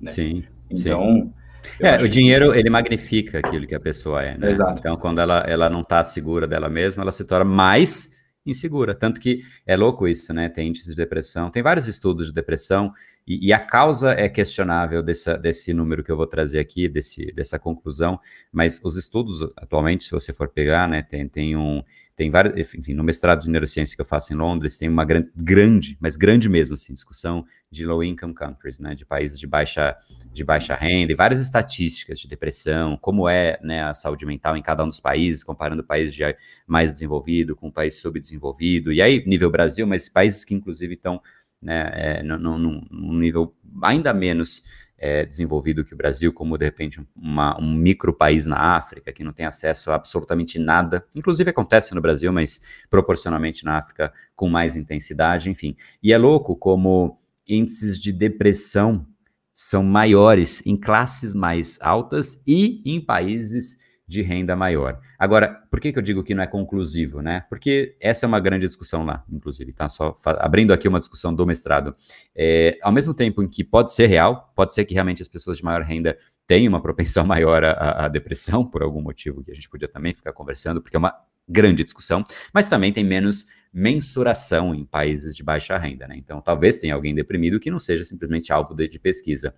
Né? 0.00 0.10
Sim. 0.10 0.44
Então. 0.68 1.32
Sim. 1.62 1.78
É, 1.78 2.02
o 2.02 2.08
dinheiro, 2.08 2.50
que... 2.50 2.58
ele 2.58 2.68
magnifica 2.68 3.38
aquilo 3.38 3.64
que 3.64 3.76
a 3.76 3.78
pessoa 3.78 4.24
é, 4.24 4.36
né? 4.36 4.50
Exato. 4.50 4.80
Então, 4.80 4.96
quando 4.96 5.20
ela, 5.20 5.38
ela 5.46 5.70
não 5.70 5.82
está 5.82 6.02
segura 6.02 6.48
dela 6.48 6.68
mesma, 6.68 7.04
ela 7.04 7.12
se 7.12 7.24
torna 7.24 7.44
mais 7.44 8.10
insegura. 8.44 8.92
Tanto 8.92 9.20
que 9.20 9.42
é 9.64 9.76
louco 9.76 10.08
isso, 10.08 10.34
né? 10.34 10.48
Tem 10.48 10.70
índice 10.70 10.90
de 10.90 10.96
depressão, 10.96 11.48
tem 11.48 11.62
vários 11.62 11.86
estudos 11.86 12.26
de 12.26 12.32
depressão, 12.32 12.92
e, 13.26 13.48
e, 13.48 13.52
a 13.52 13.58
causa 13.58 14.12
é 14.12 14.28
questionável 14.28 15.02
dessa, 15.02 15.36
desse 15.36 15.74
número 15.74 16.04
que 16.04 16.12
eu 16.12 16.16
vou 16.16 16.28
trazer 16.28 16.60
aqui, 16.60 16.88
desse, 16.88 17.32
dessa 17.32 17.58
conclusão, 17.58 18.20
mas 18.52 18.80
os 18.84 18.96
estudos 18.96 19.42
atualmente, 19.56 20.04
se 20.04 20.12
você 20.12 20.32
for 20.32 20.48
pegar, 20.48 20.88
né, 20.88 21.02
tem, 21.02 21.28
tem 21.28 21.56
um. 21.56 21.82
Tem 22.14 22.30
vários, 22.30 22.56
enfim, 22.56 22.94
no 22.94 23.04
mestrado 23.04 23.42
de 23.42 23.50
neurociência 23.50 23.94
que 23.94 24.00
eu 24.00 24.06
faço 24.06 24.32
em 24.32 24.36
Londres, 24.36 24.78
tem 24.78 24.88
uma 24.88 25.04
grande, 25.04 25.30
grande, 25.36 25.98
mas 26.00 26.16
grande 26.16 26.48
mesmo, 26.48 26.72
assim, 26.72 26.94
discussão 26.94 27.44
de 27.70 27.84
low 27.84 28.02
income 28.02 28.32
countries, 28.32 28.78
né, 28.78 28.94
de 28.94 29.04
países 29.04 29.38
de 29.38 29.46
baixa, 29.46 29.94
de 30.32 30.42
baixa 30.42 30.74
renda, 30.74 31.12
e 31.12 31.14
várias 31.14 31.42
estatísticas 31.42 32.18
de 32.18 32.26
depressão, 32.26 32.96
como 32.96 33.28
é 33.28 33.58
né, 33.62 33.82
a 33.82 33.92
saúde 33.92 34.24
mental 34.24 34.56
em 34.56 34.62
cada 34.62 34.82
um 34.82 34.88
dos 34.88 34.98
países, 34.98 35.44
comparando 35.44 35.84
países 35.84 36.14
de 36.14 36.22
mais 36.66 36.94
desenvolvido 36.94 37.54
com 37.54 37.70
países 37.70 38.00
subdesenvolvido, 38.00 38.94
e 38.94 39.02
aí, 39.02 39.22
nível 39.26 39.50
Brasil, 39.50 39.86
mas 39.86 40.08
países 40.08 40.42
que 40.42 40.54
inclusive 40.54 40.94
estão 40.94 41.20
né, 41.60 41.90
é, 41.94 42.22
num, 42.22 42.82
nível 42.90 43.54
ainda 43.82 44.12
menos 44.12 44.64
é, 44.98 45.26
desenvolvido 45.26 45.84
que 45.84 45.94
o 45.94 45.96
Brasil, 45.96 46.32
como 46.32 46.56
de 46.56 46.64
repente 46.64 47.00
uma, 47.14 47.60
um 47.60 47.74
micro 47.74 48.12
país 48.12 48.46
na 48.46 48.76
África 48.76 49.12
que 49.12 49.24
não 49.24 49.32
tem 49.32 49.44
acesso 49.44 49.90
a 49.90 49.94
absolutamente 49.94 50.58
nada, 50.58 51.04
inclusive 51.14 51.50
acontece 51.50 51.94
no 51.94 52.00
Brasil, 52.00 52.32
mas 52.32 52.60
proporcionalmente 52.88 53.64
na 53.64 53.78
África 53.78 54.12
com 54.34 54.48
mais 54.48 54.76
intensidade, 54.76 55.50
enfim. 55.50 55.76
E 56.02 56.12
é 56.12 56.18
louco 56.18 56.56
como 56.56 57.18
índices 57.46 57.98
de 57.98 58.12
depressão 58.12 59.06
são 59.52 59.82
maiores 59.82 60.62
em 60.66 60.76
classes 60.76 61.32
mais 61.32 61.78
altas 61.80 62.42
e 62.46 62.82
em 62.84 63.00
países 63.00 63.78
de 64.06 64.22
renda 64.22 64.54
maior. 64.54 65.00
Agora, 65.18 65.48
por 65.70 65.80
que, 65.80 65.92
que 65.92 65.98
eu 65.98 66.02
digo 66.02 66.22
que 66.22 66.34
não 66.34 66.42
é 66.42 66.46
conclusivo, 66.46 67.20
né? 67.20 67.44
Porque 67.48 67.96
essa 68.00 68.24
é 68.24 68.28
uma 68.28 68.38
grande 68.38 68.66
discussão 68.66 69.04
lá, 69.04 69.24
inclusive, 69.30 69.72
tá? 69.72 69.88
Só 69.88 70.16
abrindo 70.24 70.72
aqui 70.72 70.86
uma 70.86 71.00
discussão 71.00 71.34
do 71.34 71.44
mestrado. 71.44 71.94
É, 72.34 72.78
ao 72.82 72.92
mesmo 72.92 73.12
tempo 73.12 73.42
em 73.42 73.48
que 73.48 73.64
pode 73.64 73.92
ser 73.92 74.06
real, 74.06 74.52
pode 74.54 74.74
ser 74.74 74.84
que 74.84 74.94
realmente 74.94 75.22
as 75.22 75.28
pessoas 75.28 75.58
de 75.58 75.64
maior 75.64 75.82
renda 75.82 76.16
tenham 76.46 76.68
uma 76.68 76.80
propensão 76.80 77.26
maior 77.26 77.64
à, 77.64 78.04
à 78.04 78.08
depressão, 78.08 78.64
por 78.64 78.82
algum 78.82 79.02
motivo 79.02 79.42
que 79.42 79.50
a 79.50 79.54
gente 79.54 79.68
podia 79.68 79.88
também 79.88 80.14
ficar 80.14 80.32
conversando, 80.32 80.80
porque 80.80 80.96
é 80.96 80.98
uma 80.98 81.14
grande 81.48 81.84
discussão, 81.84 82.24
mas 82.52 82.68
também 82.68 82.92
tem 82.92 83.04
menos 83.04 83.46
mensuração 83.72 84.74
em 84.74 84.84
países 84.84 85.34
de 85.36 85.42
baixa 85.42 85.76
renda, 85.76 86.08
né? 86.08 86.16
Então, 86.16 86.40
talvez 86.40 86.78
tenha 86.78 86.94
alguém 86.94 87.14
deprimido 87.14 87.60
que 87.60 87.70
não 87.70 87.78
seja 87.78 88.04
simplesmente 88.04 88.52
alvo 88.52 88.74
de, 88.74 88.88
de 88.88 88.98
pesquisa. 88.98 89.54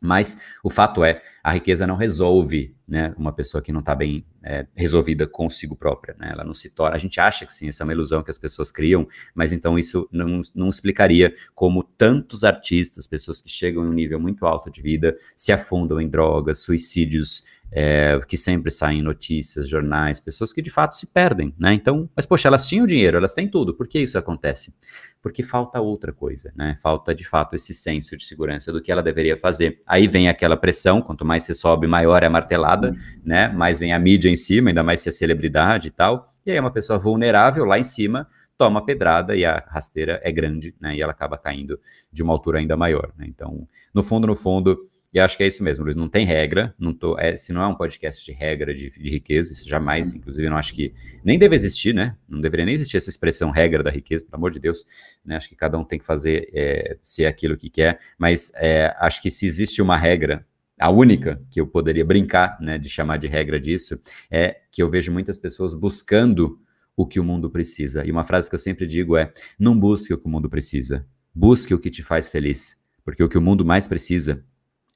Mas 0.00 0.40
o 0.62 0.70
fato 0.70 1.02
é, 1.02 1.22
a 1.42 1.52
riqueza 1.52 1.86
não 1.86 1.96
resolve 1.96 2.74
né, 2.86 3.14
uma 3.18 3.32
pessoa 3.32 3.60
que 3.60 3.72
não 3.72 3.80
está 3.80 3.94
bem 3.94 4.24
é, 4.42 4.66
resolvida 4.74 5.26
consigo 5.26 5.76
própria. 5.76 6.16
Né? 6.18 6.30
Ela 6.32 6.44
não 6.44 6.54
se 6.54 6.70
torna. 6.70 6.96
A 6.96 6.98
gente 6.98 7.20
acha 7.20 7.44
que 7.44 7.52
sim, 7.52 7.68
essa 7.68 7.82
é 7.82 7.84
uma 7.84 7.92
ilusão 7.92 8.22
que 8.22 8.30
as 8.30 8.38
pessoas 8.38 8.70
criam, 8.70 9.06
mas 9.34 9.52
então 9.52 9.78
isso 9.78 10.08
não, 10.10 10.40
não 10.54 10.68
explicaria 10.68 11.34
como 11.54 11.82
tantos 11.82 12.44
artistas, 12.44 13.06
pessoas 13.06 13.42
que 13.42 13.48
chegam 13.50 13.84
em 13.84 13.88
um 13.88 13.92
nível 13.92 14.18
muito 14.18 14.46
alto 14.46 14.70
de 14.70 14.80
vida, 14.80 15.16
se 15.36 15.52
afundam 15.52 16.00
em 16.00 16.08
drogas, 16.08 16.60
suicídios, 16.60 17.44
é, 17.70 18.20
que 18.26 18.36
sempre 18.36 18.70
saem 18.70 19.02
notícias, 19.02 19.68
jornais, 19.68 20.18
pessoas 20.18 20.52
que 20.52 20.62
de 20.62 20.70
fato 20.70 20.96
se 20.96 21.06
perdem, 21.06 21.54
né? 21.58 21.74
Então, 21.74 22.08
mas 22.16 22.24
poxa, 22.24 22.48
elas 22.48 22.66
tinham 22.66 22.86
dinheiro, 22.86 23.16
elas 23.16 23.34
têm 23.34 23.48
tudo. 23.48 23.74
Por 23.74 23.86
que 23.86 23.98
isso 23.98 24.16
acontece? 24.16 24.74
Porque 25.22 25.42
falta 25.42 25.80
outra 25.80 26.12
coisa, 26.12 26.52
né? 26.56 26.76
Falta 26.82 27.14
de 27.14 27.26
fato 27.26 27.54
esse 27.54 27.74
senso 27.74 28.16
de 28.16 28.24
segurança 28.24 28.72
do 28.72 28.80
que 28.80 28.90
ela 28.90 29.02
deveria 29.02 29.36
fazer. 29.36 29.80
Aí 29.86 30.06
vem 30.06 30.28
aquela 30.28 30.56
pressão, 30.56 31.02
quanto 31.02 31.24
mais 31.24 31.42
você 31.42 31.54
sobe, 31.54 31.86
maior 31.86 32.22
é 32.22 32.26
a 32.26 32.30
martelada, 32.30 32.94
né? 33.24 33.48
Mais 33.48 33.78
vem 33.78 33.92
a 33.92 33.98
mídia 33.98 34.30
em 34.30 34.36
cima, 34.36 34.70
ainda 34.70 34.82
mais 34.82 35.00
se 35.00 35.08
é 35.08 35.12
celebridade 35.12 35.88
e 35.88 35.90
tal. 35.90 36.28
E 36.46 36.50
aí 36.50 36.58
uma 36.58 36.72
pessoa 36.72 36.98
vulnerável 36.98 37.64
lá 37.64 37.78
em 37.78 37.84
cima 37.84 38.26
toma 38.56 38.84
pedrada 38.84 39.36
e 39.36 39.44
a 39.44 39.64
rasteira 39.68 40.20
é 40.24 40.32
grande, 40.32 40.74
né? 40.80 40.96
E 40.96 41.00
ela 41.00 41.12
acaba 41.12 41.38
caindo 41.38 41.78
de 42.12 42.22
uma 42.24 42.32
altura 42.32 42.58
ainda 42.58 42.76
maior, 42.76 43.12
né? 43.16 43.24
Então, 43.28 43.68
no 43.94 44.02
fundo, 44.02 44.26
no 44.26 44.34
fundo, 44.34 44.76
e 45.12 45.18
acho 45.18 45.38
que 45.38 45.42
é 45.42 45.46
isso 45.46 45.62
mesmo, 45.64 45.84
Luiz. 45.84 45.96
Não 45.96 46.08
tem 46.08 46.26
regra. 46.26 46.74
Não 46.78 46.92
tô, 46.92 47.18
é, 47.18 47.34
se 47.34 47.50
não 47.52 47.62
é 47.62 47.66
um 47.66 47.74
podcast 47.74 48.24
de 48.24 48.32
regra 48.32 48.74
de, 48.74 48.90
de, 48.90 49.08
riqueza, 49.08 49.52
isso 49.52 49.66
jamais, 49.66 50.12
inclusive, 50.12 50.48
não 50.50 50.56
acho 50.58 50.74
que 50.74 50.94
nem 51.24 51.38
deve 51.38 51.56
existir, 51.56 51.94
né? 51.94 52.16
Não 52.28 52.40
deveria 52.40 52.66
nem 52.66 52.74
existir 52.74 52.98
essa 52.98 53.08
expressão 53.08 53.50
regra 53.50 53.82
da 53.82 53.90
riqueza, 53.90 54.24
pelo 54.26 54.36
amor 54.36 54.50
de 54.50 54.60
Deus. 54.60 54.84
Né? 55.24 55.36
Acho 55.36 55.48
que 55.48 55.56
cada 55.56 55.78
um 55.78 55.84
tem 55.84 55.98
que 55.98 56.04
fazer 56.04 56.50
é, 56.52 56.98
ser 57.00 57.24
aquilo 57.24 57.56
que 57.56 57.70
quer. 57.70 57.98
Mas 58.18 58.52
é, 58.56 58.94
acho 58.98 59.22
que 59.22 59.30
se 59.30 59.46
existe 59.46 59.80
uma 59.80 59.96
regra, 59.96 60.46
a 60.78 60.90
única 60.90 61.42
que 61.50 61.58
eu 61.58 61.66
poderia 61.66 62.04
brincar, 62.04 62.58
né, 62.60 62.76
de 62.76 62.90
chamar 62.90 63.16
de 63.16 63.26
regra 63.26 63.58
disso, 63.58 64.00
é 64.30 64.60
que 64.70 64.82
eu 64.82 64.90
vejo 64.90 65.10
muitas 65.10 65.38
pessoas 65.38 65.74
buscando 65.74 66.60
o 66.94 67.06
que 67.06 67.18
o 67.18 67.24
mundo 67.24 67.48
precisa. 67.48 68.04
E 68.04 68.10
uma 68.10 68.24
frase 68.24 68.50
que 68.50 68.54
eu 68.54 68.60
sempre 68.60 68.86
digo 68.86 69.16
é: 69.16 69.32
não 69.58 69.78
busque 69.78 70.12
o 70.12 70.18
que 70.18 70.26
o 70.26 70.30
mundo 70.30 70.50
precisa, 70.50 71.06
busque 71.34 71.72
o 71.72 71.78
que 71.78 71.90
te 71.90 72.02
faz 72.02 72.28
feliz, 72.28 72.76
porque 73.02 73.24
o 73.24 73.28
que 73.28 73.38
o 73.38 73.42
mundo 73.42 73.64
mais 73.64 73.88
precisa 73.88 74.44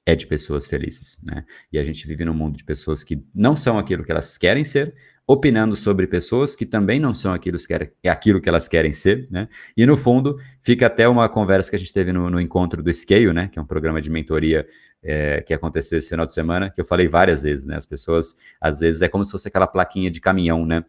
é 0.05 0.17
de 0.17 0.27
pessoas 0.27 0.67
felizes, 0.67 1.19
né? 1.23 1.45
E 1.73 1.79
a 1.79 1.85
gente 1.85 2.07
vive 2.07 2.25
num 2.25 2.35
mundo 2.35 2.57
de 2.57 2.65
pessoas 2.65 3.05
que 3.05 3.25
não 3.35 3.55
são 3.55 3.79
aquilo 3.79 4.05
que 4.05 4.11
elas 4.11 4.37
querem 4.37 4.65
ser, 4.65 4.95
opinando 5.27 5.77
sobre 5.77 6.07
pessoas 6.07 6.57
que 6.57 6.67
também 6.67 6.99
não 6.99 7.15
são 7.15 7.33
aquilo 7.33 7.57
que, 7.57 7.73
é 8.03 8.09
aquilo 8.09 8.41
que 8.41 8.49
elas 8.49 8.67
querem 8.67 8.93
ser, 8.93 9.27
né? 9.31 9.49
E 9.77 9.87
no 9.87 9.97
fundo, 9.97 10.37
fica 10.61 10.87
até 10.87 11.09
uma 11.09 11.29
conversa 11.29 11.71
que 11.71 11.77
a 11.77 11.79
gente 11.79 11.93
teve 11.93 12.13
no, 12.13 12.29
no 12.29 12.41
encontro 12.41 12.83
do 12.83 12.93
Scale, 12.93 13.33
né? 13.33 13.49
Que 13.49 13.59
é 13.59 13.63
um 13.63 13.67
programa 13.67 14.01
de 14.01 14.11
mentoria 14.11 14.67
é, 15.03 15.41
que 15.43 15.55
aconteceu 15.55 15.99
esse 15.99 16.09
final 16.09 16.27
de 16.27 16.33
semana, 16.33 16.69
que 16.69 16.81
eu 16.81 16.85
falei 16.85 17.07
várias 17.07 17.43
vezes, 17.45 17.65
né? 17.65 17.77
As 17.77 17.87
pessoas, 17.87 18.35
às 18.61 18.81
vezes, 18.81 19.03
é 19.03 19.09
como 19.09 19.25
se 19.25 19.31
fosse 19.31 19.47
aquela 19.47 19.69
plaquinha 19.69 20.11
de 20.11 20.21
caminhão, 20.21 20.67
né? 20.67 20.85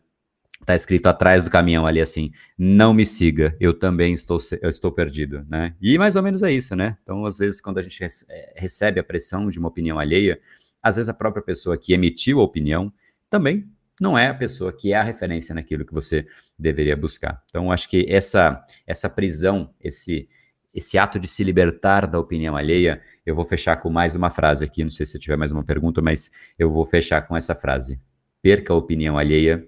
Tá 0.65 0.75
escrito 0.75 1.07
atrás 1.07 1.43
do 1.43 1.49
caminhão 1.49 1.85
ali 1.85 1.99
assim: 1.99 2.31
não 2.57 2.93
me 2.93 3.05
siga, 3.05 3.55
eu 3.59 3.73
também 3.73 4.13
estou, 4.13 4.37
eu 4.61 4.69
estou 4.69 4.91
perdido, 4.91 5.45
né? 5.49 5.75
E 5.81 5.97
mais 5.97 6.15
ou 6.15 6.23
menos 6.23 6.41
é 6.41 6.51
isso, 6.51 6.75
né? 6.75 6.97
Então, 7.03 7.25
às 7.25 7.37
vezes, 7.37 7.59
quando 7.59 7.79
a 7.79 7.81
gente 7.81 8.03
é, 8.03 8.09
recebe 8.55 8.99
a 8.99 9.03
pressão 9.03 9.49
de 9.49 9.59
uma 9.59 9.67
opinião 9.67 9.99
alheia, 9.99 10.39
às 10.81 10.95
vezes 10.95 11.09
a 11.09 11.13
própria 11.13 11.43
pessoa 11.43 11.77
que 11.77 11.93
emitiu 11.93 12.39
a 12.39 12.43
opinião 12.43 12.91
também 13.29 13.67
não 13.99 14.17
é 14.17 14.27
a 14.27 14.33
pessoa 14.33 14.73
que 14.73 14.91
é 14.91 14.95
a 14.95 15.03
referência 15.03 15.53
naquilo 15.53 15.85
que 15.85 15.93
você 15.93 16.25
deveria 16.57 16.95
buscar. 16.95 17.41
Então, 17.49 17.71
acho 17.71 17.87
que 17.89 18.05
essa, 18.09 18.65
essa 18.87 19.09
prisão, 19.09 19.73
esse, 19.79 20.27
esse 20.73 20.97
ato 20.97 21.19
de 21.19 21.27
se 21.27 21.43
libertar 21.43 22.07
da 22.07 22.19
opinião 22.19 22.55
alheia, 22.55 23.01
eu 23.25 23.35
vou 23.35 23.45
fechar 23.45 23.77
com 23.77 23.89
mais 23.89 24.15
uma 24.15 24.29
frase 24.29 24.65
aqui. 24.65 24.83
Não 24.83 24.91
sei 24.91 25.05
se 25.05 25.19
tiver 25.19 25.37
mais 25.37 25.51
uma 25.51 25.63
pergunta, 25.63 26.01
mas 26.01 26.31
eu 26.57 26.69
vou 26.69 26.83
fechar 26.85 27.21
com 27.21 27.35
essa 27.35 27.53
frase: 27.53 27.99
perca 28.41 28.73
a 28.73 28.75
opinião 28.75 29.17
alheia 29.17 29.67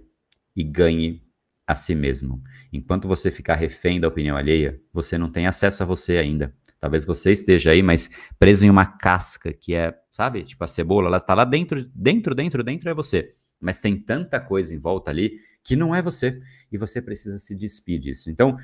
e 0.55 0.63
ganhe 0.63 1.21
a 1.67 1.73
si 1.73 1.95
mesmo. 1.95 2.41
Enquanto 2.71 3.07
você 3.07 3.31
ficar 3.31 3.55
refém 3.55 3.99
da 3.99 4.07
opinião 4.07 4.37
alheia, 4.37 4.79
você 4.93 5.17
não 5.17 5.31
tem 5.31 5.47
acesso 5.47 5.83
a 5.83 5.85
você 5.85 6.17
ainda. 6.17 6.53
Talvez 6.79 7.05
você 7.05 7.31
esteja 7.31 7.71
aí, 7.71 7.81
mas 7.81 8.09
preso 8.37 8.65
em 8.65 8.69
uma 8.69 8.85
casca 8.85 9.51
que 9.51 9.73
é, 9.73 9.97
sabe, 10.11 10.43
tipo 10.43 10.63
a 10.63 10.67
cebola, 10.67 11.07
ela 11.07 11.17
está 11.17 11.33
lá 11.33 11.43
dentro, 11.43 11.83
dentro, 11.95 12.35
dentro, 12.35 12.63
dentro 12.63 12.89
é 12.89 12.93
você. 12.93 13.33
Mas 13.59 13.79
tem 13.79 13.97
tanta 13.97 14.39
coisa 14.39 14.75
em 14.75 14.79
volta 14.79 15.09
ali 15.09 15.39
que 15.63 15.75
não 15.75 15.95
é 15.95 16.01
você 16.01 16.39
e 16.71 16.77
você 16.77 17.01
precisa 17.01 17.39
se 17.39 17.55
despir 17.55 17.99
disso. 17.99 18.29
Então, 18.29 18.57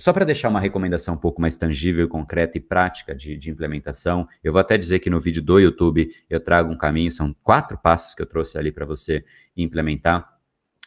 só 0.00 0.14
para 0.14 0.24
deixar 0.24 0.48
uma 0.48 0.60
recomendação 0.60 1.14
um 1.14 1.18
pouco 1.18 1.42
mais 1.42 1.58
tangível, 1.58 2.08
concreta 2.08 2.56
e 2.56 2.60
prática 2.60 3.14
de, 3.14 3.36
de, 3.36 3.50
implementação, 3.50 4.26
eu 4.42 4.50
vou 4.50 4.60
até 4.60 4.78
dizer 4.78 5.00
que 5.00 5.10
no 5.10 5.20
vídeo 5.20 5.42
do 5.42 5.58
YouTube 5.58 6.10
eu 6.30 6.40
trago 6.40 6.72
um 6.72 6.78
caminho, 6.78 7.12
são 7.12 7.36
quatro 7.42 7.76
passos 7.76 8.14
que 8.14 8.22
eu 8.22 8.26
trouxe 8.26 8.56
ali 8.56 8.72
para 8.72 8.86
você 8.86 9.22
implementar 9.54 10.39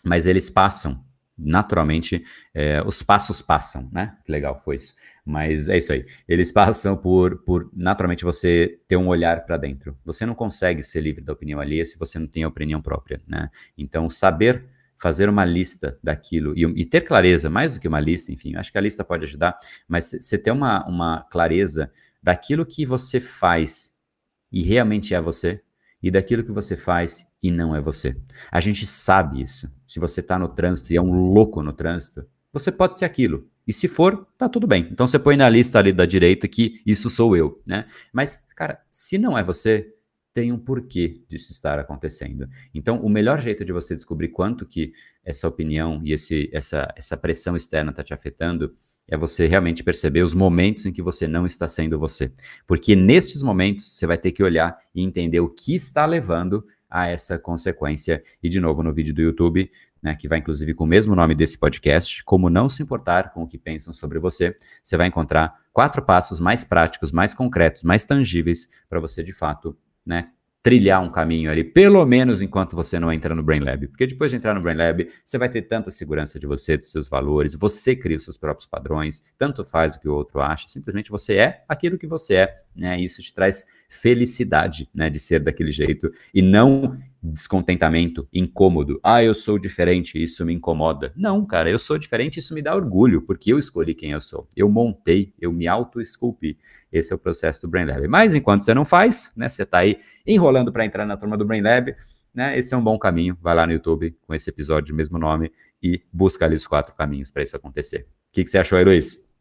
mas 0.04 0.28
eles 0.28 0.50
passam 0.50 1.04
naturalmente, 1.38 2.24
é, 2.54 2.82
os 2.86 3.02
passos 3.02 3.42
passam, 3.42 3.90
né? 3.92 4.16
Que 4.24 4.32
legal 4.32 4.60
foi 4.60 4.76
isso. 4.76 4.94
Mas 5.26 5.68
é 5.68 5.78
isso 5.78 5.92
aí. 5.92 6.06
Eles 6.28 6.52
passam 6.52 6.96
por, 6.96 7.44
por 7.44 7.70
naturalmente 7.74 8.24
você 8.24 8.80
ter 8.88 8.98
um 8.98 9.08
olhar 9.08 9.46
para 9.46 9.58
dentro. 9.58 9.98
Você 10.06 10.26
não 10.26 10.36
consegue 10.36 10.84
ser 10.84 11.02
livre 11.02 11.24
da 11.24 11.34
opinião 11.34 11.60
alheia 11.60 11.86
se 11.86 11.98
você 11.98 12.20
não 12.20 12.28
tem 12.28 12.44
a 12.44 12.48
opinião 12.48 12.82
própria, 12.82 13.22
né? 13.28 13.50
Então, 13.78 14.10
saber 14.10 14.66
fazer 14.98 15.28
uma 15.28 15.44
lista 15.44 15.98
daquilo 16.02 16.54
e, 16.56 16.64
e 16.82 16.86
ter 16.86 17.02
clareza, 17.02 17.50
mais 17.50 17.74
do 17.74 17.80
que 17.80 17.88
uma 17.88 18.00
lista, 18.00 18.32
enfim, 18.32 18.56
acho 18.56 18.72
que 18.72 18.78
a 18.78 18.82
lista 18.82 19.04
pode 19.04 19.26
ajudar, 19.26 19.58
mas 19.86 20.12
você 20.12 20.38
ter 20.38 20.52
uma, 20.52 20.88
uma 20.88 21.24
clareza 21.30 21.92
daquilo 22.22 22.66
que 22.66 22.86
você 22.86 23.20
faz 23.20 23.92
e 24.50 24.62
realmente 24.62 25.14
é 25.14 25.20
você, 25.20 25.62
e 26.02 26.10
daquilo 26.10 26.44
que 26.44 26.52
você 26.52 26.78
faz 26.78 27.28
e 27.44 27.52
não 27.52 27.76
é 27.76 27.82
você. 27.82 28.16
A 28.50 28.62
gente 28.62 28.88
sabe 28.88 29.42
isso. 29.42 29.70
Se 29.86 30.00
você 30.00 30.22
está 30.22 30.40
no 30.40 30.48
trânsito 30.48 30.94
e 30.94 30.96
é 30.96 31.02
um 31.02 31.14
louco 31.34 31.62
no 31.62 31.74
trânsito, 31.74 32.26
você 32.52 32.72
pode 32.72 32.98
ser 32.98 33.06
aquilo. 33.06 33.48
E 33.68 33.74
se 33.74 33.88
for, 33.88 34.26
tá 34.38 34.48
tudo 34.48 34.66
bem. 34.66 34.88
Então 34.90 35.06
você 35.06 35.20
põe 35.20 35.36
na 35.36 35.50
lista 35.50 35.78
ali 35.78 35.92
da 35.92 36.06
direita 36.06 36.48
que 36.48 36.82
isso 36.86 37.10
sou 37.10 37.36
eu, 37.36 37.62
né? 37.66 37.86
Mas, 38.14 38.42
cara, 38.56 38.80
se 38.90 39.18
não 39.18 39.38
é 39.38 39.44
você, 39.44 39.94
tem 40.34 40.52
um 40.52 40.58
porquê 40.58 41.22
disso 41.28 41.52
estar 41.52 41.78
acontecendo. 41.78 42.50
Então, 42.74 43.00
o 43.02 43.10
melhor 43.10 43.40
jeito 43.40 43.64
de 43.64 43.72
você 43.72 43.94
descobrir 43.94 44.30
quanto 44.30 44.66
que 44.66 44.92
essa 45.24 45.48
opinião 45.48 46.02
e 46.04 46.12
esse, 46.12 46.50
essa, 46.52 46.92
essa 46.96 47.16
pressão 47.16 47.56
externa 47.56 47.92
está 47.92 48.04
te 48.04 48.14
afetando 48.14 48.76
é 49.08 49.18
você 49.18 49.46
realmente 49.46 49.84
perceber 49.84 50.24
os 50.24 50.34
momentos 50.34 50.86
em 50.86 50.94
que 50.94 51.02
você 51.02 51.28
não 51.28 51.46
está 51.46 51.68
sendo 51.68 52.00
você. 52.00 52.32
Porque 52.66 52.96
nesses 52.96 53.42
momentos 53.42 53.96
você 53.96 54.08
vai 54.08 54.18
ter 54.18 54.32
que 54.32 54.44
olhar 54.44 54.78
e 54.96 55.04
entender 55.04 55.40
o 55.40 55.50
que 55.50 55.76
está 55.76 56.06
levando 56.06 56.66
a 56.94 57.08
essa 57.08 57.40
consequência. 57.40 58.22
E 58.42 58.48
de 58.48 58.60
novo 58.60 58.84
no 58.84 58.94
vídeo 58.94 59.16
do 59.16 59.22
YouTube, 59.22 59.72
né, 60.02 60.16
que 60.16 60.28
vai 60.28 60.38
inclusive 60.38 60.76
com 60.76 60.84
o 60.84 60.88
mesmo 60.88 61.16
nome 61.16 61.34
desse 61.34 61.58
podcast, 61.58 62.24
como 62.24 62.52
não 62.52 62.70
se 62.70 62.84
importar 62.84 63.34
com 63.34 63.42
o 63.42 63.48
que 63.48 63.58
pensam 63.58 63.92
sobre 63.92 64.20
você, 64.20 64.56
você 64.84 64.96
vai 64.96 65.08
encontrar 65.08 65.56
quatro 65.74 66.04
passos 66.04 66.40
mais 66.40 66.64
práticos, 66.64 67.12
mais 67.12 67.34
concretos, 67.34 67.84
mais 67.84 68.06
tangíveis 68.06 68.70
para 68.88 69.00
você 69.00 69.24
de 69.24 69.34
fato, 69.34 69.76
né, 70.06 70.30
trilhar 70.62 71.02
um 71.02 71.12
caminho 71.12 71.50
ali, 71.50 71.64
pelo 71.64 72.06
menos 72.06 72.42
enquanto 72.42 72.76
você 72.76 72.98
não 73.00 73.12
entra 73.12 73.34
no 73.34 73.44
Brain 73.44 73.60
Lab. 73.60 73.88
Porque 73.88 74.08
depois 74.08 74.32
de 74.32 74.38
entrar 74.38 74.54
no 74.54 74.62
Brain 74.62 74.78
Lab, 74.78 75.10
você 75.26 75.38
vai 75.38 75.50
ter 75.50 75.64
tanta 75.64 75.92
segurança 75.92 76.40
de 76.40 76.46
você, 76.48 76.78
dos 76.78 76.92
seus 76.92 77.10
valores, 77.10 77.56
você 77.56 77.96
cria 77.96 78.16
os 78.16 78.24
seus 78.24 78.38
próprios 78.38 78.68
padrões, 78.68 79.24
tanto 79.38 79.66
faz 79.66 79.96
o 79.96 80.00
que 80.00 80.08
o 80.08 80.14
outro 80.14 80.42
acha, 80.42 80.70
simplesmente 80.70 81.10
você 81.10 81.38
é 81.38 81.64
aquilo 81.68 81.98
que 81.98 82.08
você 82.08 82.36
é, 82.36 82.63
né? 82.76 83.00
Isso 83.00 83.22
te 83.22 83.34
traz 83.34 83.66
felicidade, 83.94 84.90
né, 84.94 85.10
de 85.10 85.20
ser 85.20 85.40
daquele 85.40 85.72
jeito 85.72 86.12
e 86.34 86.42
não 86.42 86.98
descontentamento, 87.22 88.28
incômodo. 88.34 89.00
Ah, 89.02 89.24
eu 89.24 89.34
sou 89.34 89.58
diferente, 89.58 90.22
isso 90.22 90.46
me 90.46 90.54
incomoda. 90.54 91.14
Não, 91.16 91.46
cara, 91.46 91.70
eu 91.70 91.80
sou 91.80 91.98
diferente, 91.98 92.40
isso 92.40 92.54
me 92.54 92.62
dá 92.62 92.76
orgulho, 92.76 93.22
porque 93.22 93.54
eu 93.54 93.60
escolhi 93.60 93.94
quem 93.94 94.12
eu 94.12 94.20
sou. 94.20 94.48
Eu 94.58 94.70
montei, 94.70 95.34
eu 95.40 95.54
me 95.54 95.68
auto-esculpi. 95.68 96.58
Esse 96.92 97.14
é 97.14 97.16
o 97.16 97.20
processo 97.20 97.62
do 97.62 97.68
Brain 97.70 97.86
Lab. 97.86 98.06
Mas 98.08 98.36
enquanto 98.36 98.64
você 98.64 98.74
não 98.74 98.84
faz, 98.84 99.32
né, 99.38 99.48
você 99.48 99.64
está 99.64 99.78
aí 99.78 100.00
enrolando 100.28 100.72
para 100.74 100.86
entrar 100.86 101.06
na 101.06 101.16
turma 101.16 101.38
do 101.38 101.46
Brain 101.46 101.62
Lab, 101.62 101.96
né, 102.34 102.58
esse 102.58 102.74
é 102.74 102.78
um 102.78 102.84
bom 102.84 102.98
caminho. 103.00 103.38
Vai 103.42 103.56
lá 103.56 103.66
no 103.66 103.72
YouTube 103.72 104.18
com 104.28 104.34
esse 104.34 104.50
episódio 104.50 104.88
de 104.88 104.94
mesmo 104.94 105.18
nome 105.18 105.52
e 105.82 106.02
busca 106.12 106.44
ali 106.44 106.56
os 106.56 106.68
quatro 106.68 106.94
caminhos 106.94 107.32
para 107.32 107.44
isso 107.44 107.56
acontecer. 107.56 108.08
O 108.30 108.34
que, 108.34 108.44
que 108.44 108.50
você 108.50 108.58
achou, 108.58 108.78
Heloísa? 108.78 109.33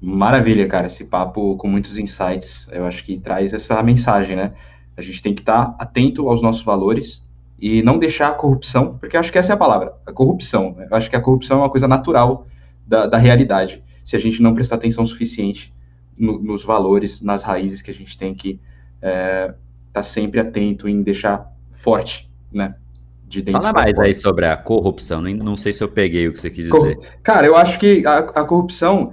Maravilha, 0.00 0.68
cara, 0.68 0.86
esse 0.86 1.04
papo 1.04 1.56
com 1.56 1.68
muitos 1.68 1.98
insights, 1.98 2.68
eu 2.70 2.84
acho 2.84 3.02
que 3.04 3.18
traz 3.18 3.52
essa 3.54 3.82
mensagem, 3.82 4.36
né? 4.36 4.52
A 4.96 5.02
gente 5.02 5.22
tem 5.22 5.34
que 5.34 5.40
estar 5.40 5.74
atento 5.78 6.28
aos 6.28 6.42
nossos 6.42 6.62
valores 6.62 7.26
e 7.58 7.82
não 7.82 7.98
deixar 7.98 8.28
a 8.28 8.34
corrupção, 8.34 8.98
porque 8.98 9.16
eu 9.16 9.20
acho 9.20 9.32
que 9.32 9.38
essa 9.38 9.52
é 9.52 9.54
a 9.54 9.58
palavra, 9.58 9.94
a 10.06 10.12
corrupção. 10.12 10.74
Né? 10.76 10.86
Eu 10.90 10.96
acho 10.96 11.08
que 11.08 11.16
a 11.16 11.20
corrupção 11.20 11.58
é 11.58 11.60
uma 11.62 11.70
coisa 11.70 11.88
natural 11.88 12.46
da, 12.86 13.06
da 13.06 13.16
realidade, 13.16 13.82
se 14.04 14.14
a 14.14 14.18
gente 14.18 14.42
não 14.42 14.54
prestar 14.54 14.76
atenção 14.76 15.04
suficiente 15.04 15.74
no, 16.16 16.38
nos 16.38 16.62
valores, 16.62 17.20
nas 17.22 17.42
raízes 17.42 17.82
que 17.82 17.90
a 17.90 17.94
gente 17.94 18.16
tem 18.16 18.34
que 18.34 18.60
estar 18.96 19.08
é, 19.08 19.54
tá 19.92 20.02
sempre 20.02 20.38
atento 20.38 20.88
em 20.88 21.02
deixar 21.02 21.50
forte, 21.72 22.30
né? 22.52 22.74
De 23.26 23.42
Fala 23.50 23.72
mais 23.72 23.98
aí 23.98 24.14
sobre 24.14 24.46
a 24.46 24.56
corrupção, 24.56 25.20
não, 25.20 25.32
não 25.32 25.56
sei 25.56 25.72
se 25.72 25.82
eu 25.82 25.88
peguei 25.88 26.28
o 26.28 26.32
que 26.32 26.38
você 26.38 26.48
quis 26.48 26.70
dizer. 26.70 26.96
Cara, 27.24 27.44
eu 27.44 27.56
acho 27.56 27.76
que 27.80 28.06
a, 28.06 28.18
a 28.18 28.44
corrupção 28.44 29.12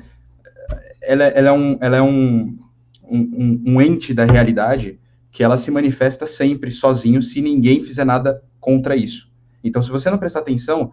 ela, 1.03 1.25
ela, 1.25 1.49
é, 1.49 1.51
um, 1.51 1.77
ela 1.79 1.97
é 1.97 2.01
um, 2.01 2.57
um, 3.03 3.63
um, 3.65 3.81
ente 3.81 4.13
da 4.13 4.25
realidade 4.25 4.99
que 5.31 5.43
ela 5.43 5.57
se 5.57 5.69
manifesta 5.69 6.25
sempre 6.25 6.71
sozinho 6.71 7.21
se 7.21 7.41
ninguém 7.41 7.81
fizer 7.81 8.05
nada 8.05 8.41
contra 8.59 8.95
isso. 8.95 9.31
Então, 9.63 9.81
se 9.81 9.89
você 9.89 10.09
não 10.09 10.17
prestar 10.17 10.39
atenção 10.39 10.91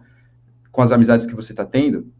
com 0.71 0.81
as 0.81 0.91
amizades 0.91 1.25
que 1.25 1.35
você 1.35 1.53
está 1.53 1.65
tendo, 1.65 2.11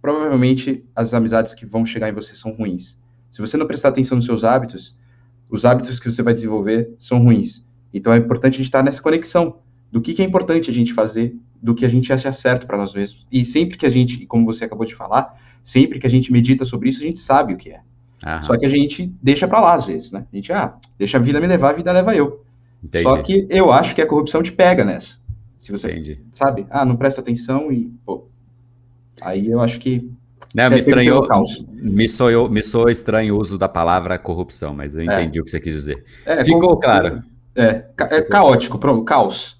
provavelmente 0.00 0.84
as 0.94 1.14
amizades 1.14 1.54
que 1.54 1.66
vão 1.66 1.84
chegar 1.84 2.08
em 2.08 2.12
você 2.12 2.34
são 2.34 2.52
ruins. 2.52 2.98
Se 3.30 3.40
você 3.40 3.56
não 3.56 3.66
prestar 3.66 3.88
atenção 3.88 4.16
nos 4.16 4.24
seus 4.24 4.44
hábitos, 4.44 4.96
os 5.48 5.64
hábitos 5.64 5.98
que 5.98 6.10
você 6.10 6.22
vai 6.22 6.34
desenvolver 6.34 6.94
são 6.98 7.22
ruins. 7.22 7.64
Então, 7.92 8.12
é 8.12 8.16
importante 8.16 8.54
a 8.54 8.56
gente 8.58 8.66
estar 8.66 8.82
nessa 8.82 9.02
conexão 9.02 9.58
do 9.90 10.00
que, 10.00 10.14
que 10.14 10.22
é 10.22 10.24
importante 10.24 10.70
a 10.70 10.72
gente 10.72 10.92
fazer, 10.92 11.36
do 11.62 11.74
que 11.74 11.84
a 11.84 11.88
gente 11.88 12.12
acha 12.12 12.30
certo 12.32 12.66
para 12.66 12.76
nós 12.76 12.94
mesmos. 12.94 13.26
E 13.30 13.44
sempre 13.44 13.76
que 13.76 13.84
a 13.84 13.90
gente, 13.90 14.26
como 14.26 14.46
você 14.46 14.64
acabou 14.64 14.86
de 14.86 14.94
falar, 14.94 15.34
sempre 15.62 15.98
que 15.98 16.06
a 16.06 16.10
gente 16.10 16.32
medita 16.32 16.64
sobre 16.64 16.88
isso, 16.88 17.02
a 17.02 17.06
gente 17.06 17.18
sabe 17.18 17.54
o 17.54 17.56
que 17.56 17.70
é. 17.70 17.80
Aham. 18.24 18.42
Só 18.42 18.56
que 18.56 18.66
a 18.66 18.68
gente 18.68 19.12
deixa 19.22 19.48
para 19.48 19.60
lá 19.60 19.74
às 19.74 19.84
vezes, 19.84 20.12
né? 20.12 20.26
A 20.30 20.36
gente, 20.36 20.52
ah, 20.52 20.76
deixa 20.98 21.18
a 21.18 21.20
vida 21.20 21.40
me 21.40 21.46
levar, 21.46 21.70
a 21.70 21.74
vida 21.74 21.92
leva 21.92 22.14
eu. 22.14 22.44
Entendi. 22.82 23.04
Só 23.04 23.16
que 23.22 23.46
eu 23.48 23.72
acho 23.72 23.94
que 23.94 24.02
a 24.02 24.06
corrupção 24.06 24.42
te 24.42 24.52
pega 24.52 24.84
nessa. 24.84 25.18
Se 25.58 25.70
você, 25.70 25.90
Entendi. 25.90 26.20
sabe? 26.32 26.66
Ah, 26.70 26.84
não 26.84 26.96
presta 26.96 27.20
atenção 27.20 27.70
e, 27.70 27.92
pô. 28.04 28.26
Aí 29.20 29.50
eu 29.50 29.60
acho 29.60 29.78
que 29.78 30.10
não, 30.54 30.70
me 30.70 30.78
estranhou, 30.78 31.26
me 31.70 32.08
soou, 32.08 32.50
me 32.50 32.62
soou 32.62 32.90
estranho 32.90 33.36
o 33.36 33.40
uso 33.40 33.56
da 33.56 33.68
palavra 33.68 34.18
corrupção, 34.18 34.74
mas 34.74 34.94
eu 34.94 35.00
é. 35.00 35.04
entendi 35.04 35.38
é. 35.38 35.42
o 35.42 35.44
que 35.44 35.50
você 35.50 35.60
quis 35.60 35.74
dizer. 35.74 36.04
É, 36.26 36.42
Ficou 36.44 36.78
claro. 36.78 37.22
É, 37.54 37.84
é 37.98 38.22
caótico, 38.22 38.78
pronto, 38.78 39.04
caos. 39.04 39.59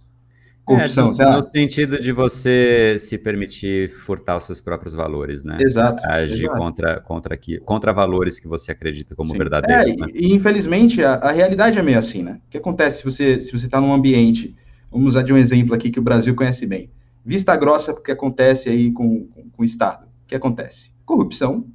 Corrupção, 0.64 1.12
é, 1.18 1.24
no, 1.24 1.36
no 1.38 1.42
sentido 1.42 2.00
de 2.00 2.12
você 2.12 2.96
se 2.98 3.18
permitir 3.18 3.90
furtar 3.90 4.36
os 4.36 4.44
seus 4.44 4.60
próprios 4.60 4.94
valores, 4.94 5.44
né? 5.44 5.58
Exato. 5.60 6.02
Agir 6.06 6.44
exato. 6.44 6.58
Contra, 6.58 7.00
contra, 7.00 7.34
aqui, 7.34 7.58
contra 7.58 7.92
valores 7.92 8.38
que 8.38 8.46
você 8.46 8.70
acredita 8.70 9.16
como 9.16 9.32
Sim. 9.32 9.38
verdadeiros. 9.38 9.84
É, 9.84 9.96
né? 9.96 10.06
e, 10.14 10.28
e, 10.28 10.32
infelizmente 10.34 11.02
a, 11.02 11.14
a, 11.14 11.32
realidade 11.32 11.78
é 11.78 11.82
meio 11.82 11.98
assim, 11.98 12.22
né? 12.22 12.40
O 12.46 12.50
que 12.50 12.58
acontece 12.58 12.98
se 12.98 13.04
você 13.04 13.40
se 13.40 13.50
você 13.50 13.66
está 13.66 13.80
num 13.80 13.92
ambiente, 13.92 14.54
vamos 14.90 15.08
usar 15.08 15.22
de 15.22 15.32
um 15.32 15.36
exemplo 15.36 15.74
aqui 15.74 15.90
que 15.90 15.98
o 15.98 16.02
Brasil 16.02 16.34
conhece 16.34 16.66
bem. 16.66 16.90
Vista 17.24 17.56
grossa 17.56 17.92
porque 17.92 18.12
acontece 18.12 18.68
aí 18.68 18.92
com, 18.92 19.26
com, 19.26 19.50
com 19.50 19.62
o 19.62 19.64
Estado. 19.64 20.06
O 20.06 20.28
que 20.28 20.34
acontece? 20.34 20.92
Corrupção 21.04 21.66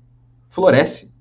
floresce. 0.50 1.12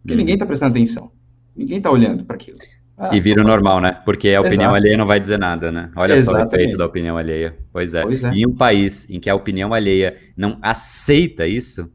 Porque 0.00 0.14
hum. 0.14 0.16
ninguém 0.16 0.34
está 0.34 0.46
prestando 0.46 0.70
atenção. 0.70 1.12
Ninguém 1.54 1.78
está 1.78 1.90
olhando 1.90 2.24
para 2.24 2.36
aquilo. 2.36 2.58
Ah, 3.02 3.16
e 3.16 3.20
vira 3.20 3.40
o 3.40 3.44
normal, 3.44 3.80
né? 3.80 3.92
Porque 4.04 4.28
a 4.28 4.42
opinião 4.42 4.68
Exato. 4.68 4.76
alheia 4.76 4.96
não 4.98 5.06
vai 5.06 5.18
dizer 5.18 5.38
nada, 5.38 5.72
né? 5.72 5.90
Olha 5.96 6.12
Exatamente. 6.12 6.50
só 6.50 6.56
o 6.56 6.60
efeito 6.60 6.76
da 6.76 6.84
opinião 6.84 7.16
alheia. 7.16 7.56
Pois 7.72 7.94
é. 7.94 8.02
pois 8.02 8.22
é. 8.22 8.30
E 8.34 8.42
em 8.42 8.46
um 8.46 8.54
país 8.54 9.08
em 9.08 9.18
que 9.18 9.30
a 9.30 9.34
opinião 9.34 9.72
alheia 9.72 10.18
não 10.36 10.58
aceita 10.60 11.46
isso, 11.46 11.90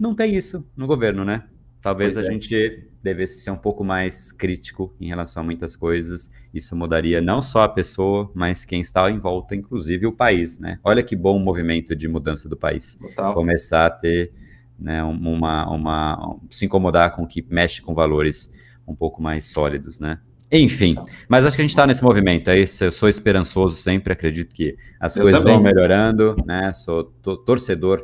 não 0.00 0.14
tem 0.14 0.34
isso 0.34 0.66
no 0.74 0.86
governo, 0.86 1.22
né? 1.22 1.44
Talvez 1.82 2.14
pois 2.14 2.24
a 2.24 2.30
é. 2.30 2.32
gente 2.32 2.88
devesse 3.02 3.42
ser 3.42 3.50
um 3.50 3.58
pouco 3.58 3.84
mais 3.84 4.32
crítico 4.32 4.94
em 4.98 5.08
relação 5.08 5.42
a 5.42 5.44
muitas 5.44 5.76
coisas. 5.76 6.30
Isso 6.52 6.74
mudaria 6.74 7.20
não 7.20 7.42
só 7.42 7.64
a 7.64 7.68
pessoa, 7.68 8.30
mas 8.34 8.64
quem 8.64 8.80
está 8.80 9.10
em 9.10 9.18
volta, 9.18 9.54
inclusive 9.54 10.06
o 10.06 10.12
país, 10.12 10.58
né? 10.58 10.78
Olha 10.82 11.02
que 11.02 11.14
bom 11.14 11.38
movimento 11.38 11.94
de 11.94 12.08
mudança 12.08 12.48
do 12.48 12.56
país. 12.56 12.94
Total. 12.94 13.34
Começar 13.34 13.84
a 13.84 13.90
ter 13.90 14.32
né, 14.78 15.02
uma, 15.04 15.68
uma, 15.70 16.38
se 16.48 16.64
incomodar 16.64 17.14
com 17.14 17.24
o 17.24 17.26
que 17.26 17.44
mexe 17.50 17.82
com 17.82 17.94
valores 17.94 18.50
um 18.86 18.94
pouco 18.94 19.20
mais 19.20 19.44
sólidos, 19.44 20.00
né? 20.00 20.18
Enfim, 20.50 20.96
mas 21.28 21.44
acho 21.44 21.56
que 21.56 21.62
a 21.62 21.64
gente 21.64 21.72
está 21.72 21.86
nesse 21.86 22.02
movimento. 22.02 22.48
É 22.48 22.58
isso, 22.58 22.84
eu 22.84 22.92
sou 22.92 23.08
esperançoso 23.08 23.76
sempre, 23.76 24.12
acredito 24.12 24.54
que 24.54 24.76
as 24.98 25.14
eu 25.14 25.22
coisas 25.22 25.42
também. 25.42 25.54
vão 25.54 25.62
melhorando, 25.62 26.36
né? 26.46 26.72
Sou 26.72 27.04
torcedor 27.04 28.00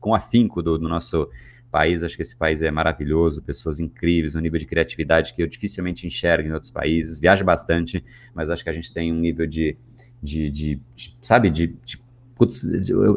com 0.00 0.14
afinco 0.14 0.62
do, 0.62 0.78
do, 0.78 0.88
nosso 0.88 1.28
país. 1.70 2.02
Acho 2.02 2.16
que 2.16 2.22
esse 2.22 2.36
país 2.36 2.62
é 2.62 2.70
maravilhoso, 2.70 3.42
pessoas 3.42 3.78
incríveis, 3.78 4.34
um 4.34 4.40
nível 4.40 4.58
de 4.58 4.64
criatividade 4.64 5.34
que 5.34 5.42
eu 5.42 5.46
dificilmente 5.46 6.06
enxergo 6.06 6.48
em 6.48 6.52
outros 6.52 6.70
países. 6.70 7.20
Viajo 7.20 7.44
bastante, 7.44 8.02
mas 8.34 8.48
acho 8.48 8.64
que 8.64 8.70
a 8.70 8.72
gente 8.72 8.92
tem 8.92 9.12
um 9.12 9.20
nível 9.20 9.46
de, 9.46 9.76
de, 10.22 10.50
de, 10.50 10.80
de 10.94 11.16
sabe, 11.20 11.50
de, 11.50 11.76
de 11.84 11.98
putz, 12.36 12.64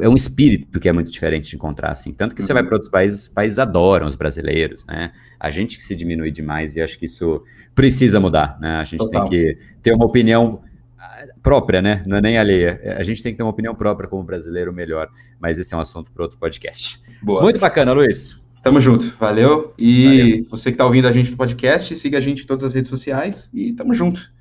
é 0.01 0.07
um 0.07 0.15
espírito 0.15 0.79
que 0.79 0.87
é 0.87 0.93
muito 0.93 1.11
diferente 1.11 1.49
de 1.49 1.55
encontrar, 1.55 1.91
assim. 1.91 2.13
Tanto 2.13 2.33
que 2.33 2.41
uhum. 2.41 2.47
você 2.47 2.53
vai 2.53 2.61
uhum. 2.63 2.69
para 2.69 2.75
outros 2.75 2.89
países, 2.89 3.23
os 3.23 3.29
países 3.29 3.59
adoram 3.59 4.07
os 4.07 4.15
brasileiros, 4.15 4.85
né? 4.85 5.11
A 5.39 5.51
gente 5.51 5.77
que 5.77 5.83
se 5.83 5.95
diminui 5.95 6.31
demais 6.31 6.75
e 6.75 6.81
acho 6.81 6.97
que 6.97 7.05
isso 7.05 7.43
precisa 7.75 8.19
mudar, 8.19 8.57
né? 8.59 8.77
A 8.77 8.83
gente 8.85 8.99
Total. 8.99 9.27
tem 9.27 9.29
que 9.29 9.57
ter 9.81 9.93
uma 9.93 10.05
opinião 10.05 10.61
ah, 10.97 11.25
própria, 11.43 11.81
né? 11.81 12.01
Não 12.07 12.17
é 12.17 12.21
nem 12.21 12.37
alheia. 12.37 12.95
A 12.97 13.03
gente 13.03 13.21
tem 13.21 13.33
que 13.33 13.37
ter 13.37 13.43
uma 13.43 13.51
opinião 13.51 13.75
própria 13.75 14.07
como 14.07 14.23
brasileiro 14.23 14.71
melhor, 14.71 15.09
mas 15.39 15.59
esse 15.59 15.73
é 15.73 15.77
um 15.77 15.81
assunto 15.81 16.11
para 16.11 16.23
outro 16.23 16.39
podcast. 16.39 16.99
Boa. 17.21 17.41
Muito 17.41 17.59
bacana, 17.59 17.91
Luiz. 17.91 18.39
Tamo 18.63 18.79
junto, 18.79 19.15
valeu. 19.17 19.73
E 19.77 20.31
valeu. 20.31 20.45
você 20.49 20.71
que 20.71 20.75
está 20.75 20.85
ouvindo 20.85 21.07
a 21.07 21.11
gente 21.11 21.31
no 21.31 21.37
podcast, 21.37 21.95
siga 21.97 22.17
a 22.17 22.21
gente 22.21 22.43
em 22.43 22.45
todas 22.45 22.63
as 22.63 22.73
redes 22.73 22.89
sociais 22.89 23.49
e 23.53 23.73
tamo 23.73 23.93
junto. 23.93 24.31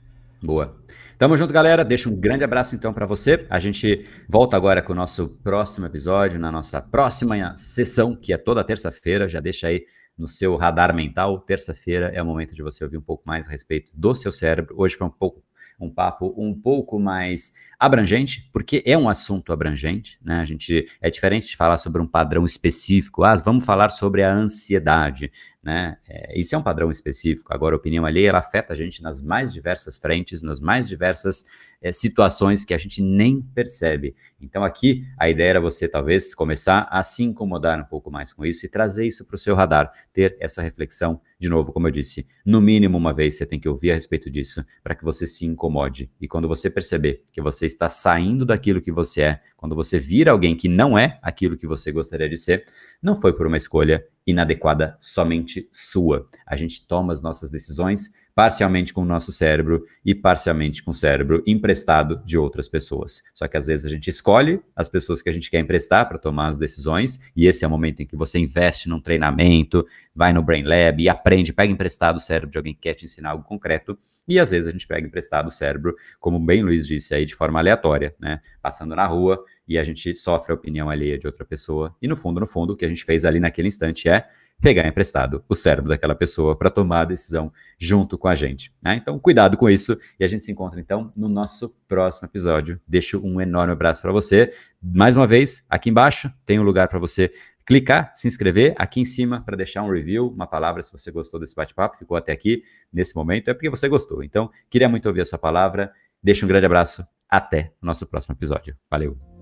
Boa. 0.42 0.76
Tamo 1.18 1.36
junto, 1.36 1.52
galera. 1.52 1.84
Deixa 1.84 2.08
um 2.08 2.14
grande 2.14 2.44
abraço 2.44 2.76
então 2.76 2.94
para 2.94 3.04
você. 3.04 3.44
A 3.50 3.58
gente 3.58 4.06
volta 4.28 4.56
agora 4.56 4.80
com 4.80 4.92
o 4.92 4.96
nosso 4.96 5.28
próximo 5.42 5.84
episódio, 5.84 6.38
na 6.38 6.52
nossa 6.52 6.80
próxima 6.80 7.56
sessão, 7.56 8.14
que 8.14 8.32
é 8.32 8.38
toda 8.38 8.62
terça-feira. 8.62 9.28
Já 9.28 9.40
deixa 9.40 9.66
aí 9.66 9.84
no 10.16 10.28
seu 10.28 10.54
radar 10.54 10.94
mental. 10.94 11.40
Terça-feira 11.40 12.12
é 12.14 12.22
o 12.22 12.24
momento 12.24 12.54
de 12.54 12.62
você 12.62 12.84
ouvir 12.84 12.98
um 12.98 13.02
pouco 13.02 13.24
mais 13.26 13.48
a 13.48 13.50
respeito 13.50 13.90
do 13.92 14.14
seu 14.14 14.30
cérebro. 14.30 14.76
Hoje 14.78 14.94
foi 14.94 15.08
um 15.08 15.10
pouco 15.10 15.42
um 15.80 15.90
papo 15.90 16.32
um 16.36 16.54
pouco 16.54 17.00
mais 17.00 17.52
abrangente, 17.78 18.48
porque 18.52 18.82
é 18.84 18.98
um 18.98 19.08
assunto 19.08 19.52
abrangente, 19.52 20.18
né? 20.20 20.40
A 20.40 20.44
gente 20.44 20.88
é 21.00 21.08
diferente 21.08 21.46
de 21.46 21.56
falar 21.56 21.78
sobre 21.78 22.02
um 22.02 22.06
padrão 22.06 22.44
específico. 22.44 23.22
Ah, 23.22 23.36
vamos 23.36 23.64
falar 23.64 23.90
sobre 23.90 24.24
a 24.24 24.34
ansiedade, 24.34 25.30
né? 25.62 25.96
É, 26.08 26.38
isso 26.38 26.54
é 26.56 26.58
um 26.58 26.62
padrão 26.62 26.90
específico. 26.90 27.54
Agora, 27.54 27.76
a 27.76 27.78
opinião 27.78 28.04
alheia 28.04 28.30
ela 28.30 28.40
afeta 28.40 28.72
a 28.72 28.76
gente 28.76 29.00
nas 29.00 29.22
mais 29.22 29.52
diversas 29.52 29.96
frentes, 29.96 30.42
nas 30.42 30.60
mais 30.60 30.88
diversas 30.88 31.44
é, 31.80 31.92
situações 31.92 32.64
que 32.64 32.74
a 32.74 32.78
gente 32.78 33.00
nem 33.00 33.40
percebe. 33.40 34.16
Então, 34.40 34.64
aqui 34.64 35.04
a 35.16 35.28
ideia 35.28 35.50
era 35.50 35.60
você 35.60 35.86
talvez 35.86 36.34
começar 36.34 36.88
a 36.90 37.02
se 37.04 37.22
incomodar 37.22 37.80
um 37.80 37.84
pouco 37.84 38.10
mais 38.10 38.32
com 38.32 38.44
isso 38.44 38.66
e 38.66 38.68
trazer 38.68 39.06
isso 39.06 39.24
para 39.24 39.36
o 39.36 39.38
seu 39.38 39.54
radar, 39.54 39.92
ter 40.12 40.36
essa 40.40 40.60
reflexão 40.62 41.20
de 41.38 41.48
novo, 41.48 41.72
como 41.72 41.86
eu 41.86 41.92
disse, 41.92 42.26
no 42.44 42.60
mínimo 42.60 42.98
uma 42.98 43.14
vez 43.14 43.36
você 43.36 43.46
tem 43.46 43.60
que 43.60 43.68
ouvir 43.68 43.92
a 43.92 43.94
respeito 43.94 44.28
disso 44.28 44.64
para 44.82 44.94
que 44.96 45.04
você 45.04 45.24
se 45.24 45.46
incomode. 45.46 46.10
E 46.20 46.26
quando 46.26 46.48
você 46.48 46.68
perceber 46.68 47.22
que 47.32 47.40
você 47.40 47.64
está 47.68 47.88
saindo 47.88 48.44
daquilo 48.44 48.80
que 48.80 48.90
você 48.90 49.22
é, 49.22 49.40
quando 49.56 49.74
você 49.74 49.98
vira 49.98 50.32
alguém 50.32 50.56
que 50.56 50.68
não 50.68 50.98
é 50.98 51.18
aquilo 51.22 51.56
que 51.56 51.66
você 51.66 51.92
gostaria 51.92 52.28
de 52.28 52.36
ser, 52.36 52.64
não 53.02 53.14
foi 53.14 53.32
por 53.32 53.46
uma 53.46 53.56
escolha 53.56 54.04
inadequada 54.26 54.96
somente 55.00 55.68
sua. 55.72 56.28
A 56.46 56.56
gente 56.56 56.86
toma 56.86 57.12
as 57.12 57.22
nossas 57.22 57.50
decisões 57.50 58.12
parcialmente 58.38 58.92
com 58.92 59.02
o 59.02 59.04
nosso 59.04 59.32
cérebro 59.32 59.84
e 60.04 60.14
parcialmente 60.14 60.80
com 60.80 60.92
o 60.92 60.94
cérebro 60.94 61.42
emprestado 61.44 62.22
de 62.24 62.38
outras 62.38 62.68
pessoas. 62.68 63.24
Só 63.34 63.48
que 63.48 63.56
às 63.56 63.66
vezes 63.66 63.84
a 63.84 63.88
gente 63.88 64.08
escolhe 64.08 64.60
as 64.76 64.88
pessoas 64.88 65.20
que 65.20 65.28
a 65.28 65.32
gente 65.32 65.50
quer 65.50 65.58
emprestar 65.58 66.08
para 66.08 66.18
tomar 66.18 66.46
as 66.46 66.56
decisões, 66.56 67.18
e 67.34 67.48
esse 67.48 67.64
é 67.64 67.66
o 67.66 67.70
momento 67.70 68.00
em 68.00 68.06
que 68.06 68.14
você 68.14 68.38
investe 68.38 68.88
num 68.88 69.00
treinamento, 69.00 69.84
vai 70.14 70.32
no 70.32 70.40
Brain 70.40 70.62
Lab 70.62 71.02
e 71.02 71.08
aprende, 71.08 71.52
pega 71.52 71.72
emprestado 71.72 72.18
o 72.18 72.20
cérebro 72.20 72.52
de 72.52 72.58
alguém 72.58 72.74
que 72.74 72.82
quer 72.82 72.94
te 72.94 73.06
ensinar 73.06 73.30
algo 73.30 73.42
concreto, 73.42 73.98
e 74.28 74.38
às 74.38 74.52
vezes 74.52 74.68
a 74.68 74.70
gente 74.70 74.86
pega 74.86 75.04
emprestado 75.04 75.48
o 75.48 75.50
cérebro, 75.50 75.96
como 76.20 76.38
bem 76.38 76.62
Luiz 76.62 76.86
disse 76.86 77.12
aí, 77.16 77.26
de 77.26 77.34
forma 77.34 77.58
aleatória, 77.58 78.14
né? 78.20 78.40
Passando 78.62 78.94
na 78.94 79.04
rua 79.04 79.42
e 79.66 79.76
a 79.76 79.82
gente 79.82 80.14
sofre 80.14 80.52
a 80.52 80.54
opinião 80.54 80.88
alheia 80.88 81.18
de 81.18 81.26
outra 81.26 81.44
pessoa, 81.44 81.92
e 82.00 82.06
no 82.06 82.14
fundo, 82.14 82.38
no 82.38 82.46
fundo, 82.46 82.74
o 82.74 82.76
que 82.76 82.84
a 82.84 82.88
gente 82.88 83.04
fez 83.04 83.24
ali 83.24 83.40
naquele 83.40 83.66
instante 83.66 84.08
é 84.08 84.28
pegar 84.60 84.86
emprestado 84.86 85.44
o 85.48 85.54
cérebro 85.54 85.88
daquela 85.88 86.14
pessoa 86.14 86.56
para 86.56 86.70
tomar 86.70 87.02
a 87.02 87.04
decisão 87.04 87.52
junto 87.78 88.18
com 88.18 88.28
a 88.28 88.34
gente. 88.34 88.72
Né? 88.82 88.96
Então, 88.96 89.18
cuidado 89.18 89.56
com 89.56 89.70
isso 89.70 89.96
e 90.18 90.24
a 90.24 90.28
gente 90.28 90.44
se 90.44 90.52
encontra 90.52 90.80
então 90.80 91.12
no 91.16 91.28
nosso 91.28 91.74
próximo 91.86 92.26
episódio. 92.26 92.80
Deixo 92.86 93.20
um 93.24 93.40
enorme 93.40 93.72
abraço 93.72 94.02
para 94.02 94.12
você. 94.12 94.52
Mais 94.82 95.14
uma 95.14 95.26
vez, 95.26 95.64
aqui 95.68 95.90
embaixo 95.90 96.32
tem 96.44 96.58
um 96.58 96.64
lugar 96.64 96.88
para 96.88 96.98
você 96.98 97.32
clicar, 97.64 98.10
se 98.14 98.26
inscrever, 98.26 98.74
aqui 98.78 99.00
em 99.00 99.04
cima 99.04 99.42
para 99.42 99.54
deixar 99.54 99.82
um 99.82 99.92
review, 99.92 100.28
uma 100.28 100.46
palavra 100.46 100.82
se 100.82 100.90
você 100.90 101.10
gostou 101.10 101.38
desse 101.38 101.54
bate-papo, 101.54 101.98
ficou 101.98 102.16
até 102.16 102.32
aqui 102.32 102.62
nesse 102.90 103.14
momento, 103.14 103.50
é 103.50 103.54
porque 103.54 103.68
você 103.68 103.88
gostou. 103.88 104.24
Então, 104.24 104.50
queria 104.70 104.88
muito 104.88 105.06
ouvir 105.06 105.20
a 105.20 105.26
sua 105.26 105.38
palavra. 105.38 105.92
Deixa 106.22 106.44
um 106.46 106.48
grande 106.48 106.66
abraço. 106.66 107.06
Até 107.28 107.74
o 107.82 107.86
nosso 107.86 108.06
próximo 108.06 108.34
episódio. 108.34 108.74
Valeu! 108.90 109.37